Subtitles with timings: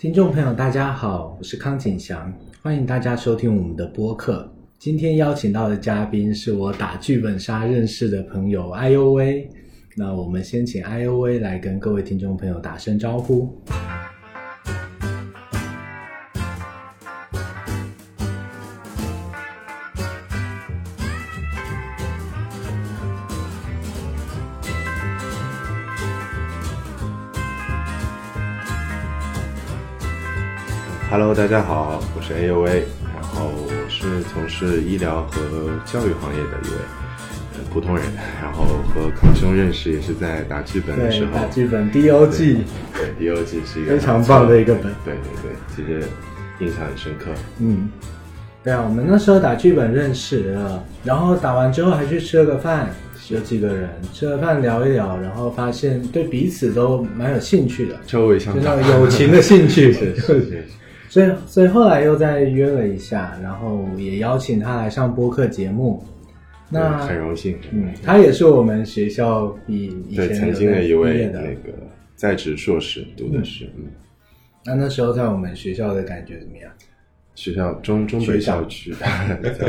[0.00, 4.50] 听众朋友，大家好，我是康景祥，欢迎大家收听我们的播客。
[4.78, 9.50] 今天邀请到的嘉宾是我打剧本杀认识的朋友 I O V。
[9.94, 13.54] 那我们先请 I O V 来跟各位听众朋友打声招呼。
[31.10, 35.40] Hello，大家好，我是 AUA，然后我是从事医疗和
[35.84, 36.78] 教育行业的一位
[37.54, 38.04] 呃普通人，
[38.40, 38.64] 然后
[38.94, 42.58] 和康兄认识也是在打剧本的时，候，打剧本 DOG，
[42.94, 44.84] 对 DOG 是一个非常棒的一个本。
[45.04, 46.08] 对对对，其实
[46.60, 47.32] 印象很深刻。
[47.58, 47.90] 嗯，
[48.62, 52.88] 对啊，我们那时候打剧本认识了，然后打完之后还去吃了个饭，
[53.30, 59.92] 有几个人吃了饭聊一聊，然后发现对彼此都蛮有兴趣的，臭味相就投那，种友情的兴趣。
[59.92, 60.64] 是 是是，
[61.10, 66.02] 所以，所以后来又再约了一下，然后也邀请他来上播客节目。
[66.70, 71.26] 那很荣幸，嗯，他也是我们学校毕以前对曾经的一位。
[71.26, 71.74] 那个
[72.14, 73.84] 在职硕士读的是嗯。
[74.64, 76.70] 那那时候在我们学校的感觉怎么样？
[77.34, 78.64] 学校中中北校。
[78.66, 78.94] 区，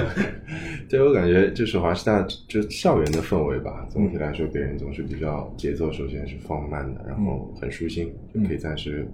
[0.90, 9.08] 对我感觉就是华师大就校园的氛围吧，总体来说给人总是比较节奏，首先是放慢的，然后很舒心，就可以暂时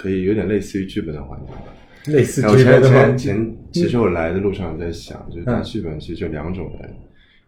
[0.00, 1.64] 可以有点类似于剧本的环境吧。
[2.06, 6.90] 类似哎我前剧本的吗前前，其实我来的路上在想，就是打剧本其实就两种人，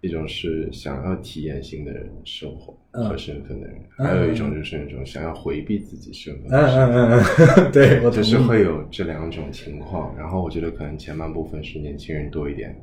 [0.03, 1.91] 一种是想要体验新的
[2.25, 3.09] 生活嗯。
[3.09, 4.07] 和身份的人，嗯。
[4.07, 6.77] 还有一种就是那种想要回避自己身份嗯的人。
[6.77, 7.25] 嗯嗯
[7.57, 12.77] 嗯， 对，我就是会有这两种情况，然后我觉得可能前半部分是年轻人多一点，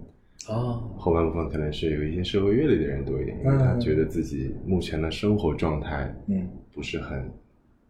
[0.47, 7.30] 哦，后半部分可能是有一些社会阅历的人多一点，因为他觉得自己目前的生活状态嗯，不是很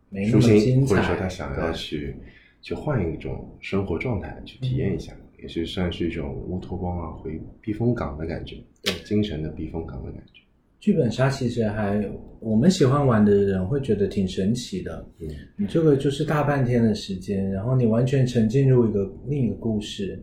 [0.10, 2.16] 没那么精彩，或者说他想要去
[2.62, 10.42] 去换一种生活状态去体验一下，也是算是一种乌托邦啊，回避风港的感觉，对精神的避风港的感觉。
[10.80, 15.06] 剧本杀其实还我们喜欢玩的人会觉得挺神奇的。
[15.20, 20.17] 嗯，你这个就是大半天的时间，然后你完全沉浸入一个另一个故事，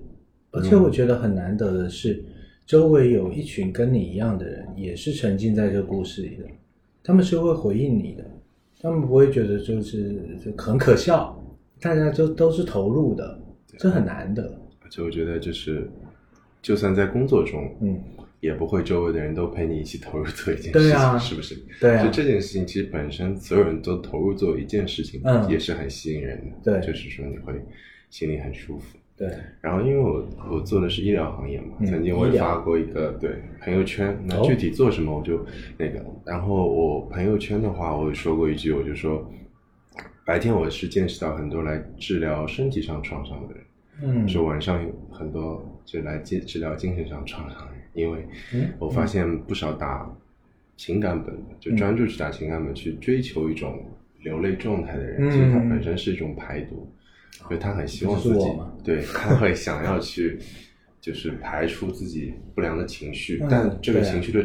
[0.53, 2.25] 而且我觉得很难得的是，
[2.65, 6.45] 周围有一群跟你一样的人，也是沉浸在这个故事里的，
[7.03, 8.25] 他们是会回应你的，
[8.81, 11.43] 他们不会觉得就是就很可笑，
[11.81, 13.41] 大家就都是投入的，
[13.79, 14.59] 这很难的。
[14.83, 15.91] 而且我觉得就是，
[16.63, 18.01] 就算在工作中，嗯，
[18.41, 21.57] 也不会周围的人都陪你一起投入做一件事情，是不是？
[21.81, 26.73] 对啊就这件事情，其实本身所有人都投入做一件事情，嗯也是很吸引人的。
[26.79, 27.55] 对就是说你会
[28.11, 28.97] 心里很舒服。
[29.17, 29.31] 对，
[29.63, 33.31] 然后因为我我做的是医疗行业嘛，嗯曾经我也发过一个对
[33.63, 34.45] 朋友圈，那哦。
[34.45, 35.45] 具体做什么我就
[35.79, 39.27] 那个，然后我朋友圈的话，我有说过一句，我就说，
[40.27, 43.65] 白天我是见识到很多来治疗身体上创伤的人。
[44.03, 50.07] 嗯，说晚上有很多就来治治疗精神上创伤的人，因为嗯我发现不少打
[50.77, 53.83] 情感本的，就专注去打情感本，去追求一种
[54.23, 55.31] 流泪状态的人，嗯。
[55.31, 56.87] 其实他本身是一种排毒，
[57.49, 58.47] 所以他很希望自己
[58.83, 60.39] 对他会想要去
[61.01, 64.45] 就是排除自己不良的情绪，嗯但这个情绪的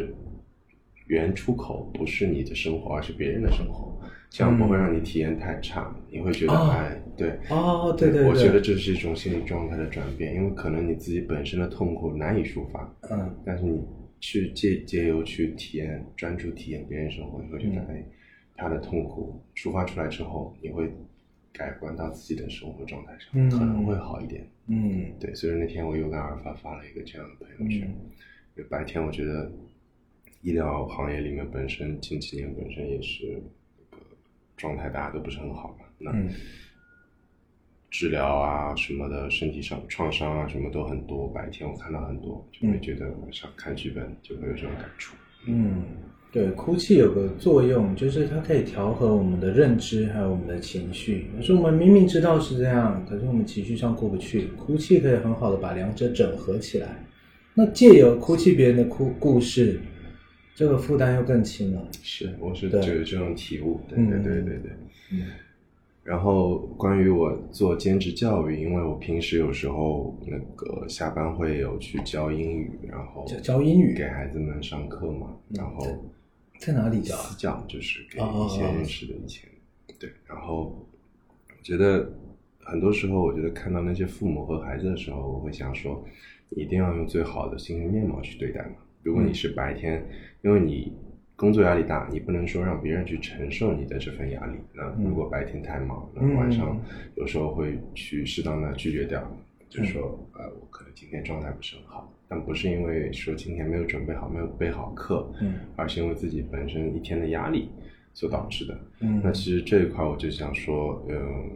[1.06, 3.98] 原出口不是你的生活，而是别人的生活，
[4.30, 7.38] 这样不会让你体验太差，你会觉得哦哎，对。
[7.50, 13.82] 哦，对对对，我觉得这是一种心理状态的转变，因为可能你自己本身的痛苦难以抒发，嗯但是你
[14.20, 17.86] 去借借由去体验、专注体验别人生活，你会觉得，嗯。
[17.90, 18.04] 哎，
[18.56, 20.88] 他的痛苦抒发出来之后，你会
[21.52, 24.48] 改观到自己的生活状态上，嗯可能会好一点。
[24.66, 27.88] 嗯对，所以那天我有感而发，发了一个这样的朋友圈。
[27.88, 28.10] 嗯
[28.54, 29.50] 因为白天我觉得
[30.42, 33.42] 医疗行业里面本身近几年本身也是
[34.56, 36.10] 状态大家都不是很好嘛，那。
[36.12, 36.30] 嗯
[37.94, 41.28] 治疗啊什么的，身体上创伤啊什么都很多。
[41.28, 45.14] 白天我看到很多，就会觉得晚上看剧本就会有这种感触。
[45.44, 45.84] 嗯，
[46.32, 51.26] 对，哭泣有个作用，就是它可以调和我们的认知，还有我们的情绪。
[51.36, 57.04] 可是我们明明知道是这样，可是我们情绪上过不去，哭泣可以很好的把两者整合起来。
[57.54, 59.78] 那借由哭泣别人的哭故事，
[60.54, 61.86] 这个负担又更轻了。
[62.02, 63.78] 是，我是对就有这种体悟。
[63.86, 64.72] 对嗯对对对对。
[65.12, 65.26] 嗯
[66.04, 75.86] 然后关于我做兼职教育，因为我平时有时候那个下班会有去教英语，然后教教英语给孩子们上课嘛，然后
[76.64, 77.36] 在哪里教啊私？
[77.36, 79.50] 教就是给一些认识的以前，
[79.98, 80.86] 对，然后
[81.48, 82.08] 我觉得
[82.60, 86.04] 很多时候，我觉得看到那些父母和孩子的时候，我会想说，
[86.50, 88.76] 你一定要用最好的精神面貌去对待嘛。
[89.02, 90.06] 如果你是白天，
[90.42, 90.92] 因为你
[91.34, 94.56] 工作压力大，你不能说让别人去承受你的这份压力。
[94.72, 96.80] 那如果白天太忙，那晚上
[97.16, 99.20] 有时候会去适当的拒绝掉，
[99.72, 107.70] 就说，呃，我可能今天状态不是很好，但不是因为说今天没有准备好，没有备好课，嗯，而是因为自己本身一天的压力
[108.12, 108.78] 所导致的。
[109.00, 109.20] 嗯。
[109.24, 111.50] 那其实这一块我就想说，嗯，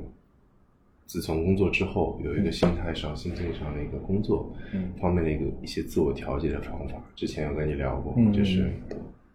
[1.05, 4.93] 自从工作之后，有一个心态上、心境上的一个工作嗯。
[4.99, 6.95] 方面的一个一些自我调节的方法。
[7.15, 8.73] 之前有跟你聊过，嗯就是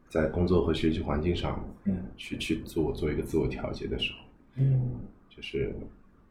[0.10, 2.04] 在工作和学习环境上，嗯。
[2.18, 4.20] 去去做做一个自我调节的时候，
[4.56, 4.90] 嗯。
[5.30, 5.72] 就是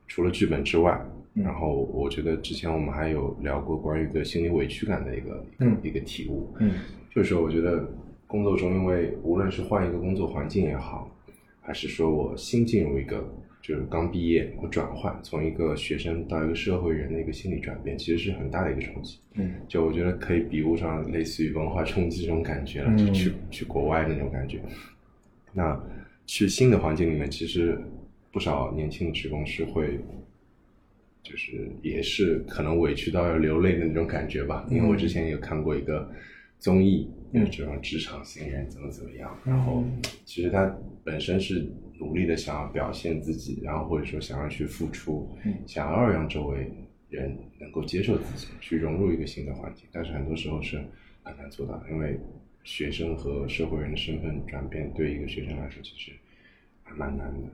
[0.08, 6.72] 除了剧本之外，嗯然后我觉得之前我们还有聊过关于一个心理委屈感的一个、嗯一个体悟，嗯
[7.14, 7.88] 就是说我觉得
[8.26, 11.10] 工作中，因为无论是换一个工作环境也好，
[11.60, 13.32] 还是说我新进入一个
[13.62, 19.18] 就是刚毕业，我转换从一个学生到一个社会人的一个心理转变，其实是很大的一个冲击。
[19.34, 24.60] 嗯就我觉得可以比喻上类似于文化冲击这种感觉了，嗯就去去国外那种感觉。
[25.52, 25.80] 那
[26.26, 27.78] 去新的环境里面，其实
[28.32, 29.98] 不少年轻的职工是会，
[31.22, 34.66] 就是也是可能委屈到要流泪的那种感觉吧。
[34.70, 36.10] 因为我之前有看过一个
[36.58, 39.84] 综艺，嗯就是这种职场新人怎么怎么样，然后
[40.24, 45.54] 其实他本身是努力的想要表现自己，然后或者说想要去付出，嗯。
[45.66, 46.70] 想要让周围
[47.08, 50.76] 人能够接受自己，去融入一个新的环境，但是很多时候是
[51.22, 52.18] 很难做到的，因为
[52.64, 56.12] 学生和社会人的身份转变对一个学生来说其实
[56.90, 57.48] 还蛮难的。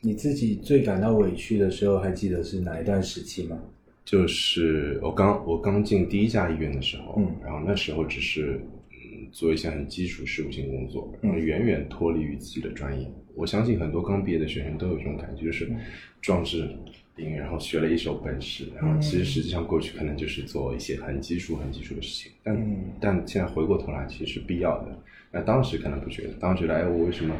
[0.00, 3.58] 你自己最感到委屈的时候，还记得是哪一段时期吗？
[4.04, 8.60] 就是我刚我刚进第一家医院的时候，嗯然后那时候只是
[8.90, 13.08] 嗯做一些很基础事务性工作，嗯然后远远脱离于自己的专业。
[13.34, 15.76] 我相信很多刚毕业的学生都有这种感觉，就是嗯
[16.20, 16.68] 壮志
[17.16, 24.98] 凌云，然后学了一手本事，然后其实实际上过去可能就是做一些很基础、很基础的事情，但、嗯但现在回过头来，其实是必要的。
[25.30, 27.34] 那当时可能不觉得，当时觉得，哎，我为什么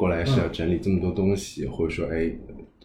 [0.00, 2.32] 过来是要整理这么多东西，或者说，哎，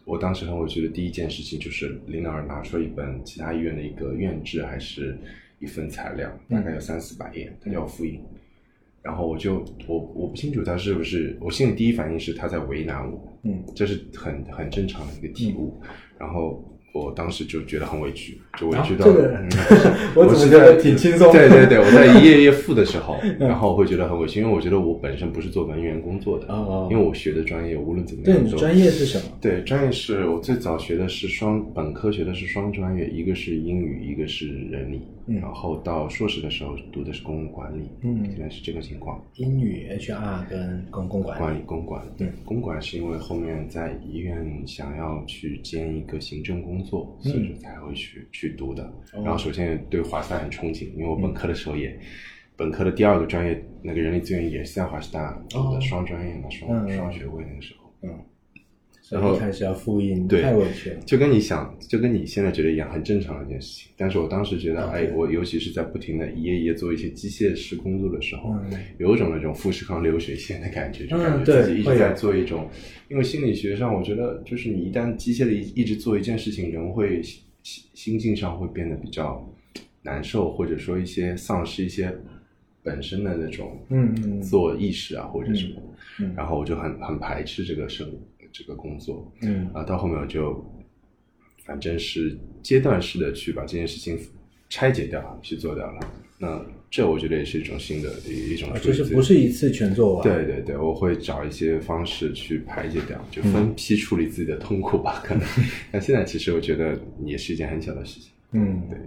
[0.04, 5.16] 我当时很委屈的第一件事情就是林老师拿出了一本其他医院的一个院志，还是
[5.58, 8.20] 一份材料，大概有三四百页，他叫我复印。
[9.00, 13.64] 然后我就我我不清楚他是不是，我心里第一反应是他在为难我，嗯。
[13.74, 15.80] 这是很很正常的一个体悟。
[16.18, 16.62] 然后
[16.96, 19.48] 我当时就觉得很委屈，就委屈到、啊这个嗯
[20.16, 29.24] 我怎么是觉得挺轻松对对对，我在 一页页复的时候，然后我会觉得很委屈，因为我觉得我本身不是做文员工作的，哦哦因为我学的专业无论怎么，样对你专业是什么？
[29.40, 35.00] 对，专业是我最早学的是双本科学的是双专业，一个是英语，一个是人力。
[35.28, 39.20] 嗯然后到硕士的时候读的是公共管理，嗯现在是这个情况。
[39.34, 41.40] 英语、HR 跟公共管理。
[41.42, 48.90] 管理公管，对嗯，公管是因为后面在医院想要去兼一个行政工作，所以说才会去去读的。
[49.12, 51.98] 然后首先对华师大很憧憬，因为我本科的时候也，
[52.56, 57.92] 本科的第二个专业那个人力资源也是在华师大读的哦双专业嘛，双双学位那个时候。
[58.02, 58.16] 嗯，所
[59.10, 60.96] 然后开始要复印，对太委屈了。
[61.06, 63.92] 就跟你想，就跟你现在觉得一样，很正常的一件事情。
[63.96, 72.68] 但是我当时觉得哎，我尤其是在不停的一页一页做一些机械式工作的时候，嗯有一种那种富士康流水线的感觉，就嗯感觉对自己一直在做一种。
[73.08, 79.48] 因为心理学上，我觉得就是你一旦机械的一一直做一件事情，人会心心心境上会变得比较
[80.02, 82.12] 难受，或者说一些丧失一些
[82.82, 85.74] 本身的那种嗯嗯自我意识啊，或者什么。
[85.76, 88.10] 嗯然后我就很很排斥这个生
[88.56, 89.30] 这个工作。
[89.42, 90.64] 嗯啊，到后面我就
[91.64, 94.18] 反正是阶段式的去把这件事情
[94.68, 96.00] 拆解掉，去做掉了。
[96.38, 100.22] 那这我觉得也是一种新的一一种啊就是不是一次全做完。
[100.22, 105.22] 对对对，我会找一些方式去排解掉，就分批处理自己的痛苦吧。
[105.24, 105.42] 可能，
[105.90, 108.30] 但现在其实我觉得也是一件很小的事情。
[108.52, 108.98] 嗯，对，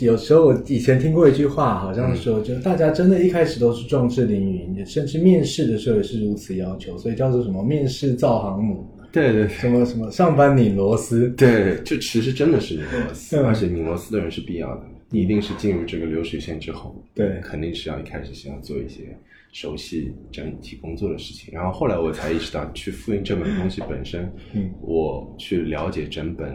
[0.00, 11.28] 有时候我以前听过一句话，好像说，就大家真的一开始都是壮志凌云，甚至面试的时候也是如此要求，所以叫做什么面试造航母，对对什么什么上班拧螺丝。
[11.30, 14.82] 对，就其实真的是拧螺丝，嗯而且拧螺丝的人是必要的。
[15.08, 19.16] 你一定是进入这个流水线之后，对肯定是要一开始先要做一些
[19.52, 21.52] 熟悉整体工作的事情。
[21.52, 26.54] 然后后来我才意识到，去复印这本东西本身，嗯我去了解整本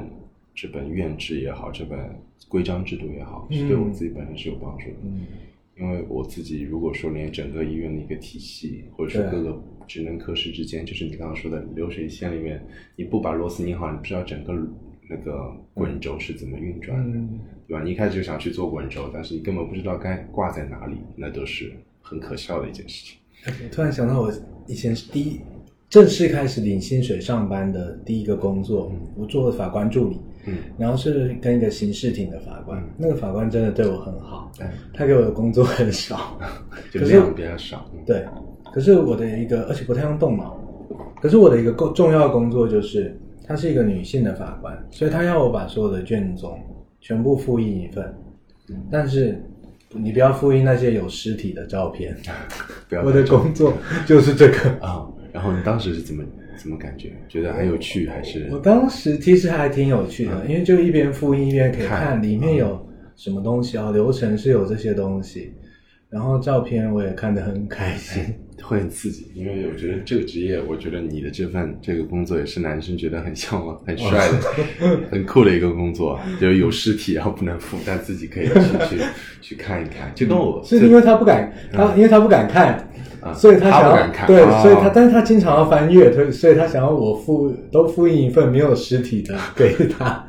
[0.56, 2.00] 这本院制也好，这本
[2.48, 4.96] 规章制度也好，是嗯对我自己本身是有帮助的。
[5.04, 5.26] 嗯
[5.78, 14.54] 因为我自己如果说连整个医院的一个体系，或者说各个职能科室之间，就是你刚刚说的流水线里面，你不把螺丝拧好，你不知道整个
[15.10, 17.84] 那个滚轴是怎么运转的，嗯对吧？
[17.84, 23.18] 你一开始就想去做滚轴，但是你根本不知道该挂在哪里，那都是很可笑的一件事情。
[23.46, 24.32] 我突然想到，我
[24.70, 25.42] 以前是第一
[25.96, 36.38] 正式开始领薪水上班的第一个工作，我做法官助理，嗯，然后是跟一个刑事庭的法官，那个法官真的对我很好，哎，他给我的工作很少，
[36.92, 38.26] 就量比较少，嗯对，
[38.74, 40.60] 可是我的一个，而且不太用动脑。
[41.22, 46.60] 可是我的一个重重要工作就是，她是一个女性的法官，所以她要我把所有的卷宗
[47.00, 48.14] 全部复印一份，
[48.92, 49.42] 但是
[49.92, 52.14] 你不要复印那些有尸体的照片。
[52.90, 53.72] 不要我的工作
[54.06, 54.70] 就是这个。
[54.86, 55.10] 啊。
[55.36, 56.24] 然后你当时是怎么
[56.56, 57.12] 怎么感觉？
[57.28, 62.88] 觉得很有趣还是我当时其实还挺有趣的，因为就一边复印一边可以看看里面有
[63.18, 65.54] 什么东西啊，流程是有这些东西，
[66.10, 68.34] 然后照片我也看得很开心。
[68.64, 69.28] 会很刺激？
[69.36, 78.54] 因为我觉得这个职业，我觉得你的这份这个工作也是男生觉得很向往、 很帅的、 很酷的一个工作，就是有尸体然后不能付，但自己可以去
[78.90, 79.04] 去
[79.42, 82.90] 去看一看，就跟我是因为他不敢，他因为他不敢看，
[83.22, 90.26] 啊所以他想要对，哦所以他但是他经常要翻阅，所以所以他想要我复都复印一份没有尸体的 给他。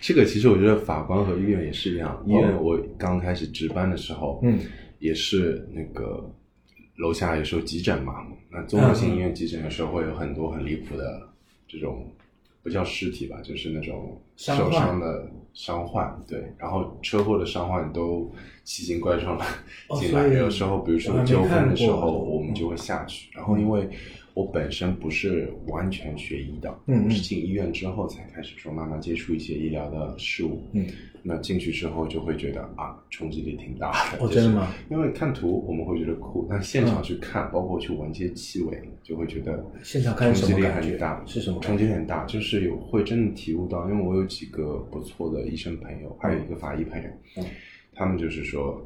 [0.00, 2.22] 这个其实我觉得法官和医院也是一样。
[2.26, 4.58] 医院我刚开始值班的时候，嗯，
[4.98, 6.22] 也是那个
[6.96, 11.26] 楼下有时候急诊嘛，那综合性医院急诊有时候会有很多很离谱的
[11.66, 12.06] 这种，
[12.62, 18.30] 不叫尸体吧，就是那种受伤的伤患，对，然后车祸的伤患都
[18.64, 19.44] 奇形怪状的
[19.98, 23.88] 进来，哦有时候比如说纠纷的时候，我们就会下去，然后因为。
[24.34, 27.04] 我本身不是完全学医的，嗯嗯。
[27.04, 30.86] 我是进医院之后才开始说慢慢接触一些医疗的事物，嗯，
[31.22, 34.18] 那进去之后就会觉得啊，冲击力挺大的。
[34.18, 34.74] 就是哦真的吗？
[34.90, 47.44] 因为看图我们会觉得酷，但现场去看，包括去闻这些气味，就会觉得现场看冲击力很大，是什么冲击力很大，就是有会真的体悟到，因为我有几个不错的医生朋友，还有一个法医朋友，嗯。
[47.94, 48.82] 他们就是说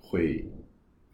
[0.00, 0.42] 会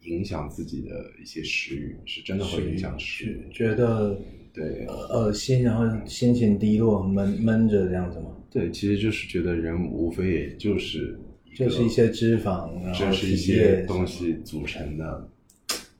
[0.03, 3.53] 影响自己的一些食欲，是真的会影响食欲。
[3.53, 4.19] 觉觉得
[4.53, 8.35] 对呃恶心，然后心情低落，闷闷着这样子吗？
[8.49, 11.19] 对，其实就是觉得人无非也就是
[11.55, 15.29] 就是一些脂肪，然后这是一些东西组成的，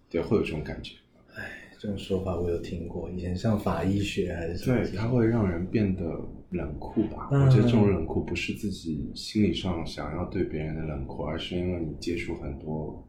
[0.10, 0.96] 对，会有这种感觉。
[1.80, 6.04] 这种说法我有听过，以前上法医学还是什么对，它会让人变得
[6.52, 7.30] 冷酷吧？
[7.32, 13.04] 嗯我觉得这种冷酷不是自己心理上想要对别人的冷酷，而是因为你接触很多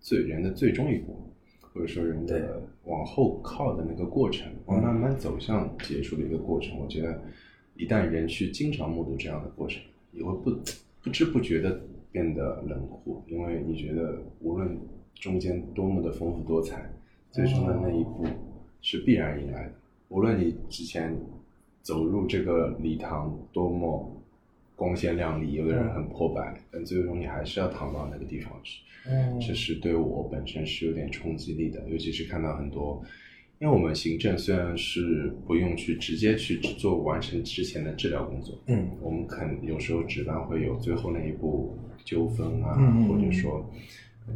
[0.00, 1.16] 最人的最终一步，
[1.60, 6.78] 或者说人的往后靠的那个过程，往慢慢走向结束的一个过程。
[6.78, 7.20] 我觉得
[7.76, 10.56] 一旦人去经常目睹这样的过程，也会不
[11.02, 14.78] 不知不觉的变得冷酷，因为你觉得无论
[15.14, 16.90] 中间多么的丰富多彩，
[17.30, 18.24] 最终的那一步
[18.80, 19.72] 是必然迎来的。
[20.08, 21.14] 无论你之前
[21.82, 24.10] 走入这个礼堂多么
[24.78, 28.80] 光鲜亮丽，有的人很破败，但最终你还是要躺到那个地方去。
[29.10, 29.40] 嗯。
[29.40, 33.02] 这是对我本身是有点冲击力的，尤其是看到很多，
[33.58, 42.76] 因为我们行政虽然是不用去直接去做完成之前的治疗工作，嗯我们肯有时候值班会有最后那一步纠纷啊，
[43.08, 43.68] 或者说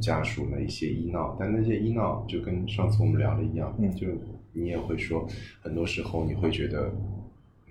[0.01, 3.95] 家属的一些医闹，但那些医闹就跟上次我们聊的一样，嗯。
[3.95, 4.09] 就
[4.55, 5.27] 你也会说，
[5.61, 6.93] 很多时候你会觉得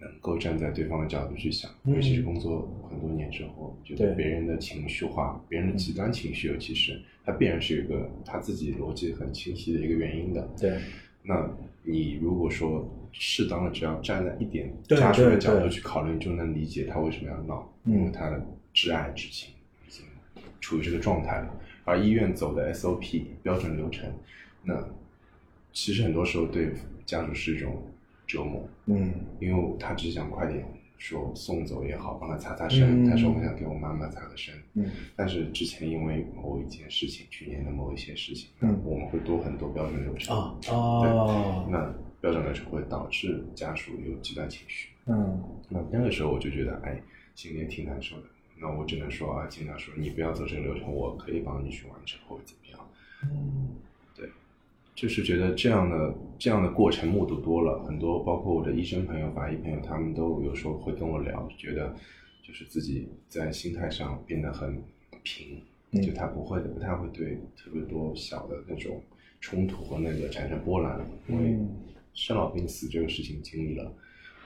[0.01, 1.95] 能够站在对方的角度去想，嗯。
[1.95, 4.15] 尤其是工作很多年之后，觉得对。
[4.15, 10.79] 别人的情绪化，别人的极端情绪，尤其是他必然是有一个他自己逻辑很清晰的一个原因的，对，
[11.23, 11.49] 那
[11.83, 17.93] 你如果说适当的只要站在一点对家属的角度去考虑，你就能理解他为什么要闹，嗯。
[17.93, 18.43] 因为他的
[18.73, 19.53] 挚爱之情
[19.87, 20.03] 已经
[20.59, 21.59] 处于这个状态了。
[21.83, 24.11] 而医院走的 SOP 标准流程，
[24.63, 24.87] 那
[25.73, 26.71] 其实很多时候对
[27.05, 27.81] 家属是一种
[28.31, 29.13] 折磨，嗯。
[29.39, 30.63] 因为他只想快点
[30.97, 33.09] 说送走也好，帮他擦擦身，嗯。
[33.09, 34.89] 他说我想给我妈妈擦个身，嗯。
[35.15, 38.79] 但是之前因为某一件事情，去年的某一些事情，嗯。
[38.85, 40.35] 我们会多很多标准流程。
[40.35, 44.89] 哦哦，那标准流程会导致家属有极端情绪。
[45.07, 45.41] 嗯。
[45.69, 47.01] 那那个时候我就觉得，哎，
[47.35, 48.23] 心里也挺难受的。
[48.59, 52.87] 那我只能说啊，经常说你不要走这个流程，我可以帮你去完成，或者怎么样。
[53.23, 53.69] 嗯
[54.93, 61.95] 就是觉得这样的这样的过程目睹多了，很多包括我的医生朋友、法医朋友，他们都有时候会跟我聊，觉得
[62.43, 64.81] 就是自己在心态上变得很
[65.23, 69.01] 平，嗯就他不会的，不太会对特别多小的那种
[69.39, 71.69] 冲突和那个产生波澜，因为嗯
[72.13, 73.91] 生老病死这个事情经历了。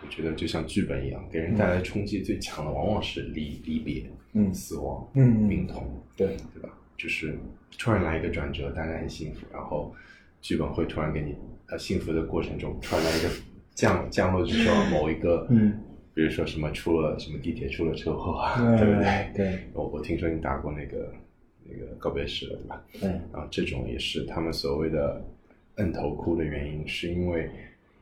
[0.04, 6.70] 我觉得就像剧本一样，给人带来冲击最强的往往是离离别、嗯死亡、嗯病痛，对，对吧？
[6.98, 7.40] 就是
[7.80, 9.96] 突然来一个转折，大家很幸福，然后
[10.46, 11.36] 剧本会突然给你
[11.70, 13.30] 呃幸福的过程中突然来一个
[13.74, 15.74] 降降落，就是说某一个嗯，
[16.14, 18.46] 比如说什么出了什么地铁出了车祸
[18.78, 19.32] 对不对？
[19.36, 21.12] 对我我听说你打过那个
[21.64, 22.84] 那个告别式了，对吧？
[23.02, 25.20] 对，然后这种也是他们所谓的
[25.78, 27.50] 摁头哭的原因，是因为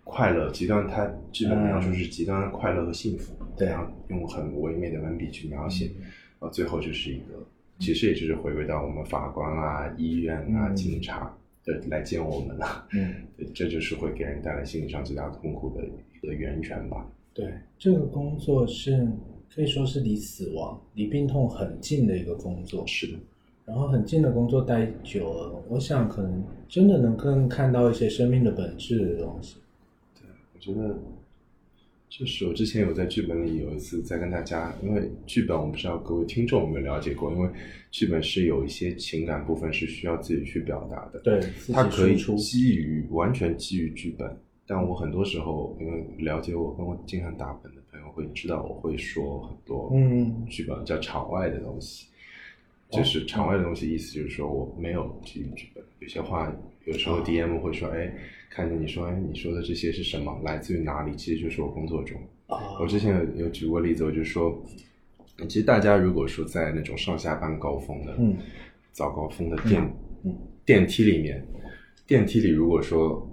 [0.03, 7.41] 快乐，极端它基本描述是极端的快乐和幸福，对然后用很唯美的文笔去描写，然后最后就是一个，
[7.79, 11.33] 其实也就是回归到我们法官啊、医院啊、嗯警察
[11.65, 17.09] 的来见我们了，嗯， 对，这就是会给人带来心理上极大痛苦的一个源泉吧。
[17.33, 19.07] 对，这个工作是
[19.53, 22.85] 可以说是离死亡、离病痛很近的一个工作。
[22.85, 23.17] 是的，
[23.65, 29.57] 然后很近的工作待久了，我想可能真的能更看到一些生命的本质的东西。
[30.19, 30.95] 对我觉得，
[32.15, 37.49] 就是我之前有在剧本里有一次在跟大家，因为剧本我不知道各位听众有没有了解过，因为
[37.89, 41.41] 剧本是有一些情感部分是需要自己去表达的，对，
[41.73, 52.09] 它可以出基于完全基于剧本，但我很多时候因为了解我跟我经常打本的朋友会知道我会说很多嗯剧本叫场外的东西，
[52.91, 56.55] 就是场外的东西意思就是说我没有基于剧本，有些话
[56.85, 58.13] 有时候 DM 会说，哎，
[58.53, 61.15] 看着你说，哎，你说的这些是什么，来自于哪里？
[61.15, 62.15] 其实就是我工作中。
[62.45, 64.63] 啊我之前有有举过例子，我就说，
[65.49, 68.37] 其实大家如果说在那种上下班高峰的，嗯，
[68.91, 69.81] 早高峰的电、
[70.23, 70.37] 嗯。
[70.65, 71.43] 电梯里面，
[72.05, 73.27] 电梯里如果说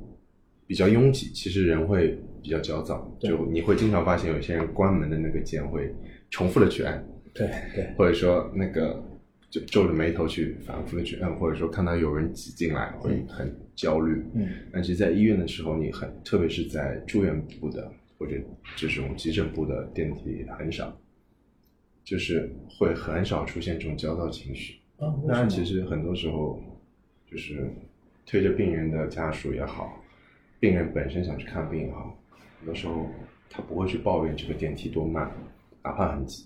[0.67, 5.95] 比较拥挤，其实人会比较焦躁，就你会经常发现有些人关门的那个键会
[6.31, 9.01] 重复的去按，对对，或者说那个
[9.51, 14.23] 就皱着眉头去反复的去按，或者说看到有人挤进来会很焦虑。
[14.35, 18.37] 嗯但其实，在医院的时候，你很特别是在住院部的或者
[18.77, 20.95] 这种急诊部的电梯很少，
[22.05, 24.79] 就是会很少出现这种焦躁情绪。
[24.99, 26.63] 啊，为当然，其实很多时候
[27.31, 27.71] 就是
[28.27, 30.03] 推着病人的家属也好，
[30.61, 32.19] 病人本身想去看病也好，
[32.59, 33.09] 很多时候
[33.49, 35.31] 他不会去抱怨这个电梯多慢，
[35.83, 36.45] 哪怕很挤，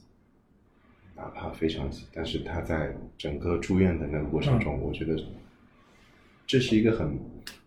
[1.17, 5.17] 哪怕非常挤，但是他在整个住院的那个过程中，我觉得
[6.47, 7.19] 这是一个很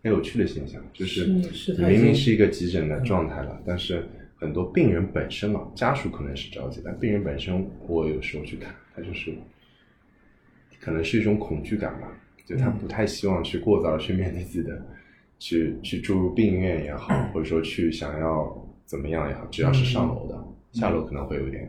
[0.02, 4.06] 很有趣的现象，就是明明是一个急诊的状态了，但是
[4.36, 9.32] 很多病人本身嘛，家属可能是着急，但病人本身，我有时候去看，他就是
[10.80, 12.08] 可能是一种恐惧感吧，
[12.46, 14.80] 就他不太希望去过早的去面对自己的，
[15.40, 21.68] 去去住入病院也好，或者说去想要怎么样也好，只要是上楼的，下楼可能会有点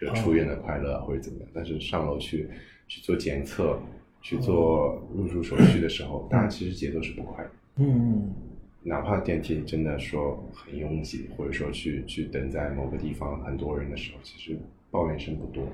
[0.00, 2.48] 就出院的快乐啊或者怎么样，但是上楼去
[2.88, 3.78] 去做检测、
[4.26, 7.50] 去做入住手续的时候，大家其实节奏是不快的。
[7.76, 8.32] 嗯
[8.82, 14.58] 哪怕电梯真的说很拥挤，或者说去去等在某个地方很多人的时候，其实
[14.90, 15.64] 抱怨声不多。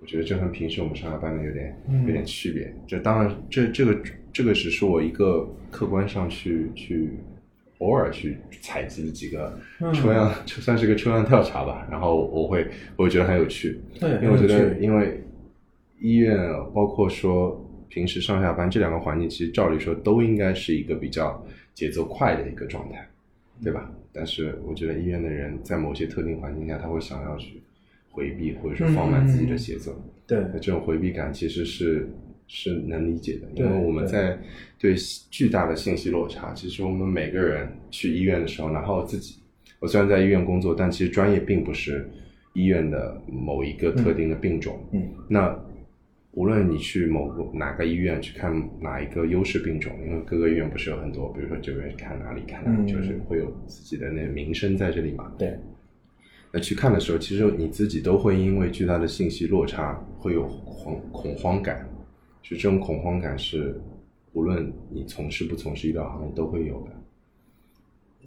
[0.00, 2.74] 我觉得这和平时我们上下班的有点嗯有点区别。
[2.88, 7.10] 这当然，这这个这个只是我一个客观上去去
[7.78, 11.86] 偶尔去采集的几个嗯抽样，就算是个抽样调查吧。
[11.88, 15.22] 然后我会我会觉得很有趣，对因为我觉得因为
[16.00, 16.36] 医院
[16.74, 23.08] 包括说平时上下班这两个环境，其实照理说都应该是一个比较节奏快的一个状态，
[23.62, 23.90] 对吧？
[24.12, 27.60] 但是我觉得医院的人在某些特定环境下，他会想要去
[28.10, 29.94] 回避或者说放慢自己的节奏。
[30.26, 32.08] 对那这种回避感其实是
[32.46, 34.38] 是能理解的，因为我们在
[34.78, 34.94] 对
[35.30, 39.36] 巨大的信息落差，其实我们每个人去医院的时候，哪怕我自己，
[39.80, 42.08] 我虽然在医院工作，但其实专业并不是
[42.52, 44.78] 医院的某一个特定的病种。
[44.92, 45.58] 嗯那
[46.38, 52.86] 无论你去某个哪个医院去看哪一个优势病种，因为各个医院不是有很多，比如说这个人看哪里看哪里，嗯。
[52.86, 55.32] 就是会有自己的那个名声在这里嘛。
[55.36, 55.58] 对。
[56.52, 61.88] 那去看的时候，其实你自己都会因为巨大的信息落差会有恐恐慌感，
[62.40, 63.74] 就这种恐慌感是
[64.32, 66.92] 无论你从事不从事医疗行业都会有的。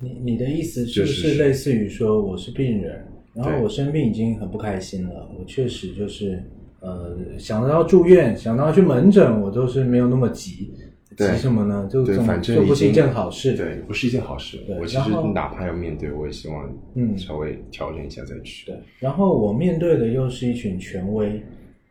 [0.02, 1.42] 你你的意思就是是。
[1.42, 6.44] 类似于说我是病人，然后我生病已经很不开心了，我确实就是
[6.82, 10.74] 呃想到住院，想到去门诊，我都是没有那么急。
[11.18, 11.90] 对急什么呢？
[11.92, 13.54] 就反正就不是一件好事。
[13.54, 14.80] 对，不是一件好事对。
[14.80, 18.66] 我其实哪怕要面对，我也希望嗯稍微调整一下再去。
[18.66, 21.44] 对，然后我面对的又是一群权威，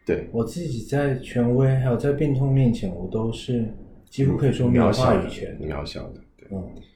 [0.07, 3.67] 对，我自己在权威还有在病痛面前，我都是
[4.09, 5.59] 几乎可以说没有渺小的话语权。
[5.61, 6.89] 渺小的，对，嗯，就是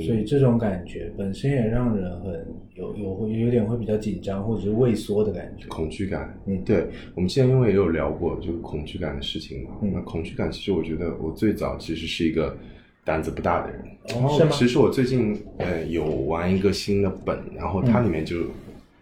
[0.00, 5.66] 所以这种感觉本身也让人很有有会有点会比较紧张或者是畏缩的感觉。
[5.68, 6.34] 恐惧感。
[6.46, 9.70] 嗯对，我们之前因为也有聊过就是恐惧感的事情嘛。
[9.82, 12.56] 嗯那恐惧感其实我觉得我最早其实是一个
[13.04, 13.84] 胆子不大的人。
[14.08, 18.44] 是吗其实我最近呃有玩一个新的本，然后它里面就、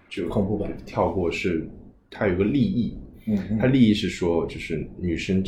[0.08, 1.66] 就嗯恐怖本跳过是
[2.10, 5.42] 它有个立意，嗯它立意是说就是女生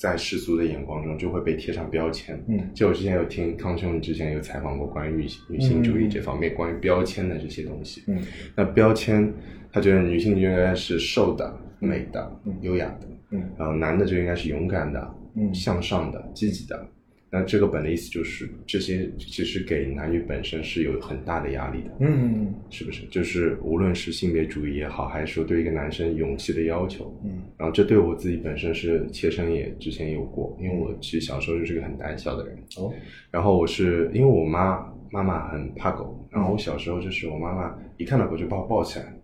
[0.00, 2.42] 在世俗的眼光中就会被贴上标签。
[2.48, 8.02] 嗯就我之前有听康兄之前有采访过关于女女性主义这方面、关于标签的这些东西。
[8.06, 8.18] 嗯
[8.56, 9.30] 那标签，
[9.70, 16.88] 他觉得女性就应该是瘦的、美的、优雅的，嗯然后男的就应该是勇敢的、嗯向上的、积极的。
[17.32, 23.06] 那这个本的意思就是，这些其实给男女本身是有很大的压力的，嗯是不是？
[23.06, 32.92] 就是无论是性别主义也好，还是说对一个男生勇气的要求，嗯然后这对我自己本身是切身也之前有过，因为我其实小时候就是个很胆小的人，哦
[33.30, 39.19] 然后我是因为我妈妈妈很怕狗，然后我小时候就是我妈妈一看到狗就把我抱起来，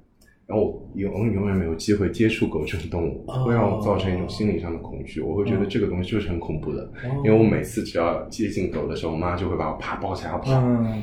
[0.46, 10.52] 然后我永永远没有机会接触狗这种动物，哦会让我造成一种心理上的恐惧，我会觉得这个东西就是很恐怖的，哦因为我每次只要接近狗的时候，我妈就会把我啪抱起来要跑。
[10.60, 11.02] 嗯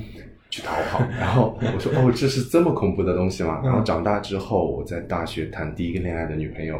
[0.49, 3.59] 去逃跑，然后我说哦，这是这么恐怖的东西吗？
[3.63, 6.79] 嗯然后长大之后，我在大学谈第一个恋爱的女朋友，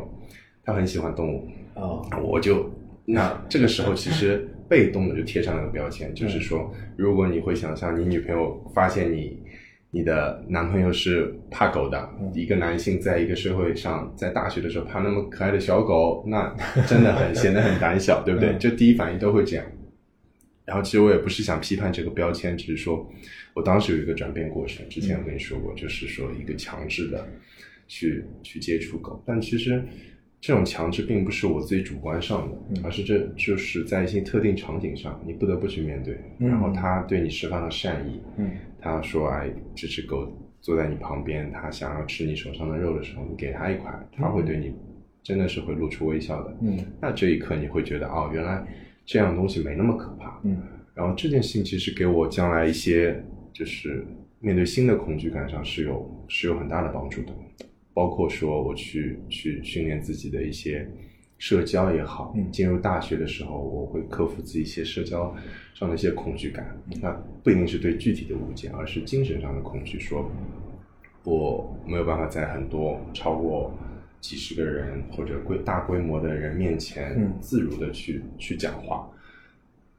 [0.63, 2.69] 她很喜欢动物，哦我就
[3.03, 9.39] 那这个时候其实被动的就贴上了个标签，就是说，如果你会想象你女朋友发现你
[9.95, 16.51] 你的男朋友是怕狗的，一个男性在一个社会上，在大学的时候怕那么可爱的小狗，那
[16.89, 18.49] 真的很显得很胆小，对不对？
[18.49, 19.63] 嗯就第一反应都会这样。
[20.65, 23.07] 然后其实我也不是想批判这个标签，只是说
[23.53, 27.27] 我当时有一个转变过程，之前我跟你说过，就是说一个强制的
[27.87, 29.83] 去去接触狗，但其实
[30.41, 36.17] 这种强制并不是我自己主观上的，嗯而是这就是在一些特定场景上，你不得不去面对。
[36.39, 38.49] 嗯然后他对你释放了善意，嗯
[38.83, 40.27] 他说：“哎，这只狗
[40.59, 44.73] 坐在你旁边，它想要吃你手上的肉的时候，你给它一块，它会对你
[45.23, 46.57] 真的是会露出微笑的。
[46.61, 48.65] 嗯那这一刻你会觉得，哦，原来
[49.05, 50.39] 这样东西没那么可怕。
[50.43, 50.61] 嗯
[50.93, 54.05] 然后这件事情其实给我将来一些就是
[54.39, 57.33] 面对新的恐惧感上是有是有很大的帮助的，
[57.93, 60.87] 包括说我去去训练自己的一些
[61.43, 62.49] 社交也好，嗯。
[62.53, 65.35] 进入大学的时候我会克服自己一些社交
[65.73, 66.65] 上的一些恐惧感，
[67.01, 67.11] 那
[67.43, 70.31] 不一定是对具体的物件，而是精神上的恐惧，说
[71.25, 73.73] 我没有办法在很多超过。
[74.21, 77.33] 几十个人或者规大规模的人面前嗯。
[77.41, 79.05] 自如的去、去讲话，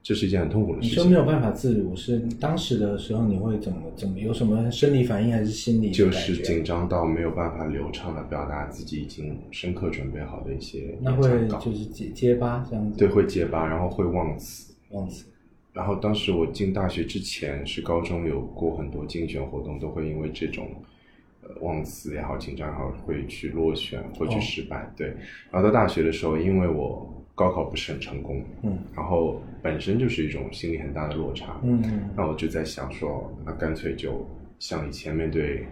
[0.04, 0.90] 这是一件很痛苦的事情。
[0.90, 6.08] 你说没有办法自如，是当时的时候你会怎么怎么有什么生理反应还是心理就？
[6.12, 14.74] 是紧张到没有办法流畅的表达自己已经深刻准备好的一些那会就是结结巴这样子，对，会结巴，然后会忘词。
[14.90, 15.24] 忘词。
[15.72, 20.68] 然后当时我进大学之前，是高中有过很多竞选活动，都会因为这种
[21.42, 24.92] 呃忘词也好、紧张也好，会去落选，会去哦失败。
[24.94, 25.08] 对，
[25.50, 28.78] 然后到大学的时候，因为我高考不是很成功，嗯。
[28.94, 32.10] 然后本身就是一种心理很大的落差，嗯嗯。
[32.16, 34.26] 那我就在想说，那干脆就
[34.58, 35.66] 像以前面对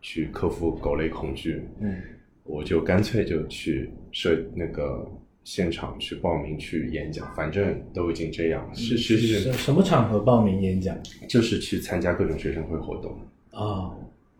[0.00, 1.96] 去克服狗类恐惧，嗯。
[2.44, 5.10] 我就干脆就去设那个
[5.44, 9.40] 现场去报名去演讲，反正都已经这样，是是是。
[9.40, 10.94] 什什么场合报名演讲？
[11.26, 13.18] 就是去参加各种学生会活动，
[13.50, 13.90] 啊？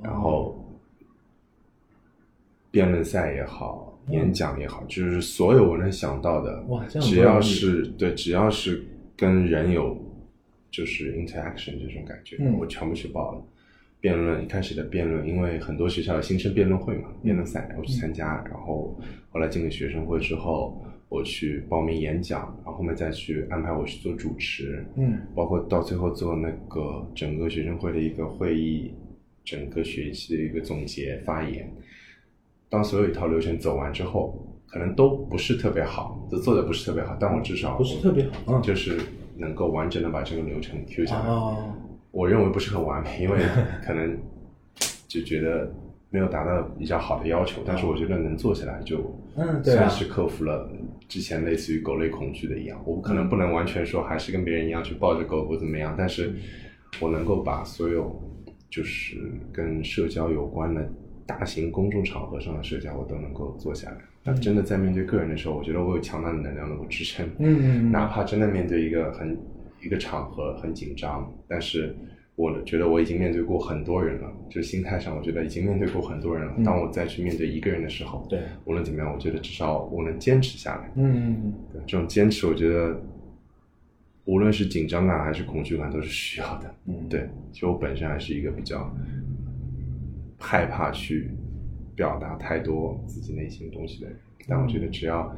[0.02, 0.54] 然后
[2.70, 8.84] 辩论赛也好，演讲也好，就是所有我能想到的，嗯哇这样只要是对，只要是
[9.16, 9.96] 跟人有
[10.70, 13.42] 就是 interaction 这种感觉，嗯我全部去报了。
[14.00, 28.92] 辩论一开始的辩论，因为很多学校有新生辩论会嘛，辩论赛我去参加，然后后来进了学生会之后，我去报名演讲，然后后面再去安排我去做主持，嗯包括到最后做那个整个学生会的一个会议，
[29.42, 31.72] 整个学期的一个总结发言。
[32.74, 38.98] 当所有一套流程走完之后，可能都不是特别好，都做的不是特别好，但我至少不是特别好嗯就是
[39.37, 41.28] 能够完整的把这个流程 Q 下来。
[41.28, 41.72] 哦
[42.10, 43.38] 我认为不是很完美，因为
[43.84, 44.16] 可能
[45.08, 45.72] 就觉得
[46.10, 48.98] 没有达到比较好的要求，但是我觉得能做起来就
[49.64, 50.68] 算是克服了
[51.08, 52.80] 之前类似于狗类恐惧的一样。
[52.84, 56.32] 我可能不能完全说还是跟别人一样去抱着狗狗怎么样，但是
[57.00, 58.22] 我能够把所有
[58.70, 59.16] 就是
[59.52, 60.88] 跟社交有关的
[61.26, 63.96] 大型公众场合上的社交，我都能够做下来。
[64.22, 67.26] 那真的在面对个人的时候，我觉得我有强大的能量能够支撑。
[67.38, 69.37] 嗯嗯嗯哪怕真的面对一个很
[69.82, 71.94] 一个场合很紧张，但是
[72.37, 76.54] 我觉得我已经面对过很多人了，就是心态上，我觉得已经面对过很多人了。
[76.56, 80.90] 嗯当我再去面对一个人的时候，对无论怎么样，我觉得至少我能坚持下来。
[80.96, 83.00] 嗯嗯嗯对，这种坚持，我觉得
[84.24, 86.74] 无论是紧张感还是恐惧感，都是需要的。
[86.87, 88.90] 嗯对，其实我本身还是一个比较
[90.44, 91.30] 害怕去
[91.96, 95.35] 表达太多自己内心东西的人，但我觉得只要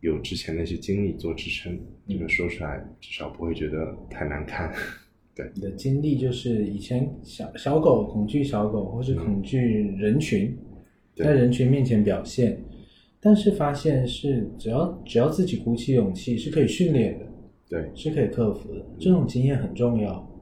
[0.00, 4.70] 有之前那些经历做支撑，你们说出来至少不会觉得太难看。
[5.34, 9.58] 对，你的经历就是以前小小狗恐惧小狗，或是恐惧
[9.98, 10.54] 人群，
[11.16, 12.62] 嗯在人群面前表现，
[13.20, 17.26] 但是发现是只要只要自己鼓起勇气是可以训练的，
[17.70, 18.84] 对，是可以克服的。
[18.98, 20.35] 这种经验很重要，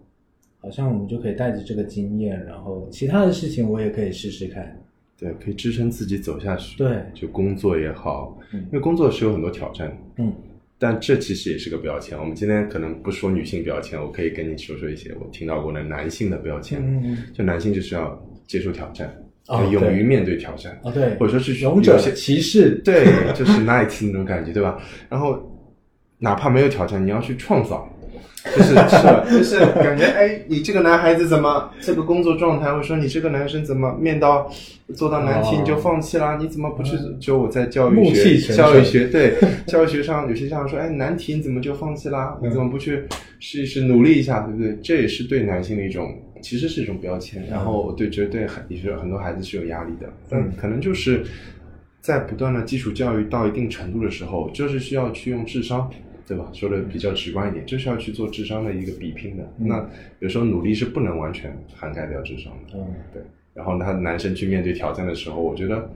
[0.64, 4.80] 好像我们就可以带着这个经验，然后其他的事情我也可以试试看。
[5.16, 6.76] 对，可以支撑自己走下去。
[6.78, 10.32] 对就工作也好，嗯因为工作是有很多挑战，嗯
[10.78, 12.18] 但这其实也是个标签。
[12.18, 16.80] 我们今天可能不说女性标签，我可以跟你说说一些我听到过的男性的标签。
[16.82, 19.14] 嗯嗯就男性就是要接受挑战，
[19.48, 24.82] 哦勇于面对挑战，哦对，或者说是勇者有些骑士，对，就是 knight 那种感觉，对吧？
[25.08, 25.38] 然后
[26.18, 27.88] 哪怕没有挑战，你要去创造，
[28.56, 29.24] 就是是吧？
[29.30, 34.50] 就是感觉哎，你这个男孩子怎么这个工作状态，或者说你这个男生怎么面到
[34.94, 36.36] 做到难题哦你就放弃啦？
[36.40, 36.96] 你怎么不去？
[37.20, 39.34] 就我在教育学教育学对
[39.66, 42.38] 教育学上有些家长说，哎，难题你怎么就放弃啦？
[42.42, 43.04] 你怎么不去
[43.40, 44.78] 试一试，努力一下，对不对？
[44.82, 46.14] 这也是对男性的一种。
[46.42, 51.24] 其实是一种标签，然后对，觉得对很也是很多孩子是有压力的，但可能就是
[52.02, 55.90] 在不断的基础教育到一定程度的时候，就是需要去用智商，
[56.26, 56.48] 对吧？
[56.52, 59.52] 说的比较直观一点，就是要去做智商的一个比拼的。
[59.58, 59.88] 那
[60.20, 63.22] 有时候努力是不能完全涵盖掉智商的，嗯对。
[63.52, 65.90] 然后他男生去面对挑战的时候，我觉得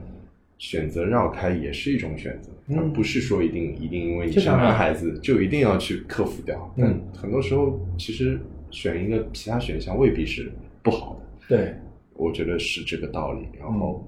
[0.57, 6.73] 选择绕开也是一种选择，他不是说一定一定因为你是男孩子就一定要去克服掉。
[6.77, 8.39] 嗯但很多时候其实
[8.71, 10.51] 选一个其他选项未必是
[10.83, 11.47] 不好的。
[11.47, 11.73] 对，
[12.13, 13.47] 我觉得是这个道理。
[13.59, 14.05] 然后，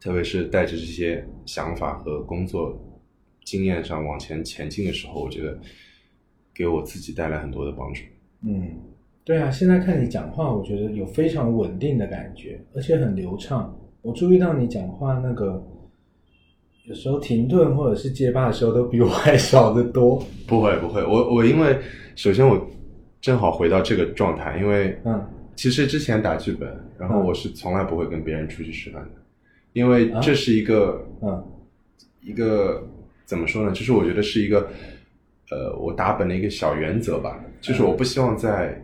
[0.00, 2.78] 特别是带着这些想法和工作
[3.46, 5.56] 经验上往前前进的时候，我觉得
[6.52, 8.02] 给我自己带来很多的帮助。
[8.42, 8.76] 嗯，
[9.24, 13.74] 对啊，现在看你讲话，我觉得有非常稳定的感觉，而且很流畅。
[14.02, 15.64] 我注意到你讲话那个
[16.86, 20.22] 有时候停顿或者是结巴的时候，都比我还少得多。
[20.46, 21.78] 不会不会，我我因为
[22.16, 22.68] 首先我
[23.20, 29.22] 正好回到这个状态，因为嗯其实之前打剧本，然后嗯我是从来不会跟别人出去吃饭的，
[29.72, 31.44] 因为这是一个、嗯
[32.22, 32.84] 一个
[33.26, 33.72] 怎么说呢？
[33.72, 34.70] 就是我觉得是一个
[35.50, 38.82] 呃，我打本的一个小原则吧，就是我不希望在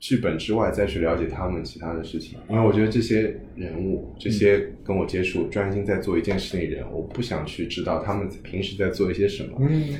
[0.00, 9.58] 剧本之外再去了解他们其他的事情，因为我觉得这些人物、这些跟我接触、专心在做一件事情的人，我不想去知道他们平时在做一些什么。
[9.60, 9.94] 嗯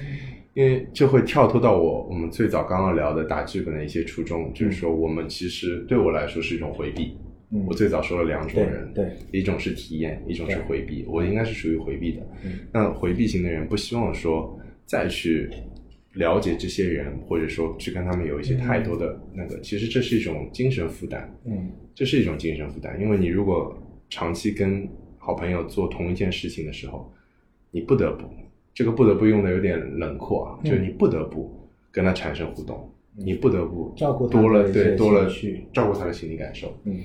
[0.54, 7.16] 因为就会跳脱到我我们最早刚刚聊的打剧本的一些初衷，就是说我们其实对我来说是一种回避。
[7.52, 7.64] 嗯。
[7.66, 11.04] 我最早说了两种人，对，一种是体验，一种是回避。
[11.06, 12.22] 我应该是属于回避的。
[12.44, 12.60] 嗯。
[12.72, 15.50] 那回避型的人不希望说再去
[16.14, 21.32] 了解这些人，或者说去跟他们有一些太多的那个，其实这是一种精神负担。
[21.44, 21.70] 嗯。
[21.94, 23.76] 这是一种精神负担，因为你如果
[24.08, 24.88] 长期跟
[25.18, 27.12] 好朋友做同一件事情的时候，
[27.70, 28.24] 你不得不，
[28.72, 31.54] 这个不得不用的有点冷酷啊，嗯就是你不得不
[31.90, 36.98] 跟他产生互动，你不得不照顾他多了对多了去照顾他的心理感受，嗯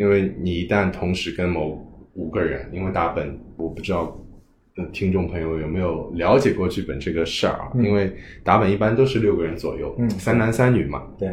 [0.00, 1.78] 因为你一旦同时跟某
[2.14, 4.16] 五个人，因为打本，我不知道。
[4.76, 7.72] 呃听众朋友有没有了解过剧本这个事儿啊？
[7.74, 8.10] 嗯因为
[8.44, 11.02] 打本一般都是六个人左右，嗯三男三女嘛。
[11.18, 11.28] 对，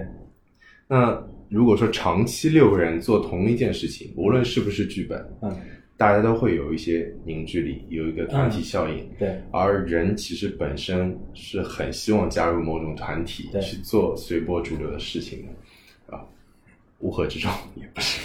[0.88, 5.56] 那如果说长期六个人做同一件事情，无论是不是剧本，嗯
[5.96, 9.08] 大家都会有一些凝聚力，有一个团体效应。
[9.18, 15.57] 对，而人其实本身是很希望加入某种团体对去做随波逐流的事情的，啊，
[17.00, 18.20] 乌合之众也不是，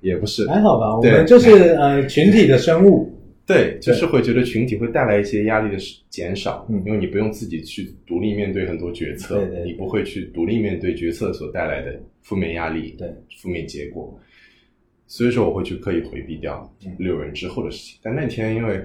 [0.00, 3.12] 也不是，还好吧，我们就是呃群体的生物。
[3.46, 13.08] 对，就是会觉得群体会带来一些压力的减少，嗯因为你不用自己去独立面对很多决策，对对对你不会去独立面对决策所带来的负面压力，对，
[13.40, 14.18] 负面结果，
[15.06, 18.00] 所以说我会去刻意回避掉嗯六人之后的事情。
[18.02, 18.84] 但那天因为，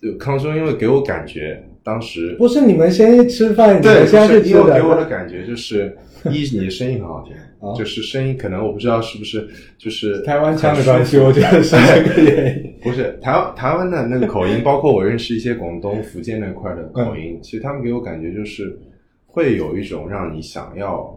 [0.00, 4.60] 就康生因为给我感觉，当时不是你们先吃饭，你对，们现在是去吃的。
[4.60, 5.96] 因为给我的感觉就是，
[6.30, 12.70] 一你的声音很好听，哦就是声音可能我不知道是不是就是台湾腔的关系，我觉得是这个原因。
[12.82, 18.78] 不是台湾台湾的那个口音，包括我认识一些广东、福建那块的口音，其实他们给我感觉就是
[19.26, 21.14] 会有一种让你想要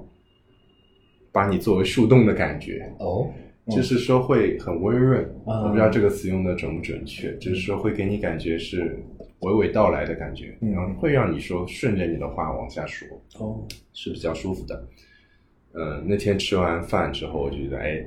[1.31, 3.27] 把你作为树洞的感觉，哦，
[3.69, 5.21] 就是说会很温润。
[5.45, 8.97] 啊我不知道这个词用的准不准确，就是说会给你感觉是
[9.43, 13.07] 娓娓道来的感觉，嗯然后会让你说顺着你的话往下说。
[13.39, 14.87] 哦，是比较舒服的。
[15.73, 18.05] 嗯，那天吃完饭之后，我觉得哎，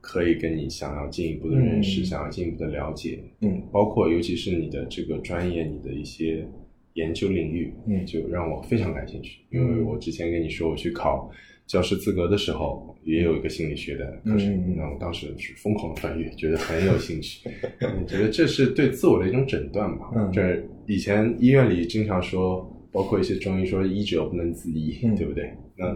[0.00, 6.46] 可以跟你想要进一步的认识，嗯想要进一步的了解，嗯包括尤其是你的这个专业，你的一些
[6.94, 9.40] 研究领域，嗯就让我非常感兴趣。
[9.50, 11.30] 因为我之前跟你说，我去考
[11.66, 17.48] 教师资格的时候，也有一个心理学的课程，那我当时是疯狂的翻阅，觉得很有兴趣，
[17.80, 20.10] 我 觉得这是对自我的一种诊断吧。
[20.14, 25.52] 嗯这以前医院里经常说，包括一些中医说医者不能自医，嗯对不对？
[25.76, 25.86] 那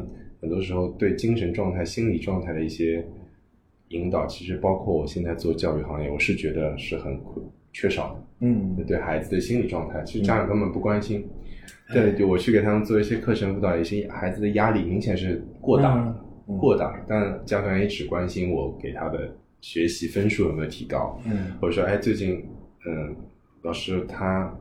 [0.40, 3.04] 很多时候对精神状态、心理状态的一些
[3.88, 7.18] 引导，其实包括我现在做教育行业，我是觉得是很
[7.72, 8.46] 缺少的。
[8.46, 11.24] 嗯对孩子的心理状态，其实家长根本不关心。
[11.92, 17.04] 对，就我去给他们做一些课程辅导，有些孩子的压力明显是过大了，嗯过大了。
[17.08, 22.44] 但家长也只关心我给他的学习分数有没有提高，嗯或者说，哎，最近，
[22.86, 23.14] 嗯，
[23.62, 24.52] 老师他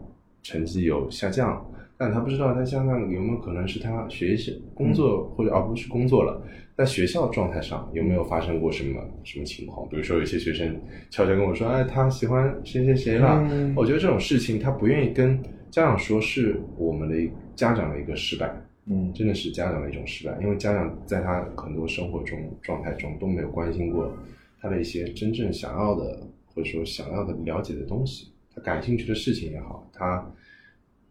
[0.43, 1.65] 成绩有下降，
[1.97, 6.41] 但他不知道他家长有没有可能是他学习工作或者而不是工作了，
[6.75, 9.88] 在学校状态上有没有发生过什么什么情况？
[9.89, 13.47] 比如说有些学生悄悄跟我说，哎，他喜欢谁谁谁了。
[13.75, 17.15] 我觉得这种事情他不愿意跟家长说，是我们的
[17.56, 18.51] 家长的一个失败。
[18.86, 24.12] 嗯，真的是家长的一种失败，因为家长在他很多生活中状态中都没有关心过
[24.60, 26.20] 他的一些真正想要的
[26.54, 30.26] 或者说想要的了解的东西，他感兴趣的事情也好，他。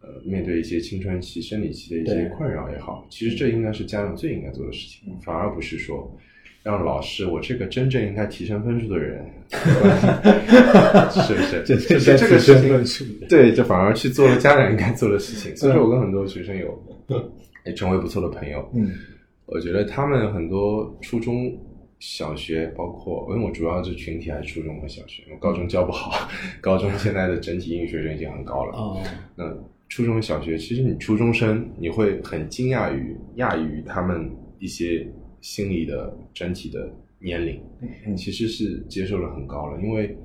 [0.03, 6.11] 呃，面对一些青春期、生理期的一些困扰也好，其实这应该是家长最应该做的事情，反而不是说
[6.63, 9.23] 让老师，我这个真正应该提升分数的人
[11.11, 11.61] 是不是？
[11.69, 15.55] 就是这个事情，对，就反而去做了家长应该做的事情。
[15.55, 16.83] 所以说我跟很多学生有
[17.65, 18.69] 也成为不错的朋友。
[18.73, 18.91] 嗯，
[19.45, 21.57] 我觉得他们很多初中
[21.99, 26.29] 小学，包括因为我主要是群体还是初中和小学，我高中教不好，
[26.61, 28.77] 高中现在的整体英语水准已经很高了。
[28.77, 29.03] 哦，
[29.35, 29.57] 那。
[29.93, 35.05] 初中小学，其实你初中生，你会很惊讶于讶异于他们一些
[35.41, 37.61] 心理的整体的年龄，
[38.15, 39.81] 其实是接受了很高了。
[39.81, 40.17] 因为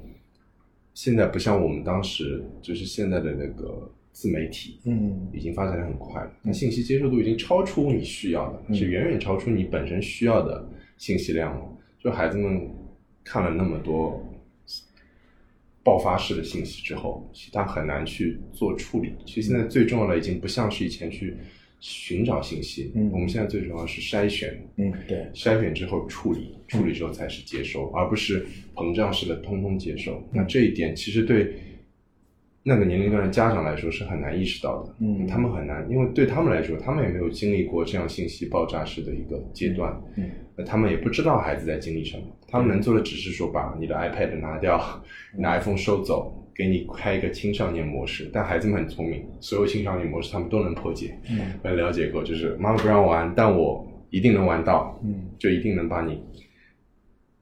[0.95, 11.63] 现在不像我们当时，就是现在的那个自媒体，嗯，已经发展的很快了，那信息接受度已经超出你需要的，是远远超出你本身需要的信息量了。
[12.03, 12.67] 就孩子们
[13.23, 14.23] 看了那么多。
[15.85, 19.13] 爆发式的信息之后，其实他很难去做处理。
[19.25, 21.37] 其实现在最重要的已经不像是以前去
[21.79, 30.21] 寻找信息，嗯，我们现在最重要是筛选，嗯，对，筛选之后处理，处理之后才是接收，而不是膨胀式的通通接收。
[30.33, 31.55] 那这一点其实对
[32.69, 40.29] 那个年龄段的家长来说是很难意识到的，嗯，他们很难，因为对他们来说，他们也没有经历过这样信息爆炸式的一个阶段，嗯。
[40.57, 44.81] 那他们也不知道孩子在经历什么，他们能做的只是说把你的 iPad 拿掉，
[45.39, 48.29] 拿 iPhone 收走，给你开一个青少年模式。
[48.33, 51.17] 但孩子们很聪明，所有青少年模式他们都能破解。
[51.31, 56.21] 嗯，我了解过，就是妈妈不让玩，但我一定能玩到，嗯，就一定能把你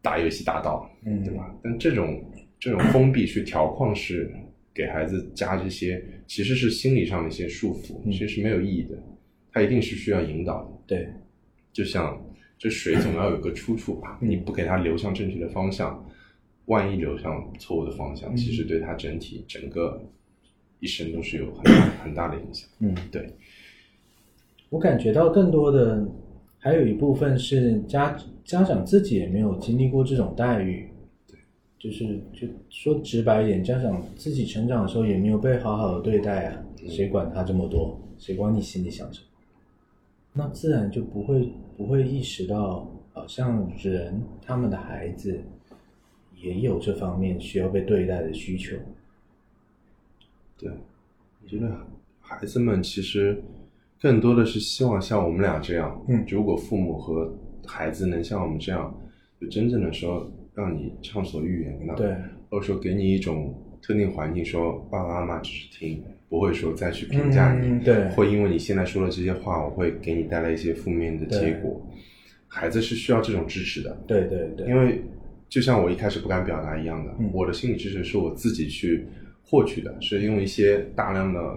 [0.03, 1.51] 打游戏打到，嗯，对吧？
[1.63, 2.21] 但这种
[2.59, 4.31] 这种封闭去调框式
[4.75, 8.99] 给孩子加这些，其实是心理上的一些束缚，其实是没有意义的。
[9.53, 10.71] 他一定是需要引导的。
[10.87, 11.09] 对，
[11.73, 12.21] 就像。
[12.57, 14.17] 这水总要有个出处吧？
[14.23, 16.03] 你不给他流向正确的方向，
[16.67, 20.01] 万一流向错误的方向，其实对他整体整个
[20.79, 21.65] 一生都是有很
[22.03, 22.67] 很大的影响。
[22.79, 23.29] 嗯，对。
[24.71, 26.07] 我感觉到更多的
[26.59, 30.89] 还有一部分是家家长自己也没有经历过这种待遇。
[31.85, 38.01] 对，就是就说直白一点，家长自己成长的时候也没有被好好的对待啊，谁管他这么多？
[38.18, 39.27] 谁管你心里想什么？
[40.33, 45.38] 那自然就不会不会意识到，好像人他们的孩子
[46.35, 48.77] 也有这方面需要被对待的需求。
[50.59, 50.70] 对，
[51.42, 51.70] 我觉得
[52.20, 53.42] 孩子们其实
[54.01, 56.03] 更多的是希望像我们俩这样。
[56.09, 57.33] 嗯，如果父母和
[57.66, 58.92] 孩子能像我们这样，
[59.40, 62.14] 就真正的说让你畅所欲言，的对，
[62.51, 66.03] 或者说给你一种特定环境，说爸爸妈妈只是听。
[66.27, 71.81] 不会说再去评价你，对，会因为你现在说的这些话，我会给你带来一些负面的结果。
[72.49, 75.01] 孩子是需要这种支持的，对对对，因为
[75.49, 79.07] 就像我一开始不敢表达一样的，嗯、我的心理支持是我自己去
[79.45, 81.57] 获取的，是用一些大量的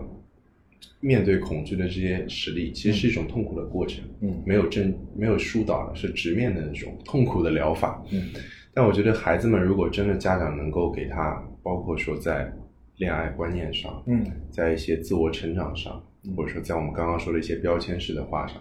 [1.00, 8.30] 面对恐惧的这些实力，其实是一种痛苦的过程，嗯，没有正没有疏导的，是直面的那种痛苦的疗法，嗯，
[8.78, 12.54] 但我觉得孩子们如果真的家长能够给他，包括说在。
[13.00, 16.02] 恋爱观念上，嗯，在一些自我成长上，
[16.36, 18.60] 或者说在我们刚刚说的一些标签式的话上，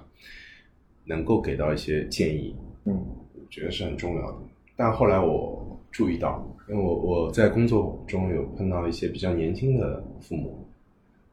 [1.06, 2.92] 能够给到一些建议，嗯，
[3.32, 4.36] 我觉得是很重要的。
[4.76, 10.62] 但后来我注意到，因为我我在工作中有碰到一些比较年轻的父母，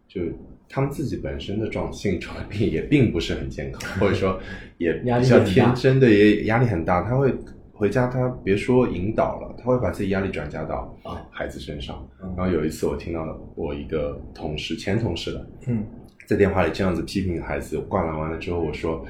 [0.07, 0.21] 就
[0.69, 4.39] 他们自己本身的状性状病也并不是很健康，或者说
[4.77, 7.33] 也 比较天真的，也压力很大，他会。
[7.75, 12.07] 回家，他别说引导了，他会把自己压力转嫁到啊孩子身上。
[12.37, 15.83] 然后有一次，我听到了我一个同事，前同事的，嗯，
[16.27, 17.79] 在电话里这样子批评孩子。
[17.89, 19.03] 挂了完了之后，我说：“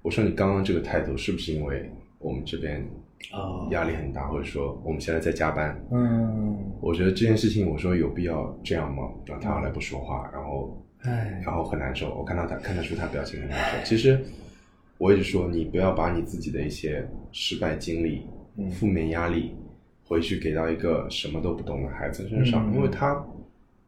[0.00, 2.88] 我说你刚刚这个态度是不是因为我们这边
[3.32, 9.10] 啊压力很大，或者说我们现在在加班？”嗯，我觉得这件事情，我说有必要这样吗？
[9.26, 12.14] 然后他后来不说话，然后哎，然后很难受。
[12.14, 13.84] 我看到他看得出他表情很难受。
[13.84, 14.24] 其实。
[14.98, 18.22] 我一直说，你不要把你自己的一些失败经历、
[18.70, 19.50] 负面压力，
[20.04, 23.22] 回去给到一个什么都不懂的孩子身上，因为他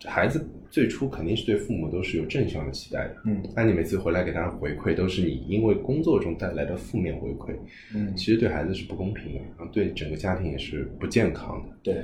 [0.05, 7.55] 孩子最初肯定是对父母都是有正向的期待的，嗯，但你每次回来给他的回馈都是你因为工作中带来的负面回馈，
[7.95, 12.03] 嗯，其实对孩子是不公平的，然后对整个家庭也是不健康的，对。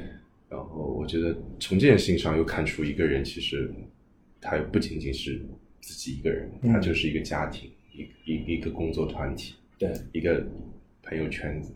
[0.49, 3.73] 然后我觉得从这件事情上又看出一个人其实
[4.41, 5.45] 他不仅仅是。
[5.85, 10.47] 自己一个人，他就是一个家庭，一一一个工作团体，对，一个
[11.03, 11.73] 朋友圈子，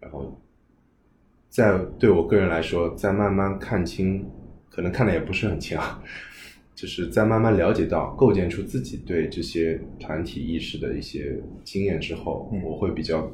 [0.00, 0.38] 然后
[1.48, 4.24] 在对我个人来说，在慢慢看清，
[4.68, 6.02] 可能看的也不是很清啊，
[6.74, 13.30] 就是在慢慢了解到、构建出自己对这些团体意识的一些经验之后，我会比较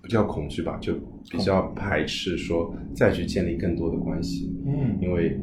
[0.00, 0.94] 不叫恐惧吧，就
[1.30, 4.98] 比较排斥说再去建立更多的关系，嗯。
[5.00, 5.40] 因为去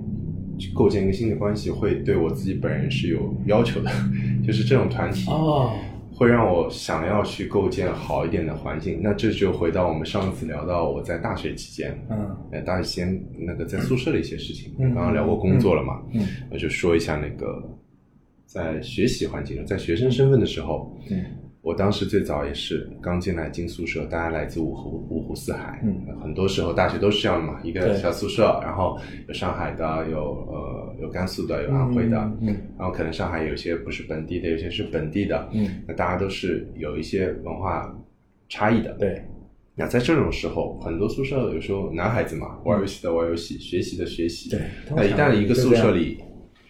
[0.73, 3.91] 构建一个新的关系会对我自己本人是有要求的，
[4.45, 5.73] 就是这种团体哦，
[6.13, 8.99] 会让我想要去构建好一点的环境。
[9.03, 12.35] 那这就回到我们上次聊到我在大学期间，嗯。
[12.51, 14.93] 呃，大学期间那个在宿舍的一些事情，嗯。
[14.93, 16.21] 刚刚聊过工作了嘛，嗯。
[16.49, 17.61] 我就说一下那个
[18.45, 21.23] 在学习环境，在学生身份的时候，嗯
[21.65, 25.99] 我当时最早也是刚进来进宿舍，大家来自五湖五湖四海，嗯。
[26.21, 28.95] 很多时候大学都是这样的嘛，一个小宿舍，然后
[29.27, 37.91] 有上海的，有呃有甘肃的，有安徽的，嗯然后可能上海有些不是本地的，有些是本地的，嗯，那大家都是有一些文化
[38.47, 39.19] 差异的，对，
[39.73, 44.51] 那在这种时候，很多宿舍有时候男孩子嘛，玩游戏的玩游戏，学习的学习。
[44.51, 44.59] 对
[44.95, 46.19] 那一旦一个宿舍里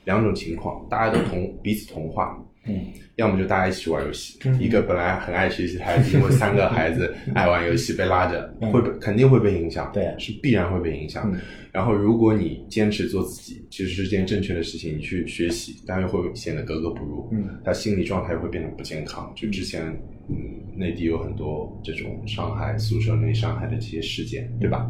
[0.05, 2.85] 两种情况，大家都同彼此同化，嗯
[3.15, 11.31] 要么就大家一起玩游戏，嗯一个本来很爱学习的孩子，因为三个孩子 爱玩游戏被拉着，嗯会被肯定会被影响，对是必然会被影响。
[11.31, 11.39] 嗯
[11.75, 19.29] 然后如果你坚持做自己，其实是件正确的事情，你去学习，当然会显得格格不入，嗯他心理状态会变得不健康。
[19.35, 19.81] 就之前，
[20.29, 20.35] 嗯，
[20.77, 24.89] 内地有很多这种伤害宿舍内伤害的这些事件，对吧？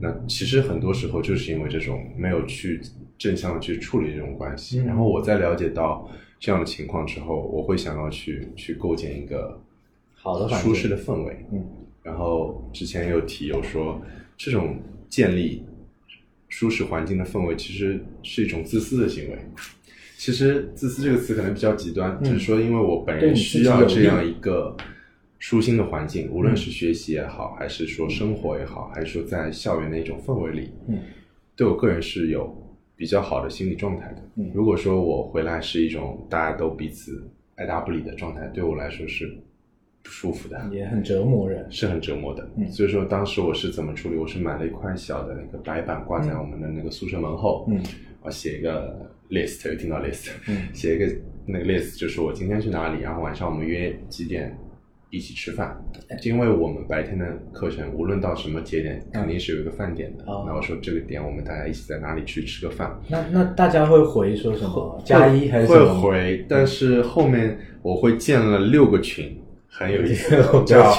[0.00, 2.78] 那其实很多时候就是因为这种没有去
[3.18, 4.80] 正向的去处理这种关系。
[4.80, 6.06] 嗯然后我在了解到
[6.40, 9.60] 这样的情况之后，我会想要去去构建一个
[10.14, 11.46] 好的舒适的氛围。
[11.52, 11.64] 嗯
[12.02, 14.00] 然后之前有提有说，
[14.34, 14.78] 这种
[15.10, 15.62] 建立
[16.48, 19.38] 舒适环境的氛围，其实是一种自私的行为。
[20.16, 24.74] 其实“自私”这个词可能比较极端，嗯只是说因为我本人需要这样一个
[25.38, 30.98] 舒心的环境，无论是学习也好，还是说生活也好，还是说在校园的一种氛围里，嗯
[31.54, 32.59] 对我个人是有
[33.00, 34.22] 比较好的心理状态的。
[34.34, 39.26] 嗯如果说我回来是一种大家都彼此爱答不理的状态，对我来说是
[40.02, 40.68] 不舒服的。
[40.70, 41.66] 也很折磨人。
[41.72, 42.46] 是很折磨的。
[42.58, 44.16] 嗯所以说当时我是怎么处理？
[44.18, 47.82] 我是买了一块小的那个白板挂在我们的那个宿舍门后，嗯，
[48.20, 51.10] 我写一个 list，又听到 list，嗯写一个
[51.46, 54.54] 那个 list，就是我今天去哪里，然后晚上我们约几点
[55.10, 55.76] 一起吃饭。
[56.24, 60.24] 因为我们白天的课程无论到什么节点，肯定是有一个饭点的。
[60.26, 65.02] 哦那我说这个点我们大家一起在哪里去吃个饭，那那大家会回说什么？
[65.04, 66.10] 加一还是什会？
[66.10, 69.39] 回，但是后面我会建了六个群，
[69.72, 70.98] 很有意思叫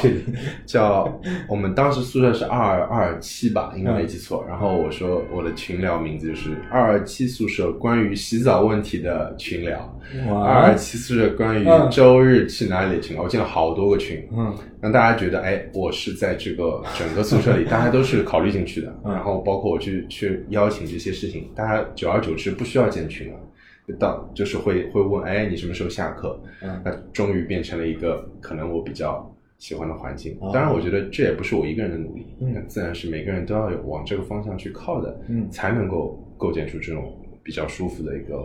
[0.66, 4.44] 叫我们当时宿舍是二二七吧，应该没记错。
[4.48, 10.00] 然后我说我的群聊名字就是二二七宿舍关于洗澡问题的群聊，
[10.30, 10.48] 二哇。
[10.48, 11.90] 二，七宿舍关于嗯。
[11.92, 14.56] 周日去哪里的群聊，我建了好多个群，嗯。
[14.80, 18.96] 让大家觉得哎，我是在这个整个宿舍里， 大家都是考虑进去的。
[19.04, 19.14] 嗯。
[19.14, 23.34] 然后包括我去去邀请这些事情，大家久而久之不需要建群了。
[23.34, 23.51] 就
[24.00, 26.40] 到就是会会问，哎，你什么时候下课？
[26.62, 30.38] 嗯那终于变成了一个可能我比较喜欢的环境。
[30.40, 37.14] 哦当然，我觉得这也不是我一个人的努力，嗯那自然是每个人都要有往这个方向去靠的，嗯才能够构建出这种
[37.44, 38.44] 比较舒服的一个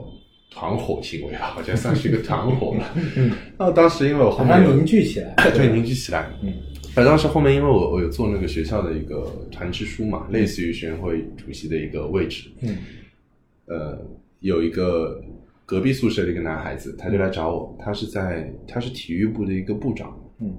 [0.50, 1.54] 团伙行为吧。
[1.58, 2.94] 我觉得算是一个团伙了。
[3.16, 5.34] 嗯，那当时因为我后面有凝聚起来。
[5.54, 6.30] 对，凝聚起来。
[6.42, 6.54] 嗯，
[6.94, 12.48] 而当时后面因为我我有做那个学校的一个团支书嘛，类似于学生会主席的一个位置。
[12.62, 12.76] 嗯
[13.66, 13.98] 呃，
[14.40, 15.20] 有一个
[15.64, 20.56] 隔壁宿舍的一个男孩子，他就来找我，他是在他是体育部的一个部长，嗯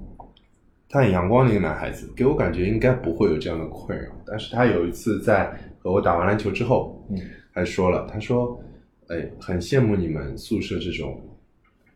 [0.90, 4.10] 他很阳光的一个男孩子，给我感觉应该不会有这样的困扰。
[4.26, 7.18] 但是他有一次在和我打完篮球之后，嗯
[7.52, 8.58] 还说了，他说，
[9.08, 11.20] 哎，很羡慕你们宿舍这种，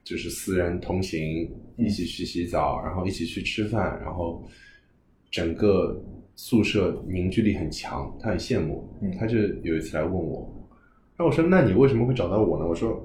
[0.04, 4.42] 就是四人同行，一起去洗澡，然后一起去吃饭，然后
[5.30, 5.98] 整个
[6.36, 8.88] 宿舍凝聚力很强，他很羡慕。
[9.00, 10.61] 嗯他就有一次来问我，
[11.22, 12.66] 那我说，那你为什么会找到我呢？
[12.66, 13.00] 我说，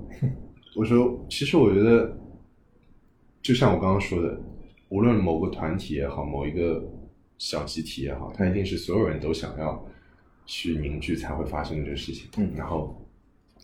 [0.76, 2.18] 我说，其实我觉得，
[3.44, 4.42] 就像我刚刚说的，
[4.90, 6.84] 无论某个团体也好，某一个
[7.38, 9.88] 小集体也好，它一定是所有人都想要
[10.48, 12.28] 去凝聚才会发生的这个事情。
[12.38, 13.00] 嗯然后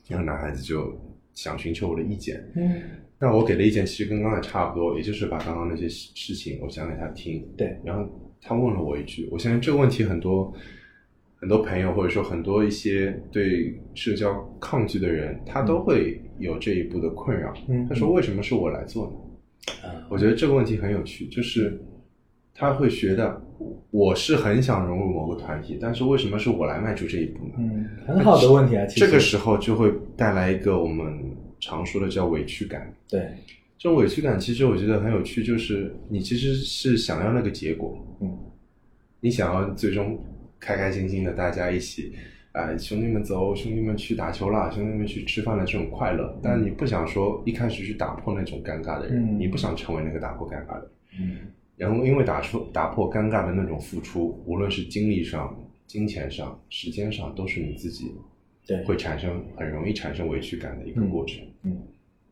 [0.07, 0.95] 那个男孩子就
[1.33, 2.79] 想寻求我的意见，嗯
[3.17, 7.43] 那我给的意见其实跟刚才差不多，也就是把刚刚那些事事情我讲给他听。
[7.57, 8.07] 对，然后
[8.39, 10.53] 他问了我一句，我相信这个问题很多
[11.43, 17.53] 很多朋友或者说很多一些对社交抗拒的人，他都会有这一步的困扰。
[17.67, 21.77] 嗯他说：“为什么是我来做呢？”啊我觉得这个问题很有趣，就是
[22.55, 23.41] 他会觉得
[23.91, 27.55] 我是很想融入某个团体，但是为什么是我来迈出这一步呢？
[27.57, 31.19] 嗯，很好的问题啊，其实这个时候就会带来一个我们
[31.59, 32.89] 常说的叫委屈感。
[33.09, 33.19] 对，
[33.77, 38.33] 这种委屈感其实我觉得很有趣，就是你其实是想要那个结果，嗯，
[39.19, 40.17] 你想要最终
[40.63, 42.13] 开开心心的大家一起，
[42.53, 49.39] 哎，兄弟们走，兄弟们去打球了，兄弟们去吃饭了这种快乐，但你不想说一开始去打破那种尴尬的人，嗯。
[49.39, 50.89] 你不想成为那个打破尴尬的人。
[51.19, 51.37] 嗯。
[51.75, 55.53] 然后因为打出打破尴尬的那种付出，无论是精力上、
[55.85, 58.11] 金钱上、时间上，都是你自己
[58.65, 61.43] 对，会产生很容易产生委屈感的一个过程。
[61.63, 61.77] 嗯。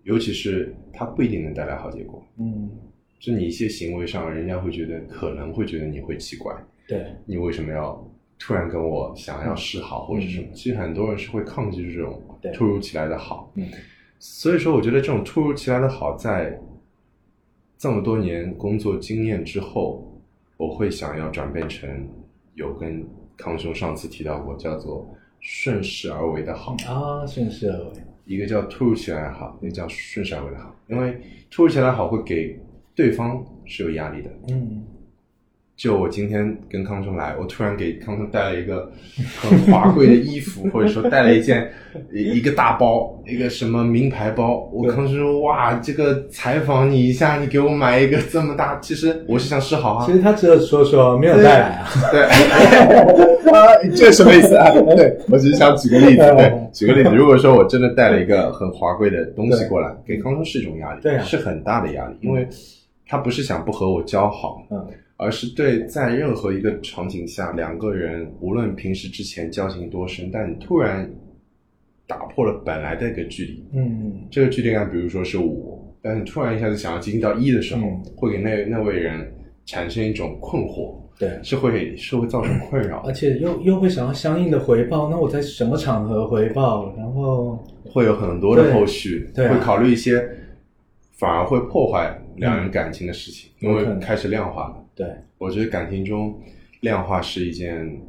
[0.03, 2.71] 尤其是它不一定能带来好结果，嗯，
[3.19, 6.51] 就你一些行为上，人家会觉得可能会觉得你会奇怪，
[6.87, 8.03] 对，你为什么要
[8.43, 10.47] 突然跟我想要示好或者是什么？
[10.55, 12.19] 其实很多人是会抗拒这种
[12.55, 13.51] 突如其来的好。
[13.55, 13.67] 嗯
[14.23, 16.59] 所以说，我觉得这种突如其来的好，在
[17.75, 20.11] 这么多年工作经验之后，
[20.57, 22.07] 我会想要转变成
[22.53, 23.03] 有跟
[23.35, 25.07] 康兄上次提到过，叫做
[25.39, 26.75] 顺势而为的好。
[26.87, 27.93] 啊，顺势而为，
[28.25, 30.75] 一个叫突如其来的好，一个叫顺势而为的好。
[30.87, 31.19] 因为
[31.49, 32.59] 突如其来的好会给
[32.93, 34.29] 对方是有压力的。
[34.49, 34.83] 嗯
[35.81, 38.91] 就我今天跟康兄来，我突然给康兄带了一个
[39.39, 41.67] 很华贵的衣服，或者说带了一件
[42.13, 44.69] 一一个大包，一个什么名牌包。
[44.71, 50.13] 我康兄说：“哇，这个采访你一下，你给我买一个这么大。”其实我是想示好啊其。
[50.13, 51.89] 实他只有说说，没有带来啊。
[52.11, 52.21] 对，
[53.51, 53.65] 啊，
[53.95, 54.69] 这什么意思啊？
[54.95, 57.09] 对我只是想举个例子，对，举个例子。
[57.09, 62.47] 如果说我真的带了一个很华贵的东西过来，给康兄是一种压力，对啊是很大的压力，因为
[63.07, 64.85] 他不是想不和我交好，嗯
[65.21, 71.07] 而是对在任何一个场景下，两个人无论平时之前交情多深，但你突然
[72.07, 74.27] 打破了本来的一个距离，嗯。
[74.31, 78.03] 这个距离感，比如说是五，但是你突然一下子想要接近到一的时候，嗯。
[78.15, 79.31] 会给那那位人
[79.63, 86.95] 产生一种困惑，对，是会是会造成困扰而，且又又会想要相应的回报，那我在什么场合回报？
[86.97, 90.27] 然后会有很多的后续，对对啊会考虑一些
[91.11, 94.80] 反而会破坏两人感情的事情，因为开始量化了。
[95.01, 96.39] 对，我觉得感情中
[96.81, 97.99] 量化是一件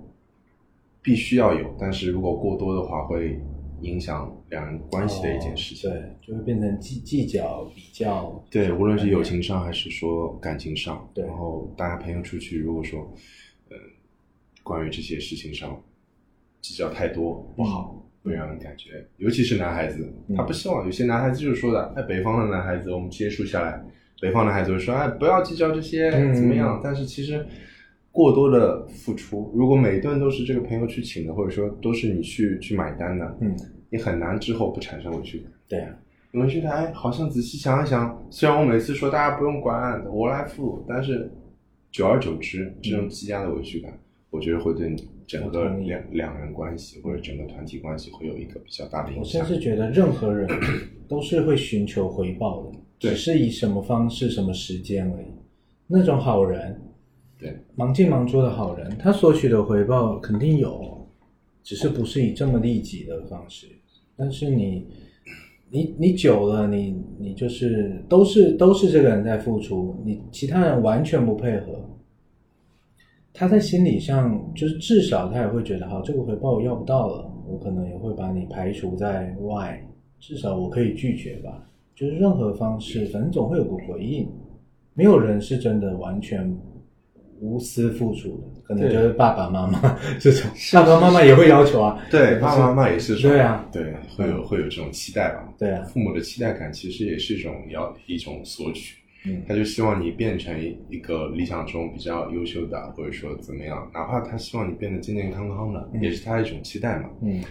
[1.00, 3.40] 必须要有，但是如果过多的话，会
[3.80, 5.90] 影响两人关系的一件事情。
[5.90, 8.44] 哦对，就会变成计计较、比较。
[8.50, 13.10] 对，无论是友情上还是说感情上，然后大家朋友出去，如果说，
[13.70, 13.76] 呃，
[14.62, 15.82] 关于这些事情上
[16.60, 20.36] 计较太多不好，会让人感觉，尤其是男孩子，嗯。
[20.36, 23.82] 他不希望有些男孩子就是说的，哎，北方的男孩子，我们接触下来，
[24.22, 27.44] 北方的孩子会说，哎，不要计较这些嗯怎么样，但是其实。
[28.14, 33.56] 过多的付出，如果每顿都是这个朋友去请的，或者说都是你去去买单的，嗯，
[33.88, 35.50] 你很难之后不产生委屈感。
[35.66, 35.96] 对啊，
[36.30, 41.32] 你们觉得，哎，好像仔细想一想，虽然我每次说大家不用管，我来付，但是
[41.90, 43.98] 久而久之，这种积压的委屈感，
[44.28, 49.48] 我觉得会对你整个两两人关系或者整个团体关系会有一个比较大的影响我甚响。
[49.48, 50.46] 至觉得任何人
[51.08, 55.26] 都是会寻求回报的，对只是以什么方式、什么时间而已。
[55.88, 56.80] 那种好人，
[57.36, 61.04] 对，忙进忙出的好人，他索取的回报肯定有，
[61.64, 63.66] 只是不是以这么利己的方式。
[64.16, 64.86] 但是你，
[65.68, 71.84] 你你久了，你你就是都是都是这个人在付出，你其他人完全不配合，
[73.32, 79.84] 他在心理上就是至少他也会觉得，好，这个回报我要不到了，我可能也会把你排除在外，
[80.20, 81.68] 至少我可以拒绝吧。
[81.94, 84.28] 就是任何方式，反正总会有个回应。
[84.94, 86.54] 没有人是真的完全
[87.40, 91.98] 无私付出的，可能就是爸爸妈妈 这种，爸爸妈妈也会要求啊。
[92.10, 95.52] 对，爸爸妈妈也是说，对啊，对，会有会有这种期待吧？
[95.58, 100.54] 对啊父母的期待感其实也是一种要一种索取，嗯他就希望你变成
[100.90, 107.08] 一个理想中比较优秀的，或者说怎么样，哪怕他希望你变得健健康康的，也是他一种期待嘛。
[107.22, 107.42] 嗯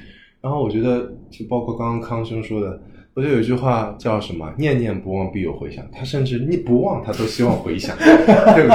[0.42, 2.82] 然后我觉得，就包括刚刚康生说的，
[3.22, 8.70] 我觉得有一句话叫什么“念念不忘必有回响”，他甚至你不忘，他都希望回响， 对不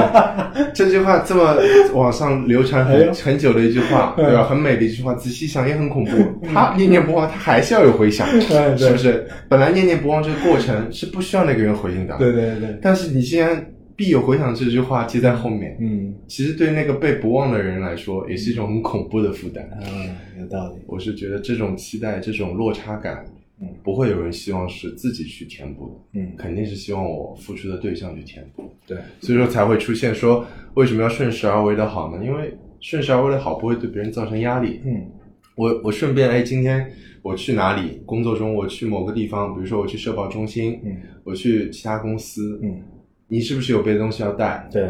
[0.54, 0.72] 对？
[0.72, 1.56] 这句话这么
[1.92, 4.44] 网上流传很哎很久的一句话，对吧？
[4.44, 6.46] 很美的一句话，仔细想也很恐怖。
[6.46, 9.26] 他念念不忘，他还是要有回响， 对是不是？
[9.48, 13.66] 本来念念不忘这个过程是不需要那个人回应的，对对对，但是你既然
[13.96, 19.68] 必有回响这句话接在后面，嗯其实对那个被不忘的人来说，也是一种很恐怖的负担。
[19.82, 20.74] 嗯，有道理。
[20.86, 23.24] 我是觉得这种期待、这种落差感，
[23.60, 30.44] 嗯不会有人希望是自己去填补的，嗯，肯定是希望我付出的对象去填补，对，所以说才会出现说
[30.74, 32.24] 为什么要顺势而为的好呢？
[32.24, 34.80] 因为顺势而为的好不会对别人造成压力。
[34.84, 35.06] 嗯
[35.54, 36.86] 我我顺便哎，今天
[37.22, 38.02] 我去哪里？
[38.04, 42.82] 工作中我去某个地方，比如说我去社保中心，嗯我去其他公司，嗯，
[43.26, 44.68] 你是不是有别的东西要带？
[44.70, 44.84] 对，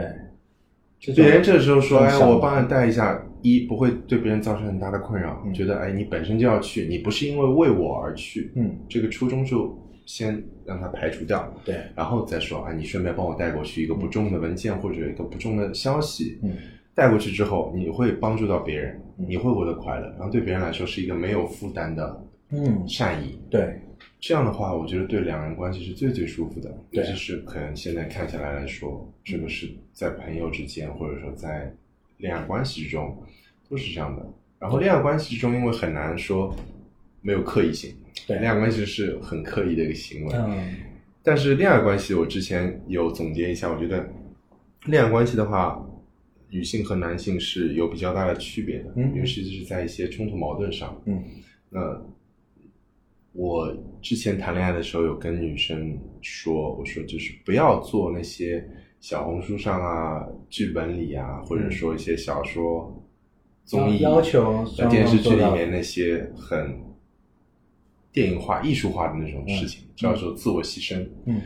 [1.14, 5.54] 别人这时候说，哎，我帮你带一下，一不会对别人造成很大的困扰，嗯。
[5.54, 8.76] 觉得哎，你本身就要去，你不是因为为我而去，嗯。
[8.88, 16.56] 这个初衷就先让它排除掉，对，然后再说啊，你顺便帮我带过去一个不重的文件或者一个不重的消息，嗯，
[16.94, 19.26] 带过去之后，你会帮助到别人，嗯。
[19.28, 23.38] 你会获得快乐，然后对别人来说是一个没有负担的嗯，善意。
[23.50, 23.80] 对，
[24.20, 27.02] 这样的话，我觉得对两人关系是最最舒服的，对。
[27.02, 31.72] 尤其是可能现在看起来来说，这个是在朋友之间，或者说在
[32.18, 33.16] 恋爱关系之中，
[33.68, 34.26] 都是这样的。
[34.58, 36.54] 然后恋爱关系之中，因为很难说
[37.20, 37.94] 没有刻意性，
[38.26, 40.34] 对恋爱关系是很刻意的一个行为。
[40.34, 40.74] 嗯，
[41.22, 44.08] 但是恋爱关系，我之前有总结一下，我觉得
[44.86, 45.84] 恋爱关系的话，
[46.48, 50.98] 女性和男性是有比较大的区别的，嗯尤其是在一些冲突矛盾上。
[51.04, 51.22] 嗯，
[51.68, 52.02] 那
[53.32, 58.66] 我之前谈恋爱的时候，有跟女生说，我说就是不要做那些
[59.08, 62.92] 小红书上啊、剧本里啊，或者说一些小说、
[63.64, 66.76] 综艺、要求呃双方电视剧里面那些很
[68.10, 71.06] 电影化、艺术化的那种事情，叫做自我牺牲。
[71.26, 71.40] 嗯。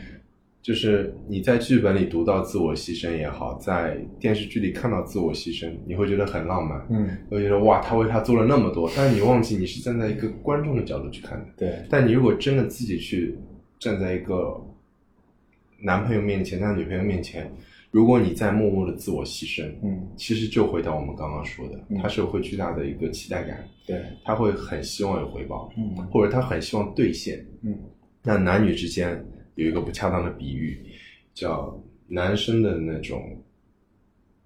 [0.59, 11.45] 就是你在剧本里读到自我牺牲也好，在电视剧里看到自我牺牲，你会觉得很浪漫，嗯，会觉得哇，他为他做了那么多，但是你忘记你是站在一个观众的角度去看的。
[11.55, 13.37] 对，但你如果真的自己去
[13.77, 14.59] 站在一个
[15.81, 17.51] 男朋友面前、在女朋友面前，
[17.89, 21.97] 如果你在默默的自我牺牲，嗯，其实就回到我们刚刚说的，嗯。
[22.01, 25.95] 他是有会巨大的一个期待感，对，他会很希望有回报，嗯。
[26.07, 27.45] 或者他很希望兑现。
[27.63, 27.77] 嗯。
[28.23, 29.19] 那男女之间
[29.55, 30.79] 有一个不恰当的比喻，
[31.33, 31.75] 叫
[32.07, 33.35] 男生的那种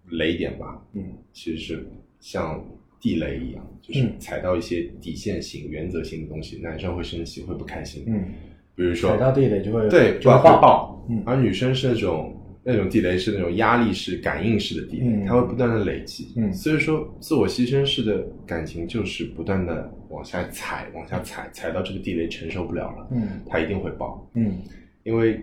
[0.10, 1.04] 雷点吧，嗯。
[1.34, 1.88] 其实是
[2.20, 2.64] 像
[3.02, 4.20] 地雷一样，就是嗯。
[4.20, 8.06] 踩到一些底线性、原则性的东西，男生会生气，会不开心。
[8.08, 8.34] 嗯，
[8.76, 11.24] 比如说踩到地雷就会对，就会爆，嗯。
[11.26, 15.26] 而女生是那种那种地雷是那种压力式、感应式的地雷，嗯。
[15.26, 16.34] 它会不断的累积。
[16.36, 16.54] 嗯。
[16.54, 23.42] 所以说自我牺牲式的感情就是不断的往下踩，往下踩，踩到这个地雷承受不了了，嗯。
[23.48, 24.28] 它一定会爆。
[24.34, 24.58] 嗯。
[25.04, 25.40] 因为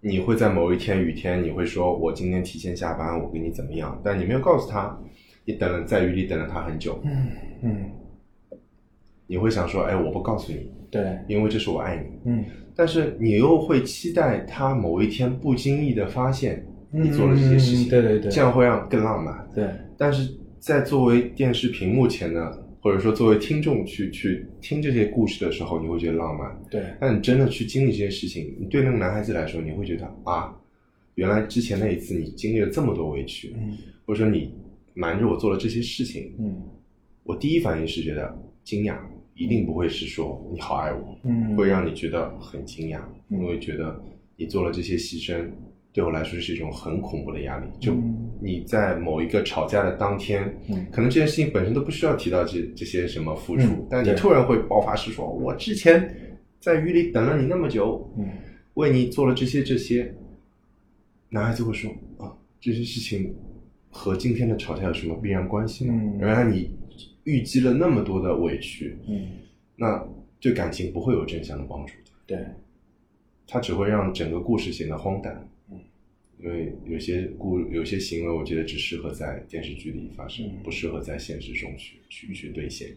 [0.00, 4.00] 你会在某一天雨天，你会说我今天提前下班，我给你怎么样？
[4.04, 4.98] 但你没有告诉他，
[5.44, 7.28] 你等了在雨里等了他很久，嗯
[7.62, 7.90] 嗯，
[9.26, 12.30] 你会想说，哎，我不告诉你，对，因为这是我爱你。
[12.30, 12.44] 嗯。
[12.76, 18.30] 但是你又会期待他某一天不经意的发现你做了这些事情，嗯对对对。
[18.30, 19.46] 这样会让更浪漫。
[19.54, 19.66] 对，
[19.98, 26.50] 但是在作为电视屏幕前呢，或者说作为听众去去听这些故事的时候，你会觉得浪漫。
[26.70, 30.54] 对，但你真的去经历这些事情，你对那个男孩子来说，你会觉得啊，
[31.16, 33.76] 原来之前那一次你经历了这么多委屈，嗯。
[34.06, 34.54] 或者说你
[34.94, 36.62] 瞒着我做了这些事情，嗯。
[37.24, 38.34] 我第一反应是觉得
[38.64, 38.96] 惊讶，
[39.34, 44.00] 一定不会是说你好爱我，嗯，会让你觉得很惊讶，嗯因为觉得
[44.36, 45.44] 你做了这些牺牲，
[45.92, 47.66] 对我来说是一种很恐怖的压力。
[47.80, 56.12] 就嗯你在某一个吵架的当天，嗯可能这件事情本身都不需要提到这这些什么付出，嗯但你突然会爆发式说：“我之前
[56.60, 58.28] 在雨里等了你那么久，嗯
[58.74, 60.12] 为你做了这些这些。”
[61.30, 62.30] 男孩子会说：“啊，
[62.60, 63.34] 这些事情
[63.90, 65.92] 和今天的吵架有什么必然关系呢？
[65.94, 66.70] 嗯原来你
[67.24, 69.26] 预积了那么多的委屈，嗯，
[69.76, 70.06] 那
[70.40, 72.38] 对感情不会有正向的帮助的。”对，
[73.46, 75.48] 它只会让整个故事显得荒诞。
[75.70, 75.78] 嗯，
[76.42, 82.88] 因为有些故有些行为，我觉得只适合在电视剧里发生，嗯不适合在现实中去去去兑现。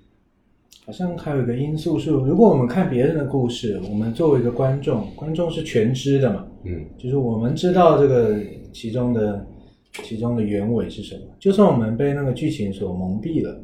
[0.85, 8.39] 好像还有一个因素是，如果我们看别人的故事，我们作为一个观众，观众是全知的嘛，嗯就是我们知道这个
[8.71, 9.47] 其中的
[10.03, 11.21] 其中的原委是什么。
[11.39, 13.63] 就算我们被那个剧情所蒙蔽了，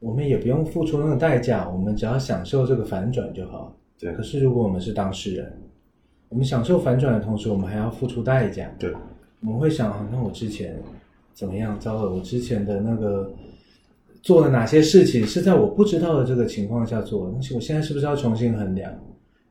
[0.00, 3.76] 我们也不用付出那个代价，我们只要享受这个反转就好。
[3.98, 5.52] 对可是如果我们是当事人，
[6.30, 8.68] 我们享受反转的同时，我们还要付出代价。
[8.78, 8.92] 对，
[9.40, 10.76] 我们会想，啊那我之前
[11.34, 11.78] 怎么样？
[11.78, 13.30] 糟了，我之前的那个
[14.22, 17.32] 做了哪些事情是在我不知道的这个情况下做的？
[17.34, 18.92] 但是我现在是不是要重新衡量？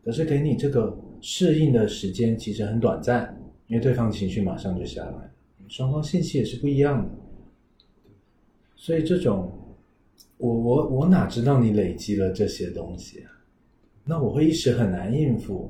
[0.04, 3.38] 可是给你这个适应的时间其实很短暂，
[3.68, 5.30] 因为对方情绪马上就下来，
[5.68, 7.10] 双方信息也是不一样的。
[8.76, 9.52] 所以这种，
[10.40, 13.32] 我我我哪知道你累积了这些东西啊？
[14.06, 15.70] 那我会一时很难应付。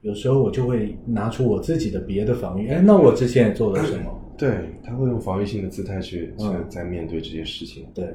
[0.00, 4.20] 有时候我就会拿出我自己的别的防御，哎，那我之前也做了什么？
[4.38, 7.86] 对，他会用防御性的姿态去去嗯在面对这些事情。
[7.94, 8.08] 对，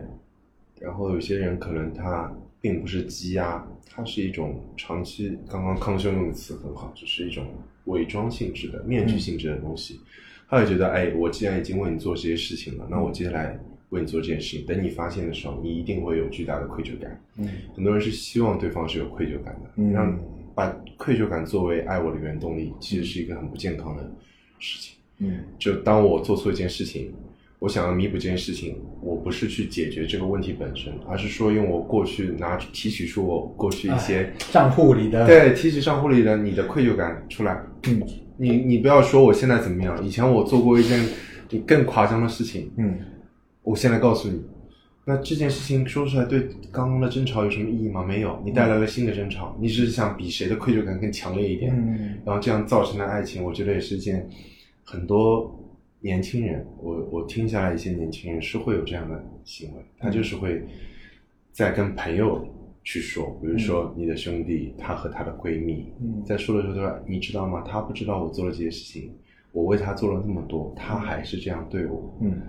[0.79, 2.31] 然后有些人可能他
[2.61, 7.45] 并不是积压，它是一种长期，刚刚康兄用的词很好，就是一种
[7.85, 9.99] 伪装性质的、面具性质的东西。
[10.47, 13.59] 他会觉得，哎，我既然已经为你做这些事情了，那我接下来
[13.91, 17.21] 为你做这件事情，等你发现的时候，你一定会有巨大的愧疚感。
[17.37, 20.19] 嗯很多人是希望对方是有愧疚感的，嗯让
[20.53, 20.67] 把
[20.97, 24.11] 愧疚感作为爱我的原动力，其实是一个很不健康的
[24.59, 24.97] 事情。
[25.19, 27.13] 嗯就当我做错一件事情，
[27.59, 37.61] 我想要弥补这件事情，我不是去解决这个问题本身，而是说用我过去拿提取出我过去一些账户里的对提取账户里的你的愧疚感出来。
[37.87, 38.01] 嗯
[38.37, 40.99] 你你不要说我现在怎么样，以前我做过一件
[41.47, 42.97] 就更夸张的事情，嗯
[43.63, 44.41] 我现在告诉你，
[45.05, 48.03] 那这件事情说出来对刚刚的争吵有什么意义吗？
[48.03, 54.27] 没有，你带来了新的争吵，你只是想比谁的愧疚感更强烈一点，嗯然后这样造成的爱情，我觉得也是一件
[54.83, 55.59] 很多
[55.99, 60.63] 年轻人，我我听下来一些年轻人是会有这样的行为，他就是会
[61.51, 62.47] 在跟朋友
[62.83, 67.63] 去说，比如说你的兄弟，他和他的闺蜜，嗯在说的时候，他说你知道吗？
[67.67, 69.11] 他不知道我做了这些事情，
[69.51, 72.41] 我为他做了那么多，他还是这样对我，嗯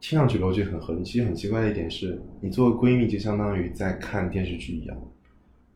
[0.00, 4.96] 听上去逻辑很合理，其实很奇怪的一点是，你作为闺蜜就相当于在看电视剧一样，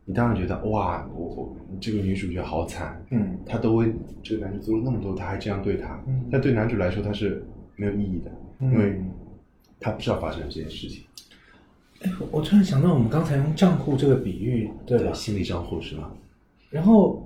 [0.05, 3.93] 你当然觉得哇，我我这个女主角好惨，嗯她都为
[4.23, 7.45] 这个男主做了那么多，她还这样对他，嗯但对男主来说他是
[7.77, 9.01] 没有意义的，嗯因为
[9.81, 11.03] 他不知道发生了这件事情。
[12.03, 15.12] 哎我突然想到，我们刚才用账户这个比喻，对吧？
[15.12, 16.12] 心理账户是吗？
[16.70, 17.23] 然后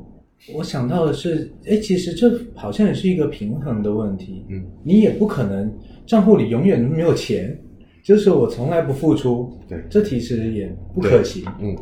[0.54, 4.44] 我想到的是，哎，其实这好像也是一个平衡的问题。
[4.48, 5.72] 嗯，你也不可能
[6.06, 7.58] 账户里永远没有钱，
[8.02, 9.52] 就是我从来不付出。
[9.68, 11.44] 对这其实也不可行。
[11.60, 11.76] 嗯，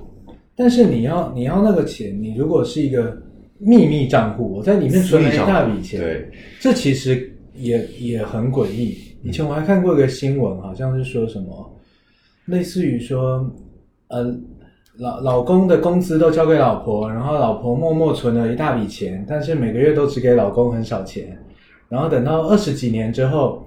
[0.57, 3.17] 但是你要你要那个钱，你如果是一个
[3.59, 8.97] 秘密账户，我在里面存了一大笔钱，对，这其实也也很诡异。
[9.23, 11.79] 以前我还看过一个新闻，好像是说什么，
[12.47, 13.51] 类似于说，
[14.09, 14.25] 呃，
[14.99, 21.39] 老老公的工资都交给老婆，然后老婆默默存了一大笔钱，但是每个月都只给老公很少钱，
[21.89, 23.65] 然后等到二十几年之后，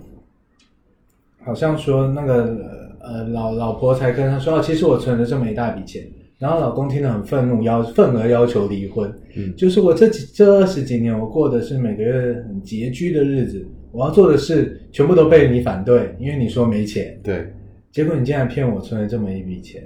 [1.47, 6.05] 好像说那个呃老老婆才跟他说，哦，其实我存了这么一大笔钱。
[6.37, 9.11] 然后老公听得很愤怒，要愤而要求离婚。
[9.35, 12.11] 嗯就是我这几这二十几年，我过的是每个月
[12.47, 17.51] 很拮据的日子，我要做的事全部都被你反对，因为你说没钱，对，
[17.91, 19.81] 结果你竟然骗我存了这么一笔钱，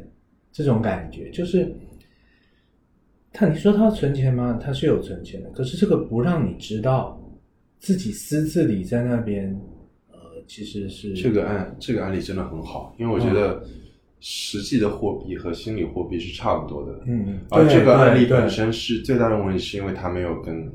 [0.51, 1.73] 这种感觉就是，
[3.31, 4.59] 他你说他存钱吗？
[4.61, 7.17] 他是有存钱的，可是这个不让你知道
[7.79, 9.70] 自己私自里在那边，呃，
[10.47, 13.63] 其实是这个案这个案例真的很好，因为我觉得
[14.19, 16.93] 实际的货币和心理货币是差不多的。
[17.05, 20.65] 嗯嗯，而这个案例本身是最大的问题，是因为他没有跟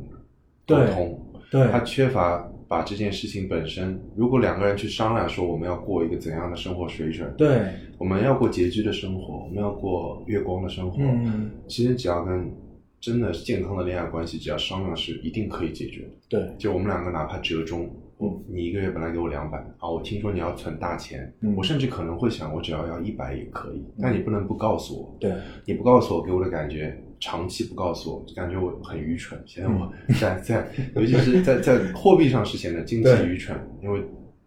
[0.67, 12.53] 沟对通，对他缺乏把这件事情本身，如果两个人去商量说我们要过一个怎样的生活水准，对，我们要过拮据的生活，我们要过月光的生活，嗯其实只要跟
[13.01, 16.09] 真的健康的恋爱关系，只要商量是一定可以解决的。
[16.29, 17.89] 对，就我们两个哪怕折中，
[18.19, 25.33] 我你一个月本来给我两百啊，我听说你要存大钱，嗯我甚至可能会想，我只要要一百也可以，但你不能不告诉我，对，
[25.65, 29.39] 你不告诉我给我的感觉，长期不告诉我，就感觉我很愚蠢。
[29.47, 34.03] 现在我 在在，尤其是在在货币上是显得经济愚蠢，因为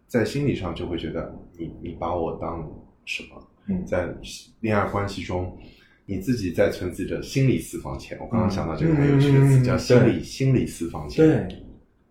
[0.07, 2.67] 在心理上就会觉得你你把我当
[3.05, 3.41] 什么？
[3.67, 4.09] 嗯在
[4.61, 5.55] 恋爱关系中，
[6.07, 8.17] 你自己在存自己的心理私房钱。
[8.19, 11.23] 我刚刚想到这个嗯很有趣的词，叫心理对心理私房钱。
[11.23, 11.55] 对，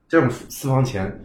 [0.07, 1.21] 这种私房钱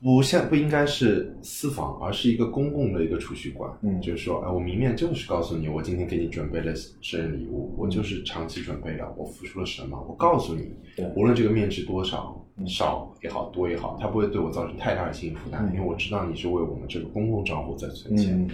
[0.00, 3.68] 不像不应该是私房，而是一个公共的一个储蓄罐。
[3.82, 10.70] 嗯就是说，哎，我明面就是告诉你，我今天给你准备了生日礼物，我就是长期准备的，我付出了什么，我告诉你，
[11.16, 18.40] 无论这个面值多少，嗯少也好，多也好，它不会对我造成太大的心理负担，嗯因为我知道你是为我们这个公共账户在存钱。
[18.40, 18.48] 嗯，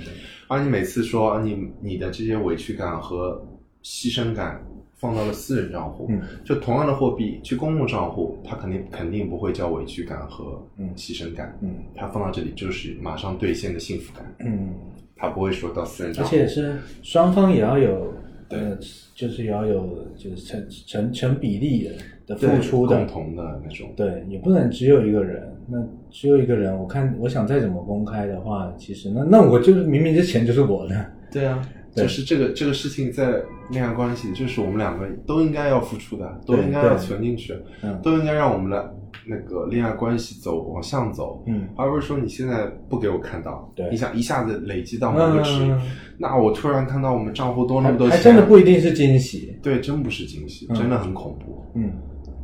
[0.49, 3.47] 而你每次说啊你你的这些委屈感和
[3.83, 4.65] 牺牲感
[5.05, 6.19] 放到了私人账户，嗯。
[6.43, 10.89] 就同样的货币去公共账户，它肯定肯定不会叫委屈感和嗯。
[10.97, 11.75] 牺牲感，嗯。
[11.95, 14.71] 它放到这里就是马上兑现的幸福感，嗯，
[15.15, 18.15] 它不会说到私人账户，而且是双方也要有，
[18.49, 18.59] 对。
[18.59, 18.79] 呃，
[19.15, 21.89] 就是也要有就是成成成比例
[22.27, 22.97] 的的付出的。
[22.97, 25.51] 共，同的那种，对，也不能只有一个人。
[25.67, 25.79] 那
[26.11, 31.63] 只有一个人，我看我想再怎么公开的话，其实那那我就是明明这钱就是我的，对啊。
[31.95, 32.05] 对。
[32.05, 38.95] 就是这个这个事情在恋爱关系，就是我们两个都应该要付出的，都应该要存进去，嗯都应该让我们的
[39.27, 41.69] 那个恋爱关系走往上走，嗯。
[41.77, 45.81] 而不是说你现在不给我看到，对你想一下子累积到某个值，嗯。
[46.19, 51.65] 那我突然看到我们账户多那么多钱，还还真的不一定是惊喜，对，真不是惊喜，嗯真的很恐怖。
[51.75, 51.93] 嗯。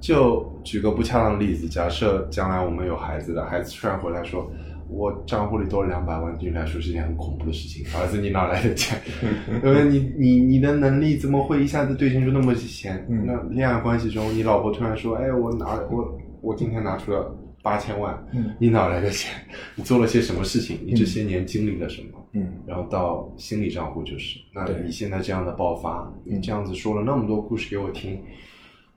[0.01, 4.51] 就举个不恰当的例子，假设将来我们有孩子的孩子突然回来说，
[4.91, 7.85] 我账户里多了两百万，对你来说是一件很恐怖的事情。
[7.99, 8.99] 儿子，你哪来的钱？
[9.65, 13.07] 因为你你你的能力怎么会一下子兑现出那么些钱？
[13.09, 19.31] 嗯那恋爱关系中，你老婆突然说，哎，我拿我我今天拿出了八千万，嗯你哪来的钱？
[19.77, 20.79] 你做了些什么事情？
[20.85, 22.19] 你这些年经历了什么？
[22.33, 28.21] 嗯然后到心理账户就是，那你现在这样的爆发，嗯你这样子说了那么多故事给我听，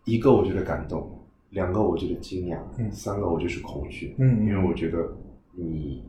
[0.06, 1.10] 一个我觉得感动，
[1.50, 5.00] 两个我觉得惊讶，嗯三个我就是恐惧，嗯嗯因为我觉得
[5.56, 6.04] 你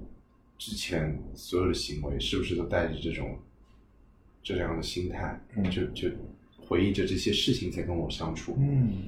[0.59, 3.39] 之前所有的行为是不是都带着这种
[4.43, 6.09] 这样的心态，嗯就就
[6.59, 8.57] 回忆着这些事情在跟我相处。
[8.59, 9.05] 嗯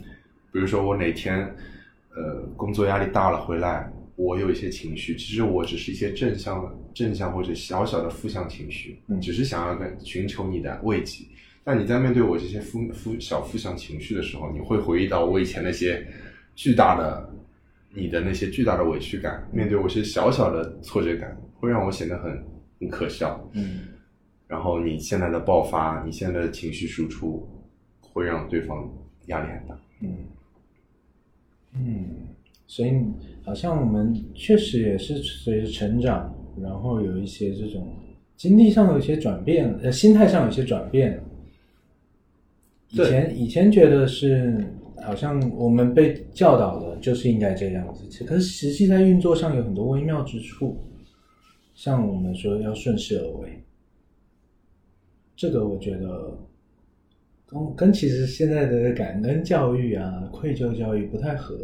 [0.53, 1.39] 比如说我哪天
[2.15, 11.25] 呃工作压力大了回来，我有一些情绪，其实我只是一些正向正向或者小小的负向情绪，嗯只是想要跟寻求你的慰藉。
[11.63, 16.07] 但你在面对我这些负负小负向情绪的时候，你会回忆到我以前那些
[16.55, 17.29] 巨大的
[17.97, 22.45] 你的那些巨大的委屈感，面对我一些小小的挫折感，会让我显得很
[22.79, 23.49] 很可笑。
[23.55, 23.81] 嗯
[24.47, 27.49] 然后你现在的爆发，你现在的情绪输出，
[28.01, 28.89] 会让对方
[29.27, 29.81] 压力很大。
[30.03, 30.17] 嗯
[31.75, 32.07] 嗯，
[32.69, 32.93] 所以
[33.45, 36.33] 好像我们确实也是随着成长，
[36.63, 37.93] 然后有一些这种
[38.37, 41.21] 经历上有一些转变，呃，心态上有一些转变。
[42.91, 44.65] 以前以前觉得是
[45.07, 50.77] 好像我们被教导的就是应该这样子，其可是实际在运作上有很多微妙之处，
[51.75, 53.63] 像我们说要顺势而为，
[55.37, 56.37] 这个我觉得
[57.47, 61.57] 跟跟其实现在的感恩教育啊、愧疚教育不太合，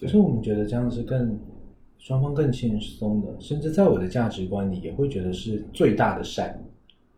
[0.00, 1.38] 可是我们觉得这样是更
[1.98, 6.60] 双方更轻松的，甚至在我的价值观里也会觉得是最大的善。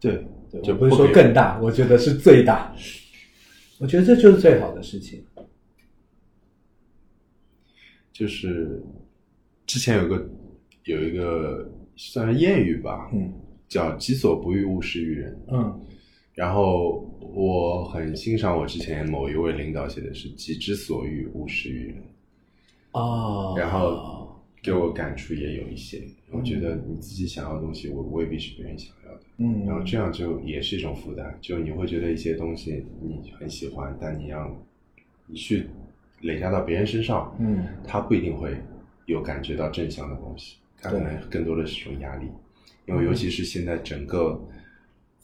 [0.01, 2.75] 对，对，就我不是说更大，我觉得是最大。
[3.81, 5.23] 我觉得这就是最好的事情。
[8.19, 8.83] 就是
[9.65, 10.29] 之前有个
[10.83, 13.33] 有一个算是谚语吧，嗯
[13.69, 15.81] 叫“己所不欲，勿施于人嗯”。
[16.35, 22.03] 然后我很欣赏我之前某一位领导写的是“己之所欲，勿施于人
[22.91, 26.03] 哦”，然后给我感触也有一些。
[26.33, 29.21] 我觉得你自己想要的东西，我未必是别人想要的。
[29.37, 34.61] 嗯，然后这样就也是一种负担，就你会觉得一些东西你很喜欢，但你要
[35.27, 35.69] 你去
[36.23, 37.65] 累加到别人身上，嗯。
[37.87, 38.57] 他不一定会
[39.07, 42.27] 有感觉到正向的东西，他可能更多的是一种压力，
[42.87, 44.41] 因为尤其是现在整个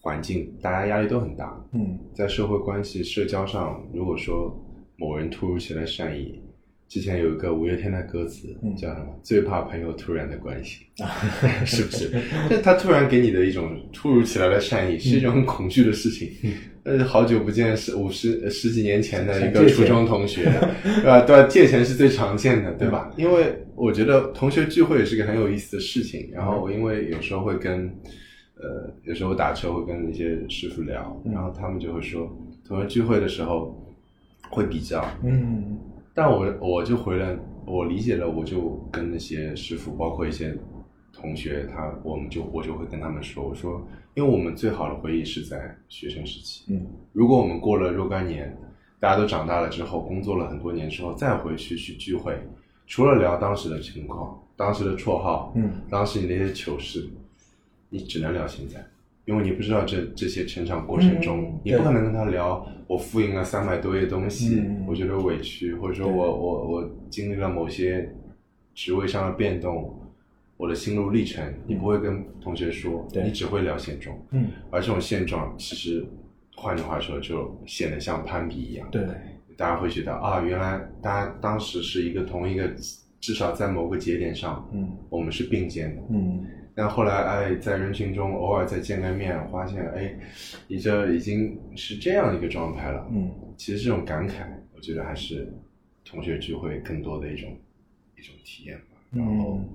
[0.00, 1.98] 环境，大家压力都很大，嗯。
[2.14, 4.54] 在社会关系、社交上，如果说
[4.96, 6.40] 某人突如其来善意，
[6.88, 8.76] 之前有一个五月天的歌词嗯。
[8.76, 9.06] 叫什么？
[9.22, 10.86] 最怕朋友突然的关心，
[11.66, 12.10] 是不是？
[12.48, 16.30] 但他突然给你的一种突如其来的善意，是一种很恐惧的事情。
[16.84, 20.44] 呃，好久不见，是五十呃十几年前的一个初中同学，
[20.84, 21.20] 对吧？
[21.22, 21.42] 对吧？
[21.48, 23.10] 借钱是最常见的，对吧？
[23.16, 26.28] 因为我觉得同学聚会也是个很有意思的事情。
[26.32, 27.86] 然后我因为有时候会跟，
[28.56, 32.30] 呃，有时候打车会跟一些师傅聊，然后他们就会说，
[32.68, 33.74] 同学聚会的时候
[34.50, 35.78] 会比较，嗯
[36.14, 37.34] 但我我就回了，
[37.66, 40.54] 我理解了，我就跟那些师傅，包括一些
[41.24, 46.86] 同学，他我们就我就会跟他们说，我说，因为我们最好的回忆是在学生时期，嗯。
[47.12, 48.56] 如果我们过了若干年，
[49.00, 52.38] 大家都长大了之后，工作了很多年之后，再回去去聚会，
[52.86, 55.72] 除了聊当时的情况、当时的绰号、嗯。
[55.88, 57.08] 当时你那些糗事，
[57.88, 58.84] 你只能聊现在，
[59.24, 61.60] 因为你不知道这这些成长过程中，嗯。
[61.64, 64.84] 你不可能跟他聊我复印了三百多页东西，嗯。
[64.86, 68.14] 我觉得委屈，或者说我我我经历了某些
[68.74, 69.98] 职位上的变动，
[70.64, 73.22] 我的心路历程，你不会跟同学说，对。
[73.22, 76.02] 你只会聊现状，嗯，而这种现状其实
[76.56, 79.04] 换句话说，就显得像攀比一样，对，
[79.58, 82.66] 大家会觉得啊，原来大家当时是一个同一个，
[83.20, 84.96] 至少在某个节点上，嗯。
[85.10, 86.02] 我们是并肩的。
[86.08, 86.42] 嗯。
[86.74, 90.18] 但后来哎，在人群中偶尔再见个面，发现哎，
[90.66, 93.06] 你这已经是这样一个状态了。
[93.12, 93.30] 嗯。
[93.58, 95.52] 其实这种感慨，我觉得还是
[96.06, 97.54] 同学聚会更多的一种
[98.16, 98.96] 一种体验吧。
[99.10, 99.68] 然后嗯，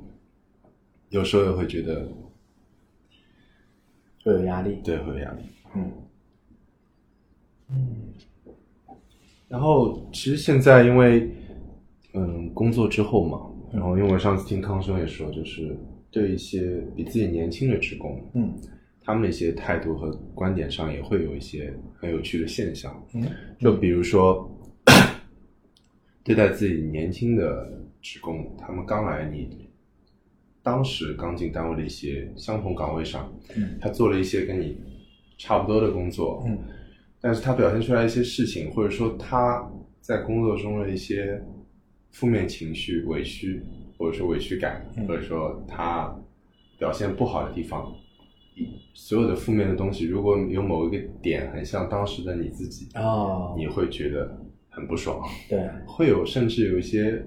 [1.10, 2.08] 有时候也会觉得
[4.24, 4.80] 会有压力。
[4.84, 5.42] 对会有压力。
[5.76, 5.92] 嗯
[7.72, 8.14] 嗯
[9.48, 11.30] 然后其实现在因为
[12.14, 13.42] 嗯工作之后嘛，
[13.72, 15.76] 然后因为我上次听康生也说，就是
[16.12, 18.54] 对一些比自己年轻的职工，嗯
[19.02, 23.04] 他们的一些态度和观点上也会有一些很有趣的现象。
[23.14, 23.24] 嗯
[23.60, 24.48] 就比如说，
[26.24, 29.69] 对待自己年轻的职工，他们刚来你
[30.70, 33.80] 当时刚进单位的一些相同岗位上，嗯。
[33.82, 34.78] 他做了一些跟你
[35.36, 36.60] 差不多的工作，嗯。
[37.20, 39.68] 但是他表现出来一些事情，或者说他
[40.00, 41.42] 在工作中的一些
[42.12, 43.64] 负面情绪、委屈，
[43.98, 45.08] 或者说委屈感，嗯。
[45.08, 46.16] 或者说他
[46.78, 47.92] 表现不好的地方，
[48.54, 54.40] 一所有的负面的东西，如果有某一个点很像当时的你自己，哦，你会觉得
[54.70, 57.26] 很不爽，对，会有甚至有一些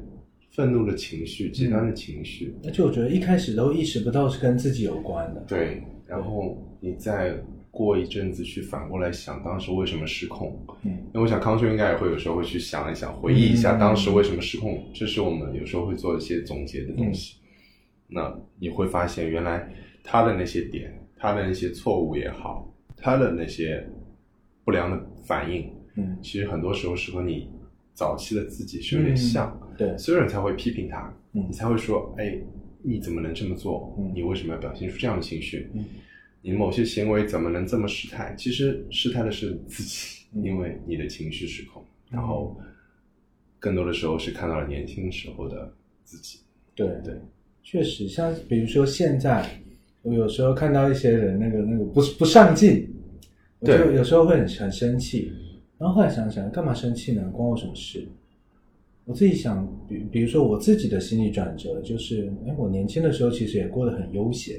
[0.53, 5.41] 愤怒的情绪、极端的情绪，而且我觉得一开始都意识不到是跟自己有关的。
[5.49, 7.35] 对，然后你再
[7.71, 10.91] 过一阵子去反过来想当时为什么失控，嗯。
[10.91, 13.79] 因为我想康兄应该也会有时候会去想一想，回忆一下嗯。
[13.79, 17.37] 当时为什么失控，这是我们有时候会做一些总结的东西。
[18.07, 19.67] 那你会发现，原来
[20.05, 23.89] 他的那些点，他的那些错误也好，他的那些
[24.67, 26.19] 不良的反应，嗯。
[26.21, 27.49] 其实很多时候是和你
[27.95, 32.39] 早期的自己是有点像，对，所有人才会批评他，嗯你才会说，哎，
[32.83, 33.95] 你怎么能这么做？
[33.99, 35.71] 嗯你为什么要表现出这样的情绪？
[35.75, 35.85] 嗯
[36.45, 38.35] 你某些行为怎么能这么失态？
[38.37, 42.57] 其实失态的是你自己，嗯因为你的情绪失控，然后
[43.61, 45.73] 更多的时候是看到了年轻时候的
[46.05, 46.41] 自己。
[46.75, 47.15] 对对，
[47.63, 49.49] 确实，像比如说现在，
[50.03, 52.93] 我有时候看到一些人那个那个不不上进，
[53.61, 55.31] 我就有时候会很很生气，
[55.79, 57.23] 然后后来想想，干嘛生气呢？
[57.33, 58.09] 关我什么事？
[59.05, 64.57] 我自己想，比比如说我自己的心理转折，就是，哎，我年轻的时候其实也过得很悠闲，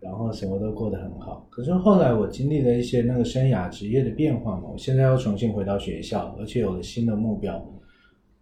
[0.00, 1.46] 然后什么都过得很好。
[1.50, 7.62] 可是后来我经历了一些那个生涯职业的变化嘛，我现在要重新回到学校，而且有了新的目标，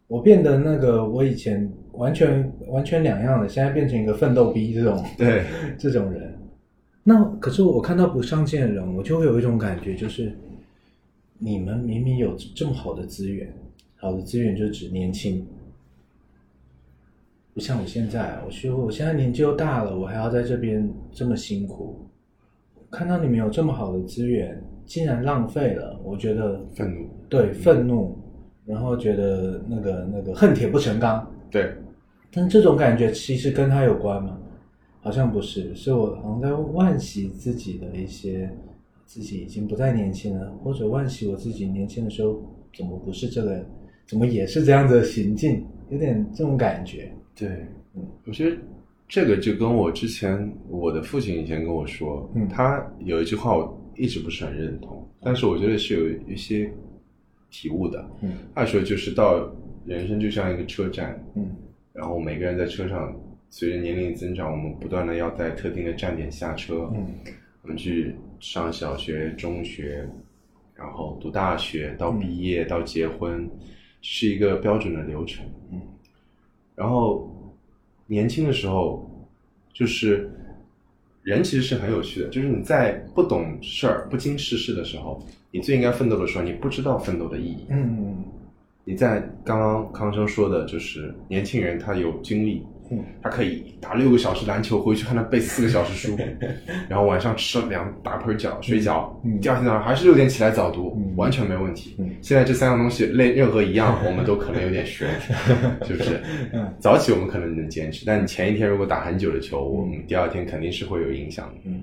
[0.07, 5.45] 我变得那个我以前完全完全两样的，现在变成一个奋斗逼这种 对，
[5.77, 6.33] 这种人。
[7.03, 10.33] 那可是我看到不上进的人，我就会有一种感觉，就是
[11.39, 13.53] 你们明明有这么好的资源，
[14.01, 15.45] 好的资源就指年轻，
[17.53, 21.97] 不像我现在，我说我现在年纪又大了，我还要在这边这么辛苦。
[22.91, 28.17] 看到你们有这么好的资源，竟然浪费了，我觉得愤怒，对愤怒，
[28.65, 31.29] 然后觉得那个那个恨铁不成钢。
[31.51, 31.75] 对，
[32.31, 34.39] 但这种感觉其实跟他有关吗？
[35.01, 38.51] 好像不是，是我好像在惋惜自己的一些，
[39.05, 42.43] 自己已经不再年轻了，或者惋惜我自己年轻的时候
[42.75, 43.65] 怎么不是这个，
[44.09, 47.13] 怎么也是这样子的行径，有点这种感觉。
[47.37, 47.47] 对，
[47.95, 48.03] 嗯。
[48.25, 48.57] 我觉得
[49.07, 52.49] 这个就跟我之前我的父亲以前跟我说，嗯。
[52.49, 56.73] 他有一句话我一直不是很认同，但是我觉得是有一些
[57.51, 58.11] 体悟的。
[58.23, 58.33] 嗯。
[58.55, 59.47] 他说就是到
[59.85, 61.55] 人生就像一个车站，嗯。
[61.93, 63.15] 然后每个人在车上，
[63.51, 67.07] 随着年龄增长，我们不断的要在特定的站点下车，嗯。
[67.61, 70.09] 我们去上小学、中学，
[70.75, 73.47] 然后读大学，到毕业、到结婚，
[74.01, 75.45] 是一个标准的流程。
[75.73, 75.81] 嗯，
[76.75, 77.31] 然后
[78.07, 79.09] 年轻的时候，
[79.73, 80.31] 就是
[81.23, 87.67] 人其实是很有趣的，就是你在不懂事儿、不经世事的时候，你最应该奋斗的时候，你不知道奋斗的意义。
[87.71, 88.25] 嗯
[88.85, 96.17] 你在刚刚康生说的，就是年轻人他有精力，嗯他可以打六个小时篮球，回去还能背四个小时书，
[96.89, 101.95] 然后晚上吃了两打盆饺睡觉，嗯第二天早上还是六点起来早读，嗯完全没问题。
[101.99, 105.09] 嗯现在这三样东西，类任何一样，我们都可能有点悬，
[105.87, 106.21] 是不是？
[106.53, 111.55] 嗯早起我们可能能坚持，但你前一天如果打很久的球，我们第二天肯定是会有影响的。
[111.65, 111.83] 嗯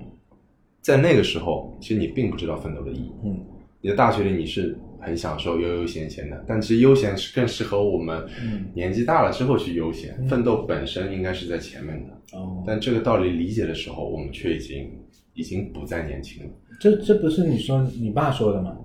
[0.82, 3.12] 在那个时候，其实你并不知道奋斗的意义。
[3.24, 3.38] 嗯
[3.80, 12.38] 你的大学里你是很享受悠悠闲闲的，但其实悠闲是更适合我们嗯年纪大了之后去悠闲，嗯奋斗本身应该是在前面的。
[12.38, 14.90] 哦，但这个道理理解的时候，我们却已经
[15.34, 16.50] 已经不再年轻了。
[16.80, 18.76] 这这不是你说你爸说的吗？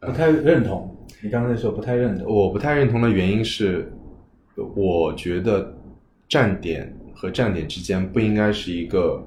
[0.00, 2.26] 不太认同，你刚才说不太认同。
[2.32, 3.92] 我不太认同的原因是，
[4.74, 5.76] 我觉得
[6.28, 9.22] 站点和站点之间不应该是一个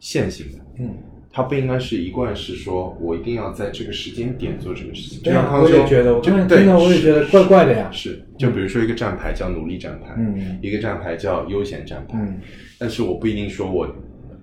[0.00, 0.94] 线性的，嗯，
[1.32, 5.22] 它不应该是一贯是说我一定要在这个时间点做这个事情。
[5.22, 7.88] 对啊，我也觉得，我就对刚才听到我也觉得怪怪的呀。
[7.90, 12.38] 是，就比如说一个站牌叫努力站牌，嗯一个站牌叫悠闲站牌，嗯
[12.78, 13.88] 但是我不一定说我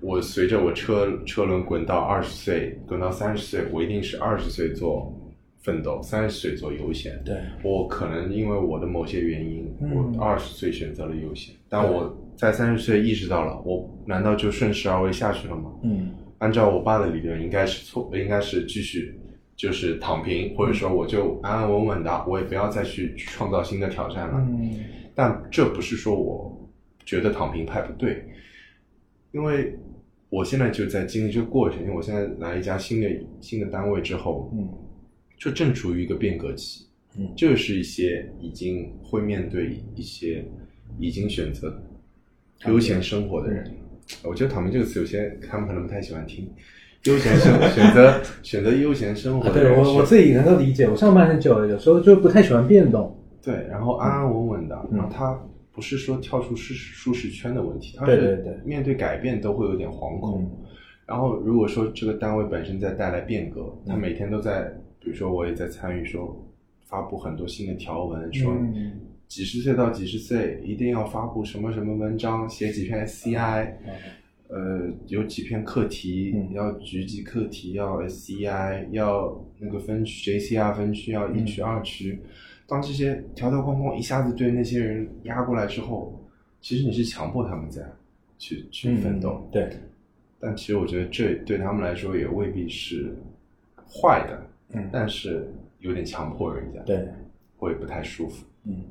[0.00, 5.14] 我随着我车车轮滚到二十岁，滚到三十岁，我一定是二十岁做
[5.62, 7.22] 奋斗，三十岁做悠闲。
[7.24, 15.70] 对，我可能因为我的某些原因，嗯我二十岁选择了悠闲，但我在三十岁意识到了，我难道就顺势而为下去了吗？
[15.84, 16.10] 嗯
[16.40, 19.14] 按照我爸的理论，应该是错，应该是继续
[19.54, 24.38] 就是躺平，或者说我就安安稳稳的，我也不要再去创造新的挑战了。
[24.50, 24.74] 嗯。
[25.14, 26.70] 但这不是说我
[27.04, 28.24] 觉得躺平派不对，
[29.32, 29.78] 因为
[30.30, 33.08] 我现在就在经历这个过程，因为我现在来一家新的
[33.40, 34.68] 新的单位之后，嗯。
[35.38, 36.86] 就正处于一个变革期，
[37.16, 37.32] 嗯。
[37.36, 40.44] 就是一些已经会面对一些
[40.98, 41.82] 已经选择
[42.66, 43.70] 悠闲生活的人，
[44.22, 46.48] 我觉得“躺平”这个词有些他们可能不太喜欢听。
[47.04, 53.16] 悠闲生选择选择悠闲生活啊，对我我自己能够理解，我上班很久了，有时候就不太喜欢变动。
[53.42, 55.38] 对，然后安安稳稳的，嗯然后他
[55.72, 60.42] 不是说跳出舒适舒适圈的问题，他是面对改变都会有点惶恐。
[60.42, 60.66] 嗯
[61.06, 66.40] 然后如果说这个单位本身在带来变革，他嗯每天都在，比如说我也在参与说
[66.86, 68.92] 发布很多新的条文，说嗯
[69.30, 73.74] 几十岁到几十岁一定要发布什么什么文章，写几篇 SCI，
[74.48, 76.52] 呃，有几篇课题，嗯。
[76.52, 82.20] 要局级课题，要 SCI，要那个分区 JCR 分区，要一区、二区。
[82.66, 86.20] 当这些条条框框一下子对那些人压过来之后，
[86.60, 87.80] 其实你是强迫他们在
[88.36, 89.48] 去去奋斗。
[89.52, 89.70] 对，
[90.40, 93.14] 但其实我觉得这对他们来说也未必是
[93.86, 94.90] 坏的，嗯。
[94.92, 97.06] 但是有点强迫人家，对，
[97.56, 98.44] 会不太舒服。
[98.64, 98.82] 嗯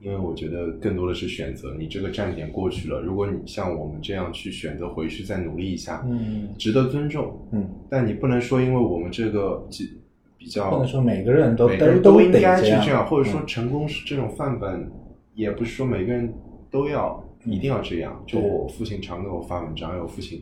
[0.00, 7.36] 因为我觉得更多的是选择，你这个站点过去了，如果你像我们这样去选择回去再努力一下，嗯值得尊重。
[7.52, 9.98] 嗯，但你不能说，因为我们这个比
[10.38, 14.88] 比较，不能说每个人都都都应该去这样，样，或者说嗯成功是这种范本，
[15.34, 16.32] 也不是说每个人
[16.70, 18.22] 都要一定要这样。
[18.24, 20.40] 就我父亲常给我发文章，因为我父亲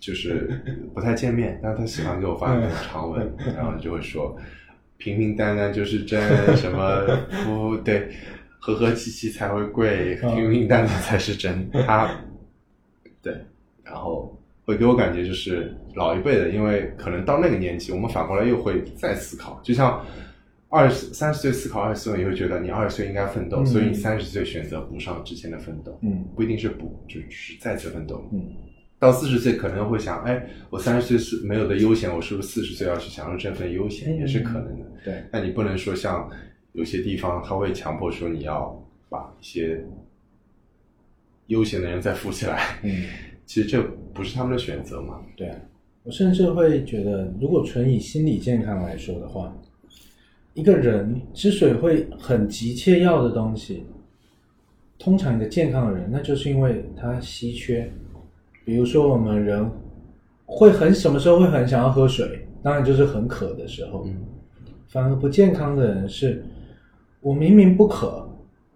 [0.00, 0.60] 就是
[0.92, 4.36] 不太见面，但他喜欢给我发那种 长文，然后就会说
[4.96, 6.20] 平平淡淡就是真，
[6.56, 7.06] 什么
[7.44, 8.08] 不对，
[8.60, 11.68] 和和气气才会贵，嗯平平淡淡才是真。
[11.84, 12.08] 他
[13.20, 13.34] 对，
[13.82, 20.04] 然后会给我感觉就是老一辈的，因为可能到那个年纪，我们反过来又会再思考，就像。
[20.72, 28.24] 二十三十岁思考二十岁，你会觉得你二十岁应该奋斗，嗯所以你三十岁选择补上之前的奋斗，嗯不一定是补，就只是再次奋斗。
[28.32, 28.40] 嗯
[28.96, 34.86] 到四十岁可能会想，哎，我三十岁是没有的悠闲，我是不是四十岁要去享受这份悠闲，嗯也是可能的。
[35.04, 36.30] 对，但你不能说像
[36.72, 39.84] 有些地方他会强迫说你要把一些
[41.48, 43.04] 悠闲的人再扶起来，嗯。
[43.44, 43.82] 其实这
[44.14, 45.20] 不是他们的选择嘛。
[45.36, 45.56] 对啊，
[46.04, 49.52] 我甚至会觉得，如果纯以心理健康来说的话，
[50.54, 53.82] 一个人之所以会很急切要的东西，
[55.00, 57.90] 通常一个健康的人，那就是因为他稀缺。
[58.64, 59.68] 比如说，我们人
[60.46, 62.46] 会很什么时候会很想要喝水？
[62.62, 64.04] 当然就是很渴的时候。
[64.06, 64.16] 嗯
[64.90, 66.44] 反而不健康的人是，
[67.20, 68.28] 我明明不渴，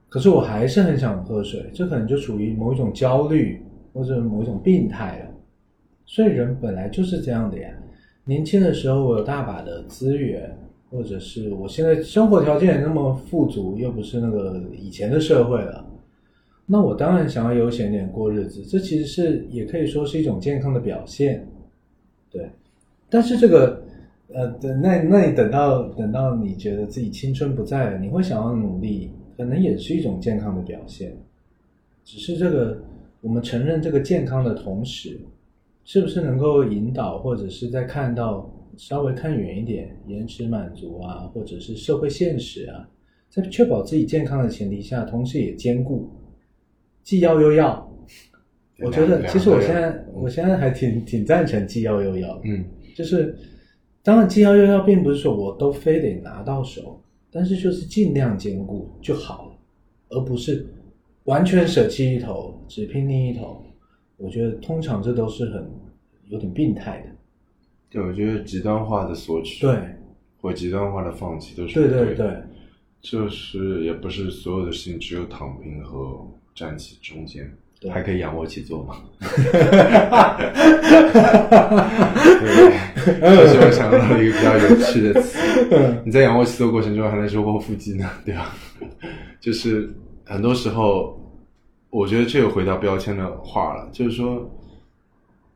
[0.08, 5.30] 可是我还是很想喝水，这可能就属于某一种焦虑或者某一种病态了。
[6.06, 7.70] 所以人本来就是这样的呀。
[8.26, 10.56] 年轻的时候我有大把的资源，
[10.90, 15.86] 或者是我现在生活条件也那么富足，又不是那个以前的社会了，
[16.66, 18.62] 那我当然想要悠闲点过日子。
[18.62, 21.46] 这其实是也可以说是一种健康的表现，
[22.30, 22.48] 对。
[23.10, 23.82] 但是这个
[24.32, 31.14] 呃，等那那你等到等到你觉得自己青春不在了，你会想要努力，可能也是一种健康的表现。
[32.04, 32.82] 只是这个
[33.20, 35.20] 我们承认这个健康的同时，
[35.84, 42.88] 是不是能够引导，或者是在看到稍微看远一点，延迟满足啊，或者是社会现实啊，
[43.28, 46.10] 在确保自己健康的前提下，同时也兼顾
[47.02, 47.90] 既要又要。
[48.80, 52.40] 我觉得，其实我现在我现在还挺挺赞成既要又要的。
[52.46, 52.64] 嗯
[52.96, 53.36] 就是
[54.04, 59.52] 当然既要又要，并不是说我都非得拿到手，但是就是尽量兼顾就好了，
[60.10, 60.66] 而不是
[61.24, 63.64] 完全舍弃一头，只拼另一头。
[64.18, 65.68] 我觉得通常这都是很
[66.28, 67.06] 有点病态的。
[67.88, 69.74] 对，我觉得极端化的索取，对，
[70.38, 72.42] 或极端化的放弃都是对对对，
[73.00, 77.54] 就是也不是所有的事情只有躺平和站起中间，对
[77.92, 78.96] 还可以仰卧起坐嘛。
[79.20, 79.30] 对，
[83.20, 85.38] 而且我想到了一个比较有趣的词，
[86.04, 88.54] 你在仰卧起坐过程中还能收获腹肌呢， 对吧？
[89.40, 89.94] 就是
[90.24, 91.18] 很多时候，
[91.90, 94.50] 我觉得这又回到标签的话了，就是说。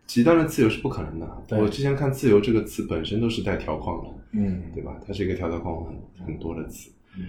[0.07, 1.29] 极端的自由是不可能的。
[1.51, 4.97] 我之前看“自由”这个词本身都是带条框的，嗯，对吧？
[5.07, 5.95] 它是一个条条框很
[6.25, 7.27] 很多的词，嗯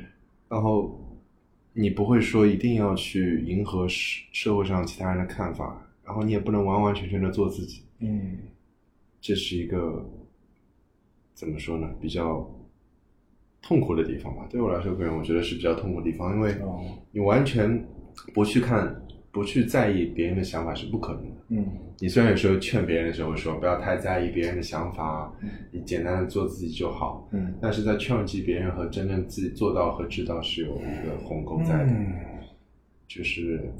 [0.47, 0.97] 然后
[1.79, 8.37] 你不会说一定要去迎合社社会上其他人的看法，然后你也不能完完全全的做自己，嗯
[9.21, 10.05] 这是一个
[11.33, 11.89] 怎么说呢？
[12.01, 12.53] 比较
[13.61, 14.45] 痛苦的地方吧。
[14.49, 17.87] 对我来说，个人我觉得是比较痛苦的地方，因为哦你完全
[18.33, 19.01] 不去看、
[19.31, 21.35] 不去在意别人的想法是不可能的。
[21.49, 21.65] 嗯。
[21.99, 25.31] 你虽然有时候劝别人的时候说不要太在意别人的想法，
[25.71, 27.53] 你简单的做自己就好，嗯。
[27.61, 32.13] 但是在劝击别人和真正自己做到和知道是有一个鸿沟在的，嗯。
[33.07, 33.71] 就是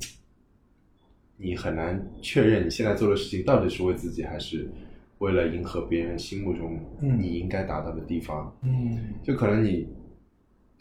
[1.38, 4.70] 你很难确认你现在做的事情到底是为自己还是
[5.20, 7.18] 为了迎合别人心目中嗯。
[7.22, 8.54] 你应该达到的地方。
[8.64, 9.14] 嗯。
[9.24, 9.88] 就可能你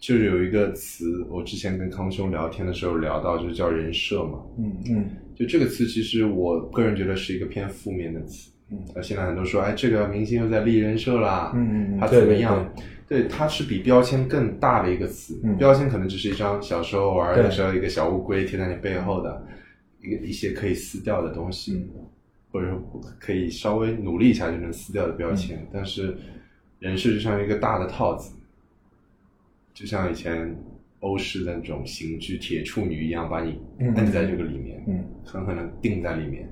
[0.01, 4.41] 就是有一个词，我之前跟康兄聊天的时候聊到，就是叫人设嘛。
[4.59, 5.05] 嗯嗯
[5.35, 8.51] 就这个词，其实我个人觉得是一个偏负面的词。
[8.70, 12.73] 嗯呃，现在很多说，哎，这个明星又在立人设啦，嗯嗯嗯他怎么样？
[13.09, 15.41] 对，它是比标签更大的一个词。
[15.43, 19.47] 嗯标签可能只是一张小时候玩的时候一个小乌龟贴在你背后的
[20.03, 22.05] 一个一些可以撕掉的东西，嗯
[22.53, 25.57] 或者说可以稍微努力一下就能撕掉的标签。
[25.59, 26.15] 嗯但是
[26.79, 28.37] 人设就像一个大的套子，
[29.78, 30.52] 就像以前
[30.98, 36.48] 欧式的那种刑具铁处女一样，把你嗯摁在这个里面，嗯狠狠的钉在里面，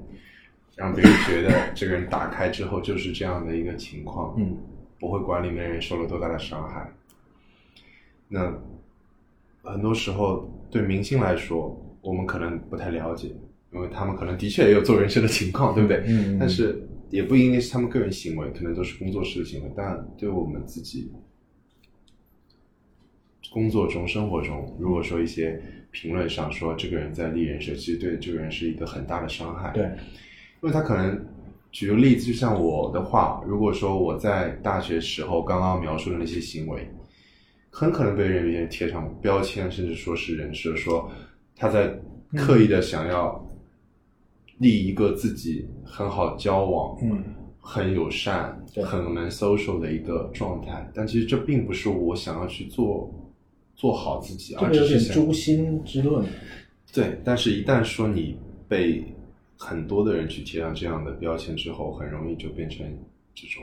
[0.76, 4.56] 让别人觉得这个人打开之后就是这样的一个情况，嗯
[5.00, 6.88] 不会管里面的人受了多大的伤害。
[8.28, 8.56] 那
[9.64, 13.26] 很多时候对明星来说，我们可能不太了解，
[13.72, 16.02] 因因为他们可能的确也有做人生的情况，对不对？
[16.40, 19.70] 但是也不一定是他们个人行为，可能都是工作室的行为。
[19.76, 21.12] 但对我们自己
[23.51, 25.60] 工作中、生活中，如果说一些
[25.90, 29.73] 评论上说这个人在立人设，其实对这个人是一个很大的伤害。
[29.73, 31.24] 对，因为他可能
[31.70, 36.89] 举个例子，就像我的话，如果说我在大学时候刚刚描述的那些行为，
[37.70, 41.10] 很可能被人别人贴上标签，甚至说是人设，说
[41.55, 41.98] 他在
[42.36, 43.47] 刻意的想要
[44.59, 47.23] 立一个自己很好交往、嗯。
[47.68, 48.85] 很友善、对。
[48.85, 53.12] 很能 social 的一个状态，但其实这并不是我想要去做
[53.76, 56.26] 做好自己，这个有点而只是诛心之论。
[56.92, 58.36] 对，但是一旦说你
[58.66, 59.04] 被
[59.58, 62.86] 很多的人去贴上这样的标签之后，很容易就变成
[63.34, 63.62] 这种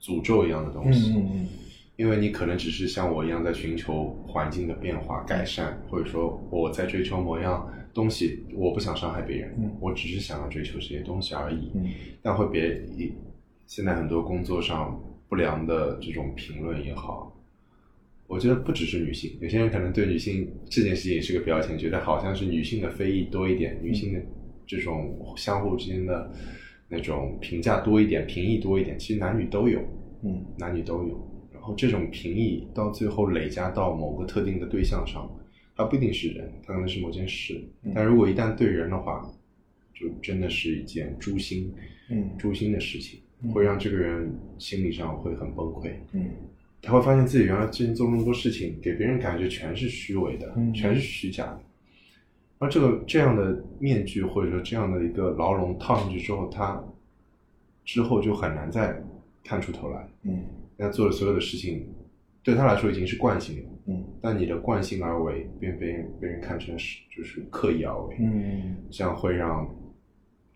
[0.00, 1.10] 诅咒一样的东嗯西。
[1.12, 1.48] 嗯嗯，
[1.96, 11.70] 因为你可能只是像我一样在寻求环境的变化、改善，或者说我在追求某样东西，我不想伤害别人，嗯我只是想要追求这些东西而已。
[11.74, 11.88] 嗯
[12.22, 12.80] 但会别
[13.66, 17.34] 现在很多工作上不良的这种评论也好，
[18.28, 24.20] 我觉得不只是女性，有些人可能对女性这件事情也是个标签，觉得好像是女性的非议多一点，女性的
[24.66, 26.30] 这种相互之间的
[26.88, 29.80] 那种评价多一点，评议多一点，其实男女都有，
[30.22, 31.26] 嗯男女都有。
[31.52, 35.28] 然后这种评议到最后累加到某个特定的对象上，
[35.74, 37.60] 它不一定是人，它可能是某件事。
[37.82, 39.26] 嗯但如果一旦对人的话，
[39.94, 41.72] 就真的是一件诛心、
[42.10, 45.92] 嗯诛心的事情，嗯会让这个人心理上会很崩溃。
[46.12, 46.30] 嗯
[46.80, 51.60] 他会发现自己原来之前做那么多事情，给别人感觉全是虚伪的，嗯全是虚假的。
[52.58, 56.82] 而这个这样的面具或者说这样的一个牢笼套上去之后，他
[57.84, 59.00] 之后就很难再
[59.44, 60.08] 探出头来。
[60.22, 60.42] 嗯
[60.76, 61.86] 他做的所有的事情，
[62.42, 63.68] 对他来说已经是惯性了。
[63.86, 65.88] 嗯但你的惯性而为，被别
[66.20, 69.68] 人看成是就是刻意而为，嗯这样会让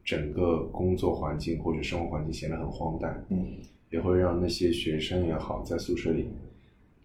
[0.04, 3.46] 整个工作环境或者生活环境显得很荒诞，嗯
[3.92, 6.28] 也会让那些学生也好，在宿舍里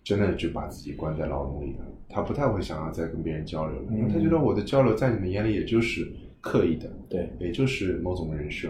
[0.04, 1.86] 真的就把自己关在牢笼里了。
[2.10, 6.10] 他不太会想要再跟别人交流了，因为他觉得我的交流在你们眼里也就是
[6.42, 8.70] 刻意的，对，也就是某种人设。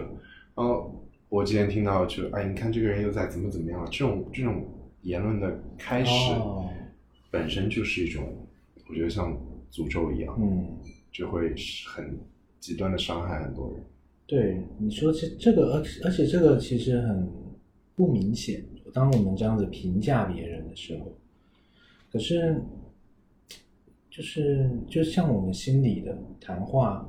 [0.54, 4.66] 然后我今天听到就哎，你看这个人又在怎么怎么样了，这种这种
[5.02, 6.68] 言论的开始，哦
[7.30, 8.24] 本身就是一种，
[8.88, 9.32] 我觉得像
[9.70, 10.66] 诅咒一样，嗯。
[11.10, 11.52] 就会
[11.86, 12.16] 很
[12.60, 13.82] 极端的伤害很多人。
[14.24, 17.28] 对你说这这个，而而且这个其实很
[17.98, 18.64] 不明显。
[18.94, 21.12] 当我们这样子评价别人的时候，
[22.10, 22.62] 可是
[24.08, 27.06] 就是就像我们心里的谈话，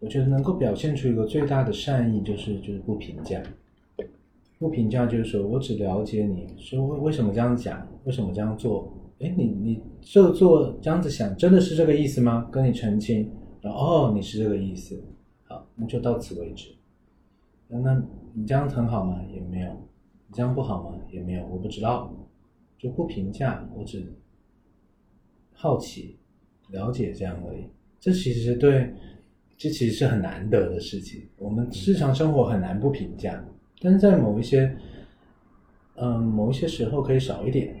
[0.00, 3.42] 我觉得能够表现出一个最大的善意，就是就是不评价。
[4.58, 8.92] 不评价就是说我只了解你说为为什么这样讲，为什么这样做。
[9.20, 12.48] 哎，你你这做这样子想，真的是这个意思吗？
[12.50, 13.30] 跟你澄清，
[13.60, 15.00] 然后哦，你是这个意思，
[15.44, 16.74] 好，那就到此为止。
[17.68, 18.02] 那那
[18.34, 19.22] 你这样很好吗？
[19.32, 19.88] 也没有。
[20.32, 20.98] 这样不好吗？
[21.10, 21.46] 也没有。
[21.46, 22.12] 我不知道，
[22.78, 24.12] 就不评价，我只
[25.52, 26.18] 好奇、
[26.70, 27.64] 了解这样而已。
[28.00, 28.92] 这其实对，
[29.56, 31.28] 这其实是很难得的事情。
[31.38, 33.44] 我们日常生活很难不评价，
[33.80, 34.76] 但是在某一些，
[35.96, 37.76] 嗯，某一些时候可以少一点。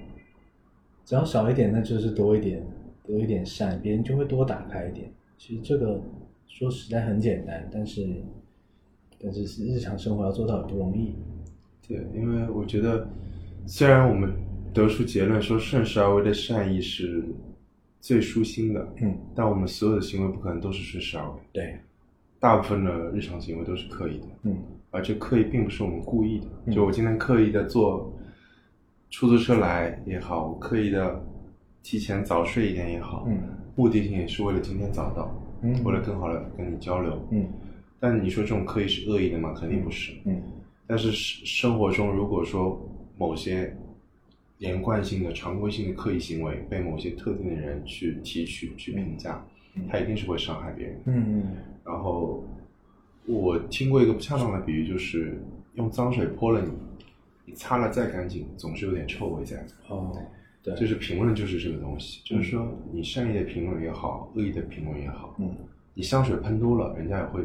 [1.04, 2.64] 只要少一点，那就是多一点，
[3.04, 5.12] 多一点善，别人就会多打开一点。
[5.36, 6.00] 其实这个
[6.46, 8.22] 说实在很简单，但是
[9.18, 11.16] 但是是日常生活要做到也不容易。
[11.86, 13.08] 对，因为我觉得，
[13.66, 14.32] 虽然我们
[14.72, 17.24] 得出结论说顺势而为的善意是
[18.00, 21.78] 最舒心的，嗯，但我们所有的行为不可能都是顺势而为，对，
[22.40, 24.56] 大部分的日常行为都是刻意的，嗯
[24.90, 26.46] 而这刻意并不是我们故意的。
[26.66, 28.12] 嗯就我今天刻意的坐
[29.10, 31.24] 出租车来也好，我刻意的
[31.82, 33.38] 提前早睡一点也好，嗯
[33.74, 37.26] 目的性也是为了今天早到，嗯为了更好的跟你交流。
[37.30, 37.46] 嗯
[37.98, 39.54] 但你说这种刻意是恶意的吗？
[39.56, 40.12] 肯定不是。
[40.24, 40.42] 嗯
[40.92, 42.78] 但是生生活中，如果说
[43.16, 43.74] 某些
[44.58, 49.42] 连贯性的、常规性的刻意行为被某些特定的人去提取、去评价，
[49.88, 51.00] 他一定是会伤害别人。
[51.06, 51.44] 嗯
[51.82, 52.44] 然后
[53.24, 55.42] 我听过一个不恰当的比喻，就是
[55.76, 56.70] 用脏水泼了你，
[57.46, 59.64] 你擦了再干净，总是有点臭味在。
[59.88, 60.14] 哦，
[60.62, 65.56] 对，就是评论就是这个东西，就是说你善意的评论也好，恶意的评论也好，嗯。
[65.94, 67.42] 你香水喷多了，人家也会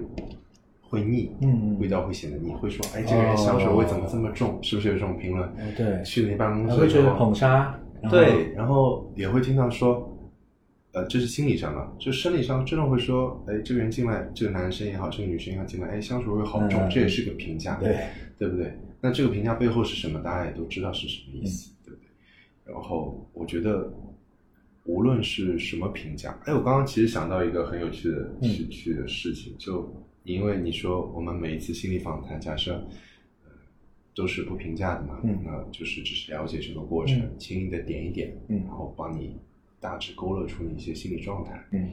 [0.90, 4.58] 会腻，嗯味道会显得腻，会说，哎，这个人香水味怎么这么重？
[4.62, 5.48] 是不是有这种评论？
[5.48, 10.18] 哦对，去你办公室会觉得捧杀，对，然后也会听到说，
[10.94, 17.98] 呃，这是心理上的，就生理上真的会说，哎，这个人进来，这个男生也好，这个女生也好进来，哎，香水味好重，嗯这也是个评价，对，
[18.38, 18.72] 对不对？
[19.02, 20.20] 那这个评价背后是什么？
[20.22, 22.74] 大家也都知道是什么意思，嗯对不对？
[22.74, 23.94] 然后我觉得，
[24.86, 29.94] 无论是什么评价，哎，我刚刚其实想到一个很有趣的、嗯有趣的事情，就
[30.34, 32.74] 因为你说我们每一次心理访谈，假设
[33.46, 33.52] 呃
[34.14, 39.38] 都是不评价的嘛，嗯那就是只是了解这个过程，嗯轻易的点一点，嗯然后帮你
[39.80, 41.64] 大致勾勒出你一些心理状态。
[41.72, 41.90] 嗯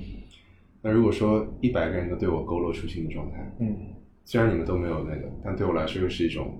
[0.83, 3.77] 那如果说一百个人都对我勾勒出心理状态，嗯
[4.25, 6.59] 虽然你们都没有那个，但对我来说又是一种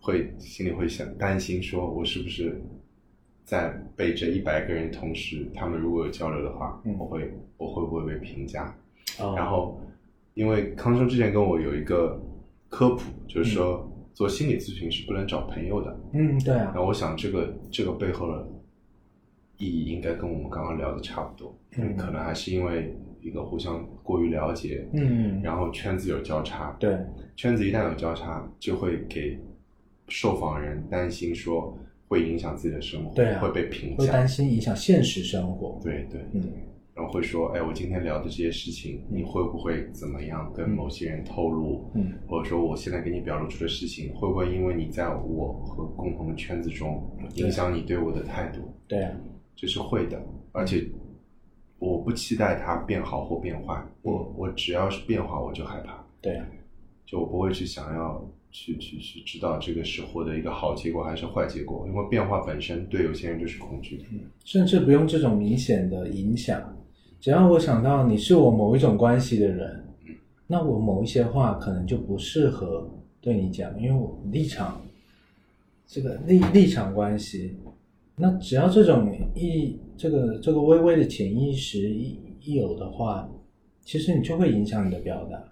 [0.00, 2.60] 会心里会想担心，说我是不是
[3.44, 8.74] 在被这一百个人同时，他们如果有交流的话，嗯我会我会不会被评价？
[9.20, 9.80] 哦然后，
[10.38, 12.16] 因为康生之前跟我有一个
[12.68, 16.00] 科普，就是说、做心理咨询是不能找朋友的。
[16.12, 16.66] 嗯对啊。
[16.66, 18.48] 然后我想这个这个背后的
[19.56, 21.96] 意义应该跟我们刚刚聊的差不多，嗯。
[21.96, 26.96] 可能还是因为一个互相过于了解，嗯然后圈子有交叉，对。
[27.34, 29.36] 圈子一旦有交叉，就会给
[30.06, 35.80] 受访人担心说会影响自己的生活，对啊会被评会价，担心影响现实生活。
[35.82, 36.44] 对对，嗯
[36.98, 41.88] 然后会说，哎，我今天聊的这些事情，你会不会怎么样跟某些人透露？
[41.94, 48.62] 嗯或者说我现在给你表露出的事情，会不会因为你在我和共同的圈子中影响你对我的态度？
[48.88, 49.12] 对啊
[49.54, 50.20] 这是会的，
[50.50, 50.88] 而且
[51.78, 56.04] 我不期待它变好或变坏，我我只要是变化我就害怕。
[56.20, 56.44] 对啊
[57.06, 64.04] 就我不会去想要去去去知道这个是获得一个好结果还是坏结果，因为变化本身对有些人就是恐惧的。
[64.44, 66.60] 甚至不用这种明显的影响，
[67.20, 69.84] 只要我想到你是我某一种关系的人，
[70.46, 72.88] 那我某一些话可能就不适合
[73.20, 74.80] 对你讲，因为我立场，
[75.86, 77.56] 这个立立场关系，
[78.16, 83.28] 那只要这种一这个这个微微的潜意识一一有的话，
[83.82, 85.42] 其实你就会影响你的表达。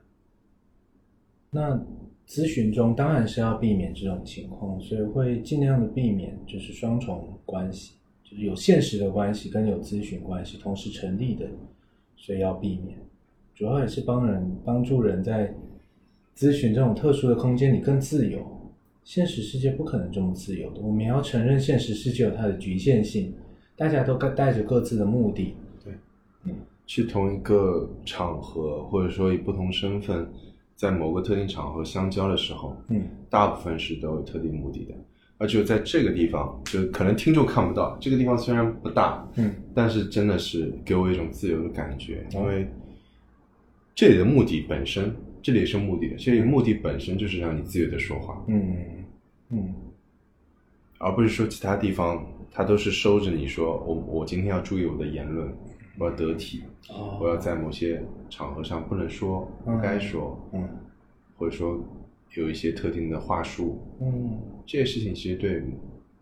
[1.50, 1.84] 那
[2.28, 7.95] 咨询中当然是要避免这种情况，所以会尽量的避免就是双重关系，
[8.28, 11.46] 就是有现实的关系跟有咨询关系同时成立的，
[12.16, 12.98] 所以要避免。
[13.54, 15.54] 主要也是帮人帮助人在
[16.36, 18.44] 咨询这种特殊的空间里更自由。
[19.04, 23.32] 现实世界不可能这么自由的，我们也要承认现实世界有它的局限性，
[23.76, 25.54] 大家都各带着各自的目的。
[25.84, 25.94] 对，
[26.42, 26.52] 嗯
[26.86, 30.28] 去同一个场合，或者说以不同身份，
[30.74, 34.94] 在某个特定场合相交的时候，嗯大部分是都有特定目的的。
[35.38, 42.66] 而只有在这个地方，就可能听众看不到，这个地方虽然不大，嗯但是真的是给我一种自由的感觉，哦因为
[43.94, 48.76] 这里的目的本身，这里是目的的，这里目的本身就是让你自由的说话，嗯
[49.50, 49.74] 嗯
[50.98, 55.52] 而不是说其他地方他都是收着你说我我今天要注意我的言论，
[55.98, 60.66] 我要得体，哦我要在某些场合上不能说，不该说，嗯
[61.36, 61.78] 或者说
[62.34, 65.62] 有一些特定的话术，嗯这些事情其实对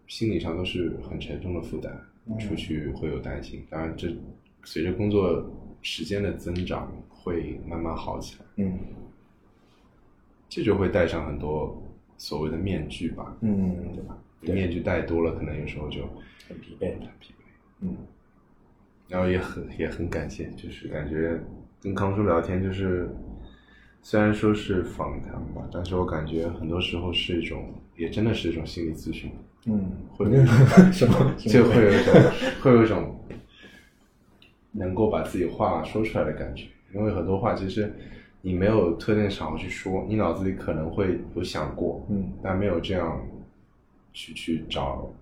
[0.07, 1.93] 心理上都是很沉重的负担，
[2.27, 3.65] 嗯出去会有担心。
[3.71, 4.15] 当然，这
[4.65, 5.51] 随着工作
[5.83, 8.47] 时间的增长，会慢慢好起来。
[8.57, 8.79] 嗯
[10.49, 11.83] 这就会戴上很多
[12.17, 14.17] 所谓的面具吧，嗯，对吧？
[14.41, 16.03] 对面具戴多了，可能有时候就
[16.47, 16.91] 很疲惫。
[16.91, 17.45] 很疲惫。
[17.81, 17.97] 嗯
[19.09, 21.39] 然后也很也很感谢，就是感觉
[21.81, 23.09] 跟康叔聊天，就是
[24.01, 29.31] 虽然说是访谈吧，但是我感觉很多时候是一种，也真的是一种心理咨询，
[29.67, 30.27] 嗯，会
[30.93, 31.35] 什么？
[31.39, 32.15] 就会有一种
[32.63, 33.19] 会有一种
[34.73, 37.93] 能够把自己话说出来的感觉，因为很多话其实
[38.43, 43.21] 你没有特定的场合去说，你脑子里可能会有想过，嗯但没有这样
[44.13, 45.13] 去去找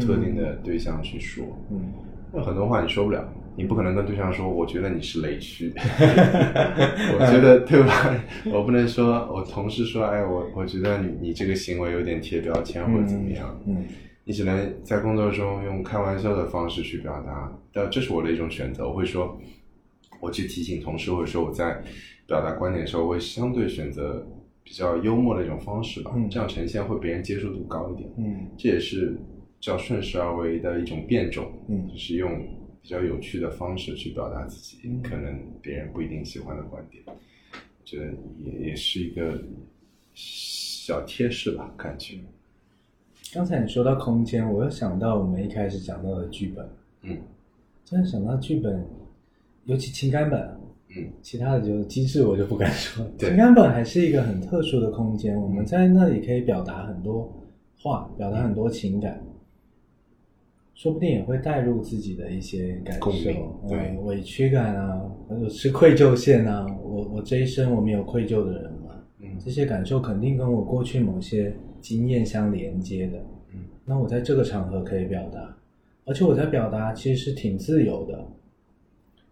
[0.00, 1.92] 特定的对象去说，嗯
[2.32, 8.14] 因为很多话你说不了，你不可能跟对象说，我觉得你是雷区， 我觉得对吧？
[8.52, 13.84] 我不能说，我同事说，哎，我我觉得你你这个行为有点贴标签或者怎么样，嗯
[14.24, 18.86] 你只能在工作中用开玩笑的方式去表达，但这是我的一种选择。
[18.88, 19.36] 我会说，
[20.20, 21.82] 我去提醒同事，或者说我在
[22.26, 24.24] 表达观点的时候，我会相对选择
[24.62, 28.08] 比较幽默的一种方式吧，嗯这样呈现会别人接受度高一点。
[28.16, 29.18] 嗯这也是
[29.60, 32.30] 叫顺势而为的一种变种，嗯就是用
[32.82, 35.00] 比较有趣的方式去表达自己，嗯。
[35.02, 38.12] 可能别人不一定喜欢的观点，我觉得
[38.44, 39.40] 也也是一个
[40.14, 42.18] 小贴士吧，感觉。
[43.32, 46.68] 刚才你说到空间，我又想到我们一开始讲到的剧本，
[47.02, 47.16] 嗯。
[47.84, 48.84] 真的想到剧本，
[49.66, 50.40] 尤其情感本，
[50.96, 51.08] 嗯。
[51.22, 53.06] 其他的就机制我就不敢说。
[53.16, 57.32] 情感本还是一个很特殊的空间，我们在那里可以表达很多
[57.78, 59.24] 话，表达很多情感，
[60.82, 63.30] 说不定也会带入自己的一些感受，
[63.68, 66.66] 对呃委屈感啊，或者是愧疚线啊。
[66.82, 73.18] 我我这一生我没有愧疚的人嘛，嗯这些感受肯定跟我过去某些经验相连接的。
[73.54, 75.56] 嗯，那我在这个场合可以表达，
[76.04, 78.18] 而且我在表达其实是挺自由的。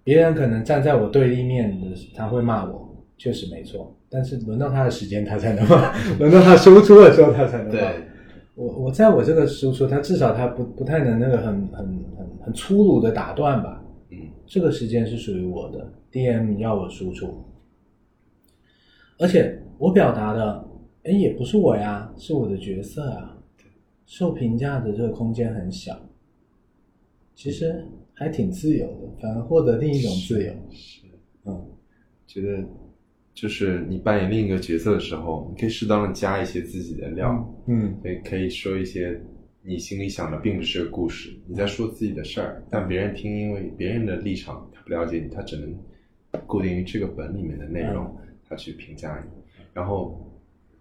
[0.04, 3.92] 别人可能站在我对立面的，他会骂我，确实没错。
[4.08, 7.80] 但是轮到他的时间，他才能骂； 轮到他输出的时候，他才能骂。
[8.60, 13.82] 对，我我在我这个输出，他至少他不不太能那个很很很很粗鲁的打断吧。
[14.10, 17.42] 嗯，这个时间是属于我的，DM 要我输出，
[19.18, 20.68] 而且我表达的，
[21.04, 23.38] 哎，也不是我呀，是我的角色啊，
[24.04, 25.98] 受评价的这个空间很小，
[27.34, 30.52] 其实还挺自由的，反而获得另一种自由。
[30.70, 31.06] 是，
[31.46, 31.66] 嗯，
[32.26, 32.64] 觉得
[33.40, 39.18] 就是你扮演另一个角色的时候，你可以适当的加一些自己的料，嗯可以可以说一些
[39.62, 45.74] 你心里想的并不是个故事，你在说自己的事儿，但别人听，因为别人的立场他不了解你，他只能
[46.46, 48.14] 固定于这个本里面的内容，
[48.46, 49.30] 他去评价你，
[49.72, 50.26] 然后。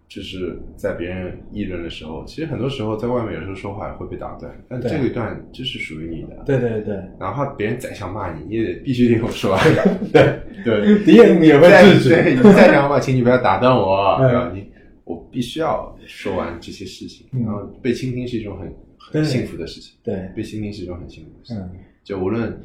[0.09, 4.89] 就是在别人议论的时候，其实很多时候在外面有时候说话也会被打断，但对。
[4.89, 6.43] 这一段就是属于你的。
[6.45, 9.59] 对对对，哪怕别人再想骂你，你也得必须得跟我说完。
[10.11, 10.41] 对。
[10.65, 12.09] 对，DM 也会再制止。
[12.09, 14.51] 对你再想骂，请你不要打断我，嗯对吧？
[14.53, 14.69] 你
[15.05, 17.43] 我必须要说完这些事情，嗯。
[17.43, 21.61] 然后被倾听是一种很很幸福的事情，对，被倾听是一种很幸福的事情。
[21.61, 21.79] 嗯。
[22.03, 22.59] 就无论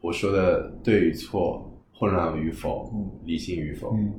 [0.00, 3.10] 我说的对与错、混乱与否、嗯。
[3.26, 4.12] 理性与否，嗯，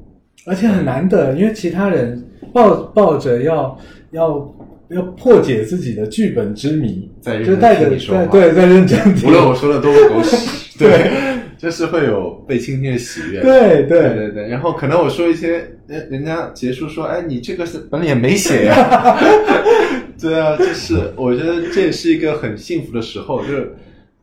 [0.45, 3.77] 而且很难得，因为其他人抱抱着要
[4.11, 4.55] 要
[4.89, 8.25] 要破解自己的剧本之谜，在认真就带着听你说话。
[8.25, 11.09] 对在认真听，无论我说的多么狗屎， 对，
[11.57, 13.41] 就是会有被倾听的喜悦。
[13.41, 14.01] 对对。
[14.01, 19.17] 对对对，然后可能我说一些，人人家结束说，哎，你这个是本来也没写呀。
[20.21, 23.73] 对啊，就是我觉得这也是一个很幸福的时候，就是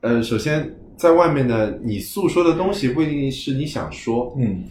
[0.03, 4.62] 呃，首先在外面的你诉说的东西不一定是你想说，嗯，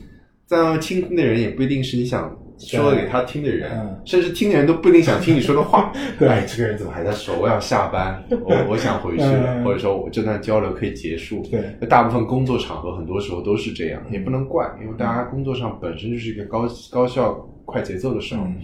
[0.49, 5.93] 在外面倾听的人也不一定是你想说给他听的人，嗯甚至听的人都不一定想听你说的话。
[6.17, 7.35] 对哎，这个人怎么还在说？
[7.39, 11.43] 我要下班，我我想回去了，嗯或者说我这段交流可以结束。
[11.51, 17.33] 对那大部分工作场合很多时候都是这样，嗯也不能怪，因为大家工作上本身就是一个高高效、
[17.65, 18.43] 快节奏的时候。
[18.43, 18.55] 嗯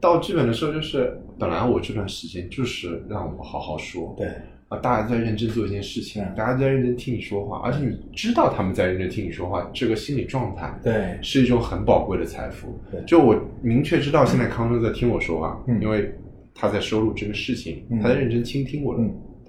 [0.00, 4.28] 到剧本的时候，就是本来我这段时间就是让我好好说，对
[4.72, 13.00] 啊，大家在认真做一件事情，嗯大家在认真听你说话，而且你知道他们在认真听你说话，这个心理状态对是一种很宝贵的财富对。
[13.06, 16.14] 就我明确知道现在康生在听我说话，嗯因为
[16.54, 18.98] 他在收录这个事情，嗯他在认真倾听我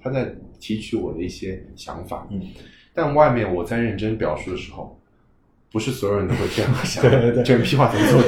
[0.02, 2.26] 他在提取我的一些想法。
[2.30, 2.40] 嗯
[2.96, 4.96] 但外面我在认真表述的时候，
[5.72, 7.02] 不是所有人都会这样 想。
[7.02, 8.22] 对对对这屁话怎么这么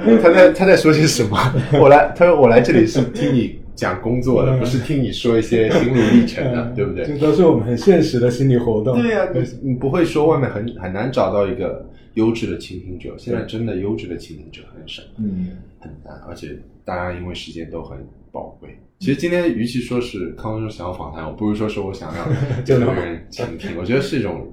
[0.00, 0.16] 多？
[0.22, 1.36] 他在他在说些什么？
[1.78, 7.04] 我来，他说我来这里是听你讲工作的，嗯不是听你说一些心路历程的，嗯对不对？
[7.04, 9.00] 这都是我们很现实的心理活动。
[9.00, 15.48] 对呀、你你不会说外面很很难找到一个优质的倾听者，现在真的优质的倾听者很少，嗯
[15.80, 17.98] 很难，而且大家因为时间都很
[18.30, 18.78] 宝贵。
[19.00, 22.26] 其实今天与其说是康生想要访谈，我不如说是我想让
[22.64, 24.50] 更多人倾听，我觉得是一种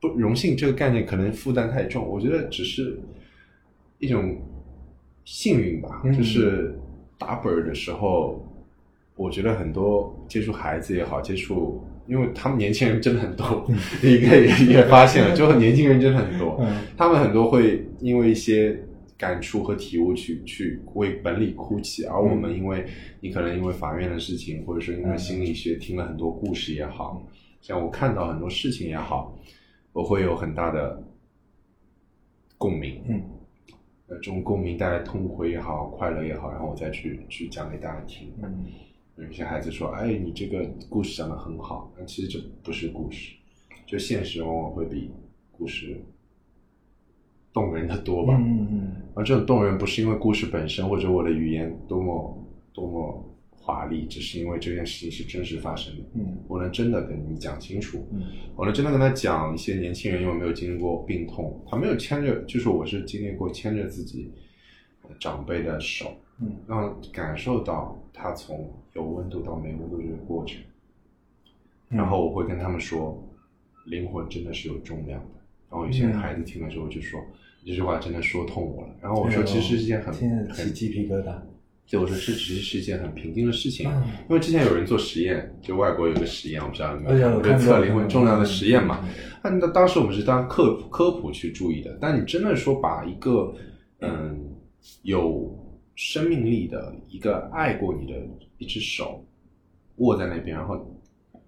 [0.00, 2.98] 不荣幸这个概念可能负担太重，我觉得只是
[3.98, 4.38] 一种
[5.24, 6.74] 幸运吧，嗯就是
[7.20, 8.42] 打本儿的时候，
[9.14, 13.66] 我觉得很多接触孩子也好，接触，因为他们年轻人真的很多，
[14.02, 16.78] 你应该也也发现了， 就年轻人真的很多，嗯。
[16.96, 18.82] 他们很多会因为一些
[19.18, 22.86] 感触和体悟去去为本里哭泣，而我们因为
[23.20, 27.22] 你可能因为法院的事情，或者说因为心理学听了很多故事也好，
[27.60, 29.36] 像我看到很多事情也好，
[29.92, 31.02] 我会有很大的
[32.56, 33.02] 共鸣。
[33.06, 33.22] 嗯
[34.10, 38.32] 呃，这种共鸣带来痛苦也好，快乐也好，然后我再去去讲给大家听。
[38.42, 38.66] 嗯
[39.16, 43.34] 有些孩子说：“哎，你这个故事讲的很好。”那其实这不是故事，
[43.86, 45.10] 就现实往往会比
[45.52, 46.02] 故事
[47.52, 48.34] 动人的多吧。
[48.40, 52.38] 嗯嗯而这种动人不是因为故事本身或者我的语言多么
[52.72, 53.29] 多么
[53.62, 56.02] 华丽，只是因为这件事情是真实发生的。
[56.14, 58.22] 嗯我能真的跟你讲清楚，嗯
[58.56, 64.32] 我能真的跟他讲一些年轻人因为没有经历过病痛，他没有牵着，就是我是经历过牵着自己
[65.02, 70.58] 呃长辈的手，嗯让感受到他从有温度到没温度这个过程。
[71.90, 73.22] 嗯然后我会跟他们说，
[73.86, 75.26] 灵魂真的是有重量的。
[75.68, 77.20] 然后有些孩子听了之后就说，
[77.64, 78.94] 这句话真的说痛我了。
[79.00, 81.34] 然后我说，其实是一件很很鸡皮疙瘩。
[81.90, 84.04] 就我说这其实是一件很平静的事情，嗯。
[84.28, 89.04] 因为之前有人做实验，就外国有个实验，我不知道你有哎呀没有看过，就我看过测灵魂重量的实验嘛
[89.42, 93.52] 那当时我们是当科普科普去注意的，但你真的说把一个
[93.98, 94.38] 嗯
[95.02, 95.52] 有
[95.96, 98.14] 生命力的一个爱过你的
[98.58, 99.26] 一只手
[99.96, 100.96] 握在那边，然后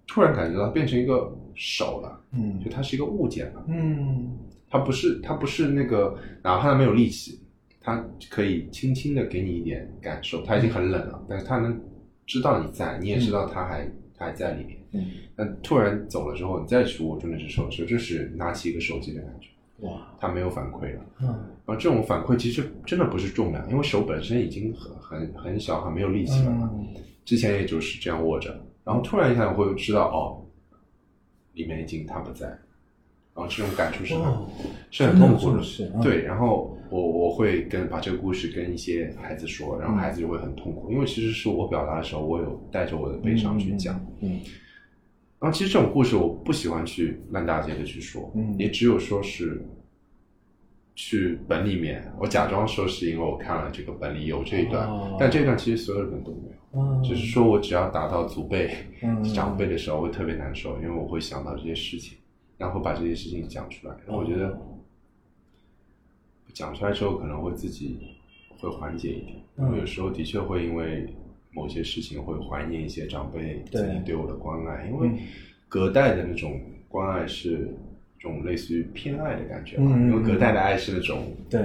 [0.05, 2.59] 突然感觉到变成一个手了，嗯。
[2.61, 3.63] 就它是一个物件了。
[3.69, 4.37] 嗯。
[4.69, 7.39] 它不是它不是那个，哪怕它没有力气，
[7.83, 10.41] 它可以轻轻的给你一点感受。
[10.43, 11.79] 它已经很冷了，但是它能
[12.25, 13.85] 知道你在，你也知道它还
[14.17, 14.77] 它还在里面。
[14.93, 15.05] 嗯，
[15.35, 19.49] 那突然走了之后，你再去握住那只手的时候，就是拿起一个手机的感觉，
[19.87, 21.01] 哇，它没有反馈了。
[21.19, 21.27] 嗯。
[21.27, 26.69] 然后这种反馈其实真的不是重量，因为手本身已经很很很小，很没有力气了嘛。
[26.73, 26.87] 嗯。
[27.25, 28.53] 之前也就是这样握着，
[28.83, 30.45] 然后突然一下我会知道哦，
[31.53, 32.57] 里面已经他不在，然
[33.35, 34.49] 后这种感触是很、哦
[34.91, 35.63] 是很痛苦的。
[36.03, 43.99] 对，然后我我会跟把这个故事跟一些孩子说，然后孩子就会很痛苦，因为其实是我表达的时候，我有带着我的悲伤去讲。
[44.21, 44.39] 嗯
[45.39, 48.55] 然后其实这种故事我不喜欢去烂大街的去说，嗯。
[48.57, 49.61] 也只有说是
[50.95, 55.17] 去本里面，我假装说是因为我看了这个本里有这一段，哦。
[55.19, 56.79] 但这一段其实所有人都没有。
[56.79, 58.71] 嗯，只是说我只要达到祖辈、
[59.01, 59.21] 嗯。
[59.23, 62.17] 长辈的时候，我会特别难受，因为我会想到这些事情，
[62.57, 63.95] 然后把这些事情讲出来。
[64.05, 64.57] 然后我觉得
[66.53, 67.97] 讲出来之后，可能会自己
[68.59, 71.07] 会缓解一点，因为有时候的确会因为
[71.51, 75.17] 某些事情会怀念一些长辈对曾经对我的关爱，因为嗯。
[75.67, 77.67] 隔代的那种关爱是
[78.19, 81.59] 一种类似于偏爱的感觉嘛，因为隔代的爱是那种对，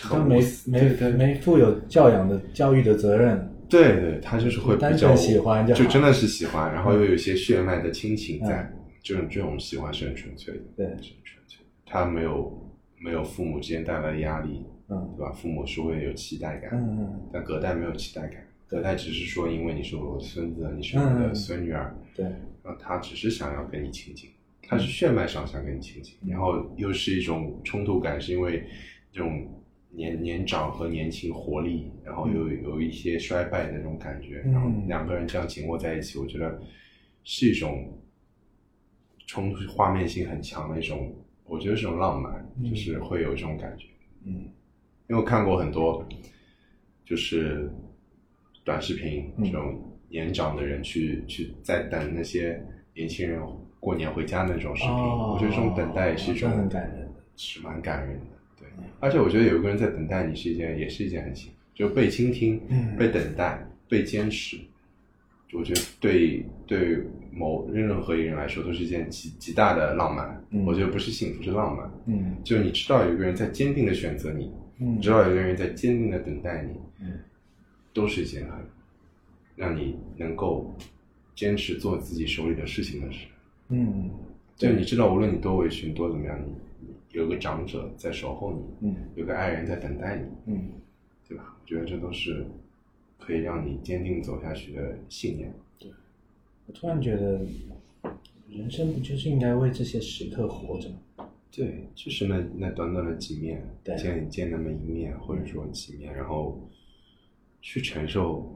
[0.00, 8.72] 很他没没没负有教养的教育的责任，对对，他就是会比较喜欢就真的是喜欢，然后又有一些血脉的亲情在，嗯。
[9.00, 10.86] 这种这种喜欢是很纯粹的，对。
[10.86, 11.64] 是很纯粹。
[11.86, 12.52] 他没有
[12.98, 15.14] 没有父母之间带来的压力，嗯。
[15.16, 15.32] 对吧？
[15.32, 21.34] 父母是会有期待感，嗯嗯，但隔代没有期待感，隔代只是说因为你是我的孙子，你是我的嗯。
[21.34, 22.24] 孙女儿，对，
[22.62, 24.30] 然后他只是想要跟你亲近，
[24.62, 28.64] 他是血脉上想跟你亲近，然后又是一种冲突感，是因为
[29.12, 29.48] 这种
[29.90, 34.52] 年年长和年轻活力，然后又有一些衰败的那种感觉，嗯。
[34.52, 36.60] 然后两个人这样紧握在一起，我觉得
[37.24, 37.98] 是一种
[39.26, 41.14] 冲突画面性很强的一种，
[41.46, 42.68] 我觉得是种浪漫，嗯。
[42.68, 43.86] 就是会有这种感觉。
[44.24, 44.32] 嗯。
[45.08, 46.06] 因为我看过很多，
[47.04, 47.70] 就是
[48.64, 49.44] 短视频嗯。
[49.44, 52.62] 这种年长的人去去在等那些
[52.94, 53.40] 年轻人
[53.78, 55.34] 过年回家那种视频，哦。
[55.34, 57.22] 我觉得这种等待也是一种这很感人的。
[57.36, 58.26] 是蛮感人的。
[58.58, 58.66] 对，
[58.98, 62.96] 而且我觉得有一个人在等待你是一件，也是一件很幸福，就被倾听、嗯。
[62.96, 64.56] 被等待、被坚持，
[65.52, 66.98] 我觉得对对
[67.36, 70.42] 某任何一个人来说都是一件极极大的浪漫。
[70.50, 71.90] 嗯我觉得不是幸福，是浪漫。
[72.06, 77.18] 嗯就你知道有一个人在坚定的选择你，嗯你知道有一个人在坚定的等待你，嗯
[77.92, 78.58] 都是一件很
[79.54, 80.74] 让你能够
[81.34, 83.26] 坚持做自己手里的事情的事。
[83.68, 84.10] 嗯，
[84.56, 90.68] 就你知道，无论你多委屈，你多怎么样，你你有个长者在守候你，嗯有个爱人在等待你，嗯
[91.28, 91.56] 对吧？
[91.60, 92.46] 我觉得这都是
[93.18, 95.52] 可以让你坚定走下去的信念。
[96.66, 97.40] 我突然觉得，
[98.48, 101.28] 人生不就是应该为这些时刻活着吗？
[101.50, 106.60] 对，就是那那短短的几面，对见见那么一面，或者说几面，然后
[107.62, 108.52] 去承受，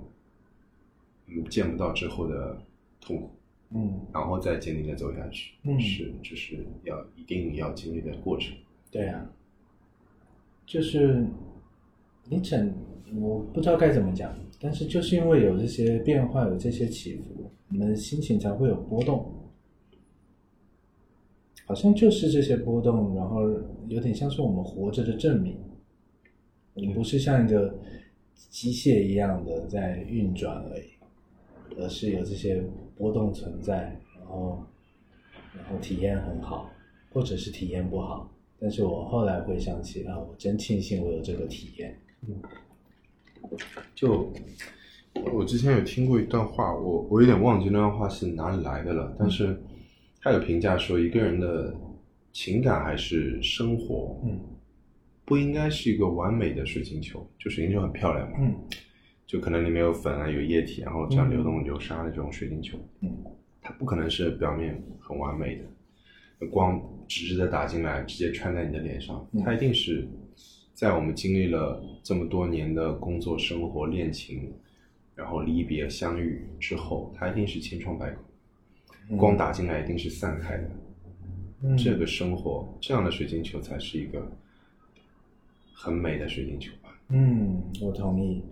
[1.27, 2.61] 嗯，见不到之后的
[3.01, 3.31] 痛苦，
[3.71, 8.55] 嗯，然后再坚定的走下去，嗯是就是要一定要经历的过程。
[8.91, 9.31] 对啊，
[10.67, 11.25] 就是
[12.29, 12.75] 你整，
[13.15, 19.35] 我不知道该怎么讲，但是就是因为有这些变化，有这些起伏，我们心情才会有波动。
[21.67, 23.49] 好像就是这些波动，然后
[23.87, 25.57] 有点像是我们活着的证明。
[26.75, 27.79] 我们不是像一个
[28.35, 30.83] 机械一样的在运转而已，
[31.79, 32.61] 而是有这些
[32.97, 34.65] 波动存在，然后
[35.55, 36.69] 然后体验很好，
[37.13, 38.29] 或者是体验不好。
[38.59, 41.97] 但是我后来回想起啊，我真庆幸我有这个体验。
[43.95, 44.29] 就
[45.33, 49.61] 我之前有听过一段话，我我有点忘记那段话是哪里来的了，但是
[50.21, 51.75] 他有评价说，一个人的
[52.33, 54.39] 情感还是生活，嗯。
[55.25, 58.55] 不应该是一个完美的水晶球，就水晶球很漂亮嘛，嗯。
[59.27, 63.09] 就可能里面有粉啊，有液体，然后这样流动流沙的这种水晶球，嗯。
[63.61, 69.43] 它不可能是表面很完美的，光直直的打进来，直接穿在你的脸上，嗯。
[69.45, 70.09] 它一定是
[70.75, 74.53] 在我们经历了这么多年的工作、生活、恋情，
[75.21, 78.11] 然后离别、相遇之后，它一定是千疮百
[79.07, 80.71] 孔，光打进来一定是散开的。
[81.63, 84.27] 嗯，这个生活，这样的水晶球才是一个
[85.75, 86.89] 很美的水晶球吧。
[87.09, 88.43] 嗯，我同意。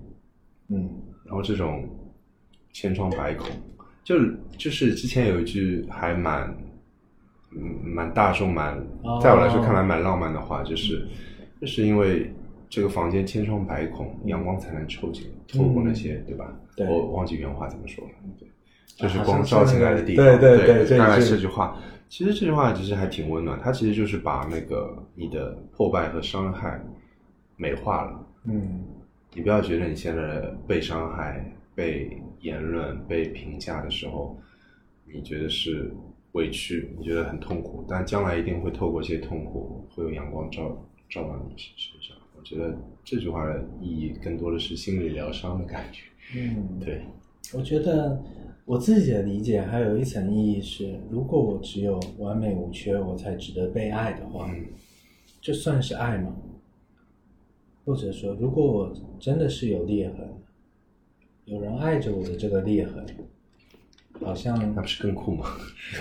[0.68, 0.86] 嗯
[1.24, 1.88] 然后这种
[2.70, 3.48] 千疮百孔，
[4.04, 4.14] 就
[4.58, 6.54] 就是之前有一句还蛮，
[7.52, 11.08] 嗯，蛮大众蛮哦，在我来说看来蛮浪漫的话，就是，
[11.62, 12.30] 就是因为
[12.68, 16.54] 这个房间千疮百孔，阳光才能透进，透过那些，对吧？
[16.76, 18.48] 对我忘记原话怎么说了，对，
[18.96, 21.76] 就是光照进来的地方，对对对这大概是这句话。
[22.08, 26.80] 其实这句话其实还挺温暖，它其实就是把那个你的破败和伤害
[27.56, 28.26] 美化了。
[28.44, 28.84] 嗯
[29.34, 34.36] 你不要觉得你现在被伤害、被言论、被评价的时候，
[35.04, 35.92] 你觉得是
[36.32, 41.97] 委屈，你觉得很痛苦，但将来一定会透过这些痛苦，会有阳光照照到你身上。
[42.38, 46.02] 我觉得这句话的意义更多的是心理疗伤的感觉。
[46.36, 47.02] 嗯，对，
[47.52, 48.22] 我觉得
[48.64, 54.64] 我自己的理解还有一层意义是，如果我只有完美无缺，我才值得被爱的话，嗯
[55.40, 56.36] 这算是爱吗？
[57.84, 60.28] 或者说，如果我真的是有裂痕，
[61.46, 63.06] 有人爱着我的这个裂痕，
[64.20, 65.46] 好像那不是更酷吗？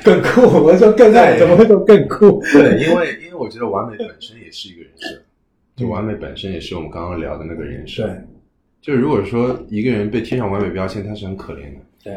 [0.04, 0.42] 更酷。
[0.42, 2.42] 我说更爱，怎么会说更酷？
[2.52, 5.22] 对，因为因为我觉得完美本身也是一个人设，
[5.78, 8.06] 就完美本身也是我们刚刚聊的那个人设。
[8.08, 8.18] 对
[8.82, 12.14] 就如果说一个人被贴上完美标签，他是很可怜的，对，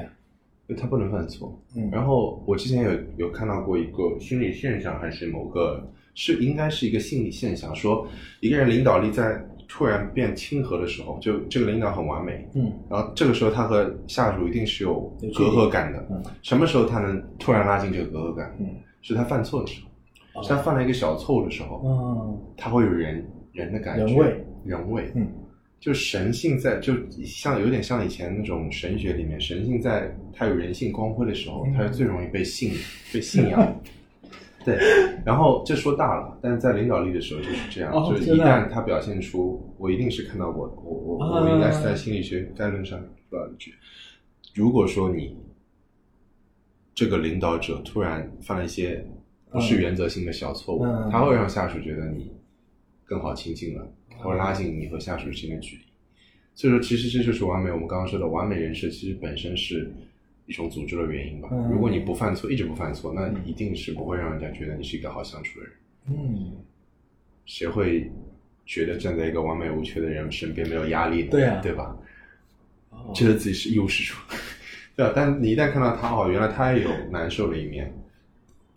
[0.66, 1.58] 因为他不能犯错。
[1.76, 8.06] 嗯然后我之前有有看到过一个心理现象，还是某个是应该是一个心理现象，说
[8.40, 15.00] 一个人领导力在突然变亲和的时候，就这个领导很完美，嗯然后这个时候他和下属一定是有
[15.34, 16.06] 隔阂感的。
[16.10, 18.54] 嗯什么时候他能突然拉近这个隔阂感？
[18.60, 18.66] 嗯
[19.02, 19.80] 是他犯错的时
[20.34, 25.26] 候，哦是他犯了一个小错误的时候，嗯他会有人人的感觉，人味，人味，嗯。
[25.78, 26.94] 就神性在，就
[27.24, 31.72] 像有点像以前那种神学里面，神性在它有人性光辉的时候，嗯。
[31.72, 32.72] 它是最容易被信、
[33.12, 33.80] 被信仰。
[34.62, 34.76] 对，
[35.24, 43.00] 然后这说大了，但是在领导力的时候就是这样，哦就是一旦他表现出，我一定是看到我我啊我应该是在心理学概论上
[43.30, 43.72] 说到一句，
[44.54, 45.34] 如果说你
[46.94, 49.02] 这个领导者突然犯了一些
[49.50, 52.30] 不是原则性的小错误，嗯他会让下属觉得你
[53.10, 55.82] 更好亲近了，他会拉近你和下属之间的距离。
[56.54, 57.68] 所以说，其实这就是完美。
[57.72, 59.92] 我们刚刚说的完美人设，其实本身是
[60.46, 61.48] 一种组织的原因吧。
[61.50, 65.74] 嗯如果你不犯错，一直不犯错，那一定是不会让人家觉得你是一个好相处的人。
[66.06, 66.52] 嗯，
[67.46, 68.08] 谁会
[68.64, 71.28] 觉得站在一个完美无缺的人身边没有压力呢？
[71.32, 71.96] 对啊对吧？
[72.90, 74.16] 哦觉得自己是一无是处，
[74.94, 75.12] 对啊。
[75.16, 77.92] 但你一旦看到他哦，原来他也有难受的一面，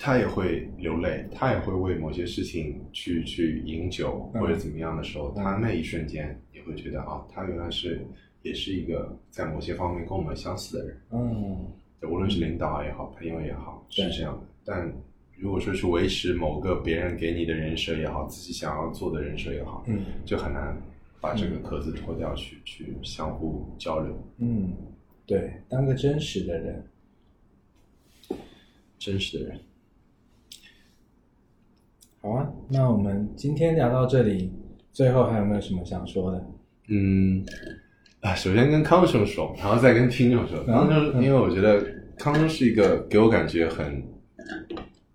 [0.05, 8.05] 他也会流泪，他也会为某些事情去去饮酒嗯或者怎么样的时候，他那一瞬间也会觉得啊，他原来是
[8.41, 10.97] 也是一个在某些方面跟我们相似的人。
[11.11, 11.71] 嗯
[12.01, 14.45] 无论是领导也好，朋友也好，是这样的。
[14.65, 14.93] 但
[15.37, 20.77] 如果说是维持某个别人给你的人设也好，自己想要做的人设也好，嗯就很难
[21.21, 24.21] 把这个壳子脱掉去，去相互交流。
[24.39, 24.73] 嗯，
[25.25, 26.85] 对，当个真实的人。
[28.99, 29.59] 真实的人，
[32.23, 34.49] 好啊，那我们今天聊到这里，
[34.93, 36.41] 最后还有没有什么想说的？
[36.87, 37.43] 嗯，
[38.21, 40.63] 啊，首先跟康兄说，然后再跟听众说。
[40.63, 41.85] 康兄，因为我觉得
[42.17, 44.01] 康兄是一个给我感觉很，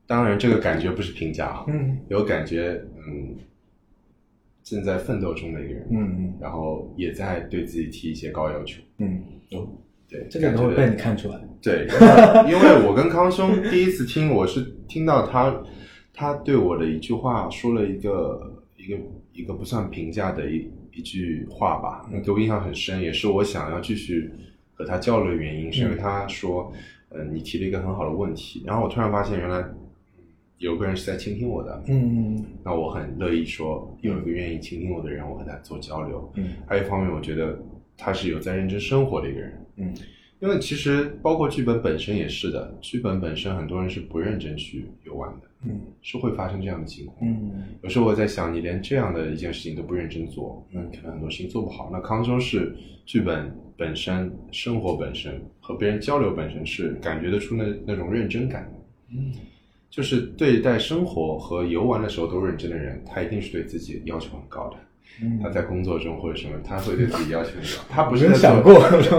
[0.07, 3.35] 当然这个感觉不是评价啊，嗯有感觉，嗯，
[4.63, 8.83] 正在奋斗中的一个人，嗯嗯然后也在对自己提一些高要求。
[8.99, 9.23] 嗯
[9.53, 9.67] 哦，
[10.11, 11.41] 对，这个都会被你看出来。
[11.63, 11.87] 对，
[12.47, 15.59] 因为因为我跟康兄第一次听，我是听到他
[16.19, 18.99] 他对我的一句话说了一个一个
[19.33, 24.29] 一个不算评价的一一句话吧，给我印象很深，也是我想要继续
[24.75, 26.73] 和他交流的原因，是因为他说，
[27.11, 29.77] 呃，你提了一个很好的问题，然后我突然发现原来嗯
[30.59, 36.33] 有个人是在倾听我的，嗯那我很乐意说有一个愿意倾听我的人，我和他做交流。
[36.35, 36.55] 嗯。
[36.67, 37.57] 还有一方面，我觉得
[37.97, 39.67] 他是有在认真生活的一个人。
[39.77, 39.95] 嗯。
[40.41, 47.17] 因为其实包括剧本本身也是的，剧本本身很多人是不认真去游玩的，嗯是会发生这样的情况。
[47.21, 51.89] 嗯有时候我在想，你连这样的一件事情都不认真做，那可能很多事情做不好。
[51.93, 52.75] 那康州是
[53.05, 59.17] 剧本本身、生活本身和别人交流本身是感觉得出那那种认真感的。
[59.17, 59.33] 嗯
[59.91, 64.77] 就是对待生活和游玩的时候都认真的人，他一定是对自己要求很高的。
[65.23, 67.85] 嗯，他在工作中或者什么，他会对自己要求很高。
[67.89, 68.75] 他不是在想过，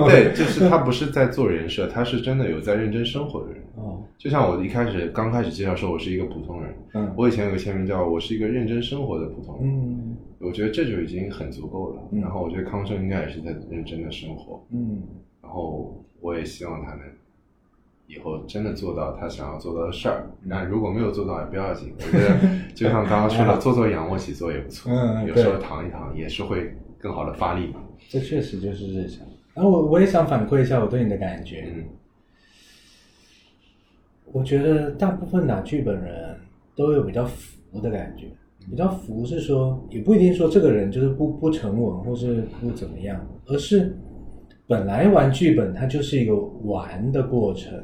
[0.08, 3.64] 对，就是他不是在做人设，他是真的有在认真生活的人。
[3.76, 12.02] 哦就像我一开始刚开始介绍说，我是一个普通人，嗯我以前有个签名叫“我是一个认真生活的普通人”，嗯我觉得这就已经很足够了。
[12.12, 15.02] 嗯然后我觉得康生应该也是在认真的生活，嗯
[15.42, 17.02] 然后我也希望他能
[18.08, 20.30] 以后真的做到他想要做到的事儿。
[20.44, 22.38] 那如果没有做到也不要紧，我觉得
[22.76, 27.82] 就像刚刚说的，做做仰卧起坐也不错，嗯有时候躺一躺也是会更好的发力嘛。
[28.10, 29.26] 这确实就是日常。
[29.54, 31.72] 然后我我也想反馈一下我对你的感觉。
[31.74, 31.86] 嗯
[34.32, 36.36] 我觉得大部分打剧本人
[36.76, 38.28] 都有比较浮的感觉，
[38.70, 43.96] 比较浮是说，也不一定说这个人就是不不沉稳或是不怎么样，而是
[44.68, 47.84] 本来玩剧本它就是一个玩的过程，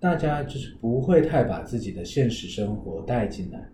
[0.00, 3.68] 大家就是不会太把自己的现实生活带进来。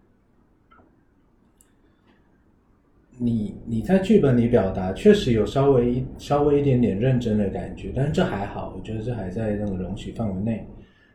[3.18, 10.66] 你你在剧本里表达确实有稍微一稍微一点点认真的感觉，但是这还好，我觉得这还在那个容许范围内。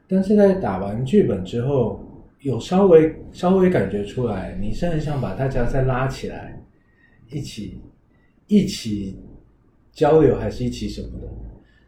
[0.08, 2.00] 但是在打完剧本之后，
[2.42, 6.58] 有稍微稍微感觉出来，你是很想把大家再拉起来，
[7.30, 7.80] 一起
[8.48, 9.18] 一起
[9.92, 11.28] 交流，还是一起什么的？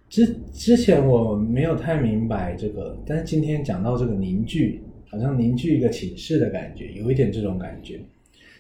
[0.10, 8.02] 之之前我没有太明白这个，但是今天讲到这个凝聚，好像凝聚一个寝室的感觉，有一点这种感觉。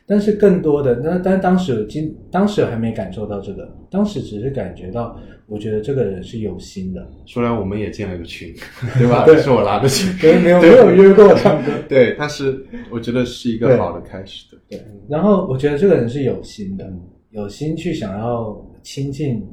[0.10, 5.16] 但是更多的，那但当时今当时还没感受到这个，当时只是感觉到，
[5.46, 7.08] 我觉得这个人是有心的。
[7.28, 8.52] 说来我们也建了个群，
[8.98, 9.24] 对吧？
[9.24, 11.64] 对是我拉的群，对，没有没有约过他们。
[11.88, 14.58] 对，但是我觉得是一个好的开始的。
[14.68, 16.92] 对，然后我觉得这个人是有心的，
[17.30, 19.48] 有心去想要亲近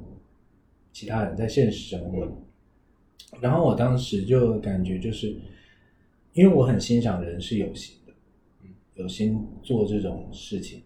[0.90, 2.26] 其他人，在现实生活。
[3.42, 5.36] 然后我当时就感觉就是，
[6.32, 8.05] 因为我很欣赏人是有心的，
[8.96, 10.82] 有心做这种事情，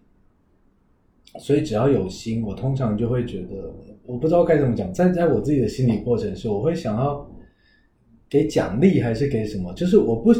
[1.39, 3.73] 所以只要有心，我通常就会觉得，
[4.05, 7.29] 我不知道该怎么讲，站在我自己的心理过程是，我会想要
[8.29, 10.33] 给奖励还是给什么，就是我不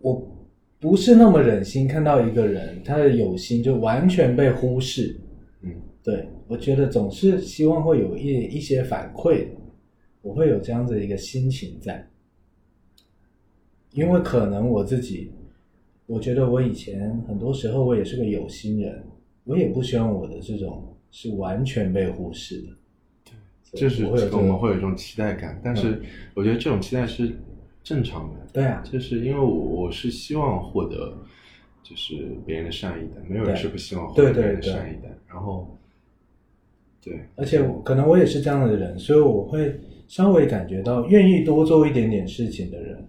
[0.00, 0.36] 我
[0.78, 5.18] 不是那么忍心看到一个人他的有心就完全被忽视，
[5.62, 5.72] 嗯，
[6.02, 9.46] 对我觉得总是希望会有一一些反馈，
[10.20, 12.06] 我会有这样子一个心情在，
[13.92, 15.32] 因为可能我自己，
[16.06, 19.04] 我觉得我以前很多时候我也是个有心人，
[19.44, 22.68] 我也不希望我的这种是完全被忽视的，
[23.72, 26.00] 对就是我们会有一种期待感，但是
[26.34, 27.32] 我觉得这种期待是
[27.82, 28.46] 正常的。
[28.52, 31.16] 对啊，就是因为我我是希望获得
[31.82, 32.14] 就是
[32.46, 35.08] 别人的善意的，没有人是不希望获得别人的善意的。
[35.28, 35.76] 然后，
[37.02, 39.78] 对，而且我可能我也是这样的人，所以我会
[40.08, 43.06] 稍微感觉到愿意多做一点点事情的人，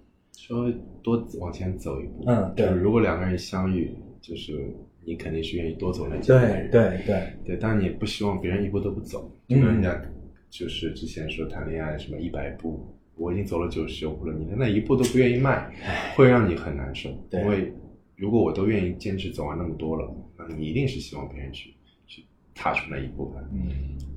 [0.47, 2.23] 稍微多往前走一步。
[2.27, 6.39] 嗯对就是如果两个人相遇，就是你肯定是愿意多走那几步。
[6.39, 10.01] 对对对，对，但你不希望别人一步都不走，就嗯跟人家
[10.49, 15.69] 就是之前说谈恋爱什么一百步，我已经走了九十九步了，你连那一步都不愿意迈，
[16.15, 17.09] 会让你很难受。
[17.29, 17.73] 对因为
[18.15, 21.73] 如果我都愿意坚持走完那么多了，那你一定是希望别人去
[22.07, 22.23] 去
[22.55, 23.47] 踏出那一步的。
[23.51, 23.69] 嗯，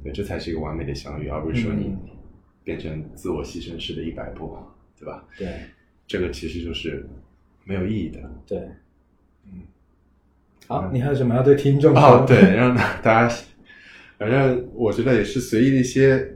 [0.03, 1.99] 对，这才是一个完美的相遇，而不是说你嗯
[2.65, 4.57] 变成自我牺牲式的一百步，
[4.99, 5.27] 对吧？
[5.37, 5.49] 对
[6.11, 7.09] 这个其实就是
[7.63, 8.19] 没有意义的。
[8.45, 8.59] 对，
[9.47, 9.61] 嗯，
[10.67, 11.95] 好，你还有什么要对听众？
[11.95, 13.35] 哦，对，让大家，
[14.19, 16.35] 反正我觉得也是随意的一些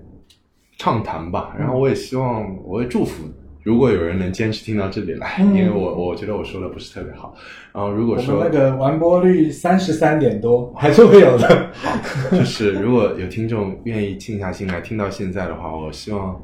[0.78, 1.56] 畅谈吧。
[1.58, 3.24] 然后我也希望，我也祝福，
[3.64, 7.36] 如果有人能坚持听到这里来，嗯因为我我觉得我说的不是特别好。
[7.72, 11.72] 然后如果说那个完播率三十三点多，还是会有的。
[12.30, 16.40] 就是如果有听众愿意静下心来听到现在的话，我希望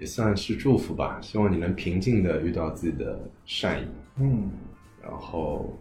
[0.00, 1.20] 也算是祝福吧。
[1.20, 3.86] 希望你能平静的遇到自己的善意，
[4.16, 4.50] 嗯，
[5.02, 5.78] 然后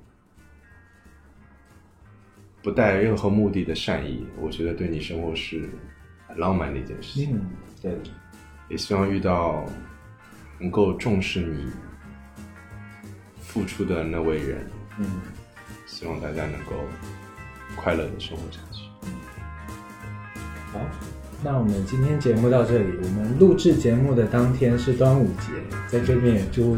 [2.62, 5.70] 不带任何目的的善意，我觉得对你生活是
[6.28, 7.38] 很浪漫的一件事情。
[7.38, 7.50] 嗯，
[7.82, 7.98] 对，
[8.70, 9.66] 也希望遇到
[10.60, 11.72] 能够重视你
[13.40, 14.70] 付出的那位人，
[15.00, 15.22] 嗯，
[15.86, 16.76] 希望大家能够
[17.78, 18.84] 快乐的生活下去。
[20.74, 20.80] 好，
[21.42, 23.00] 那我们今天节目到这里。
[23.02, 25.54] 我们录制节目的当天是端午节，
[25.88, 26.78] 在这边也祝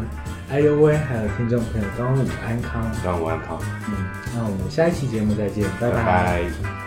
[0.49, 2.91] 哎呦喂还有听众朋友端午安康。
[3.03, 4.05] 端午安康，嗯，
[4.35, 6.80] 那我们下一期节目再见，拜拜拜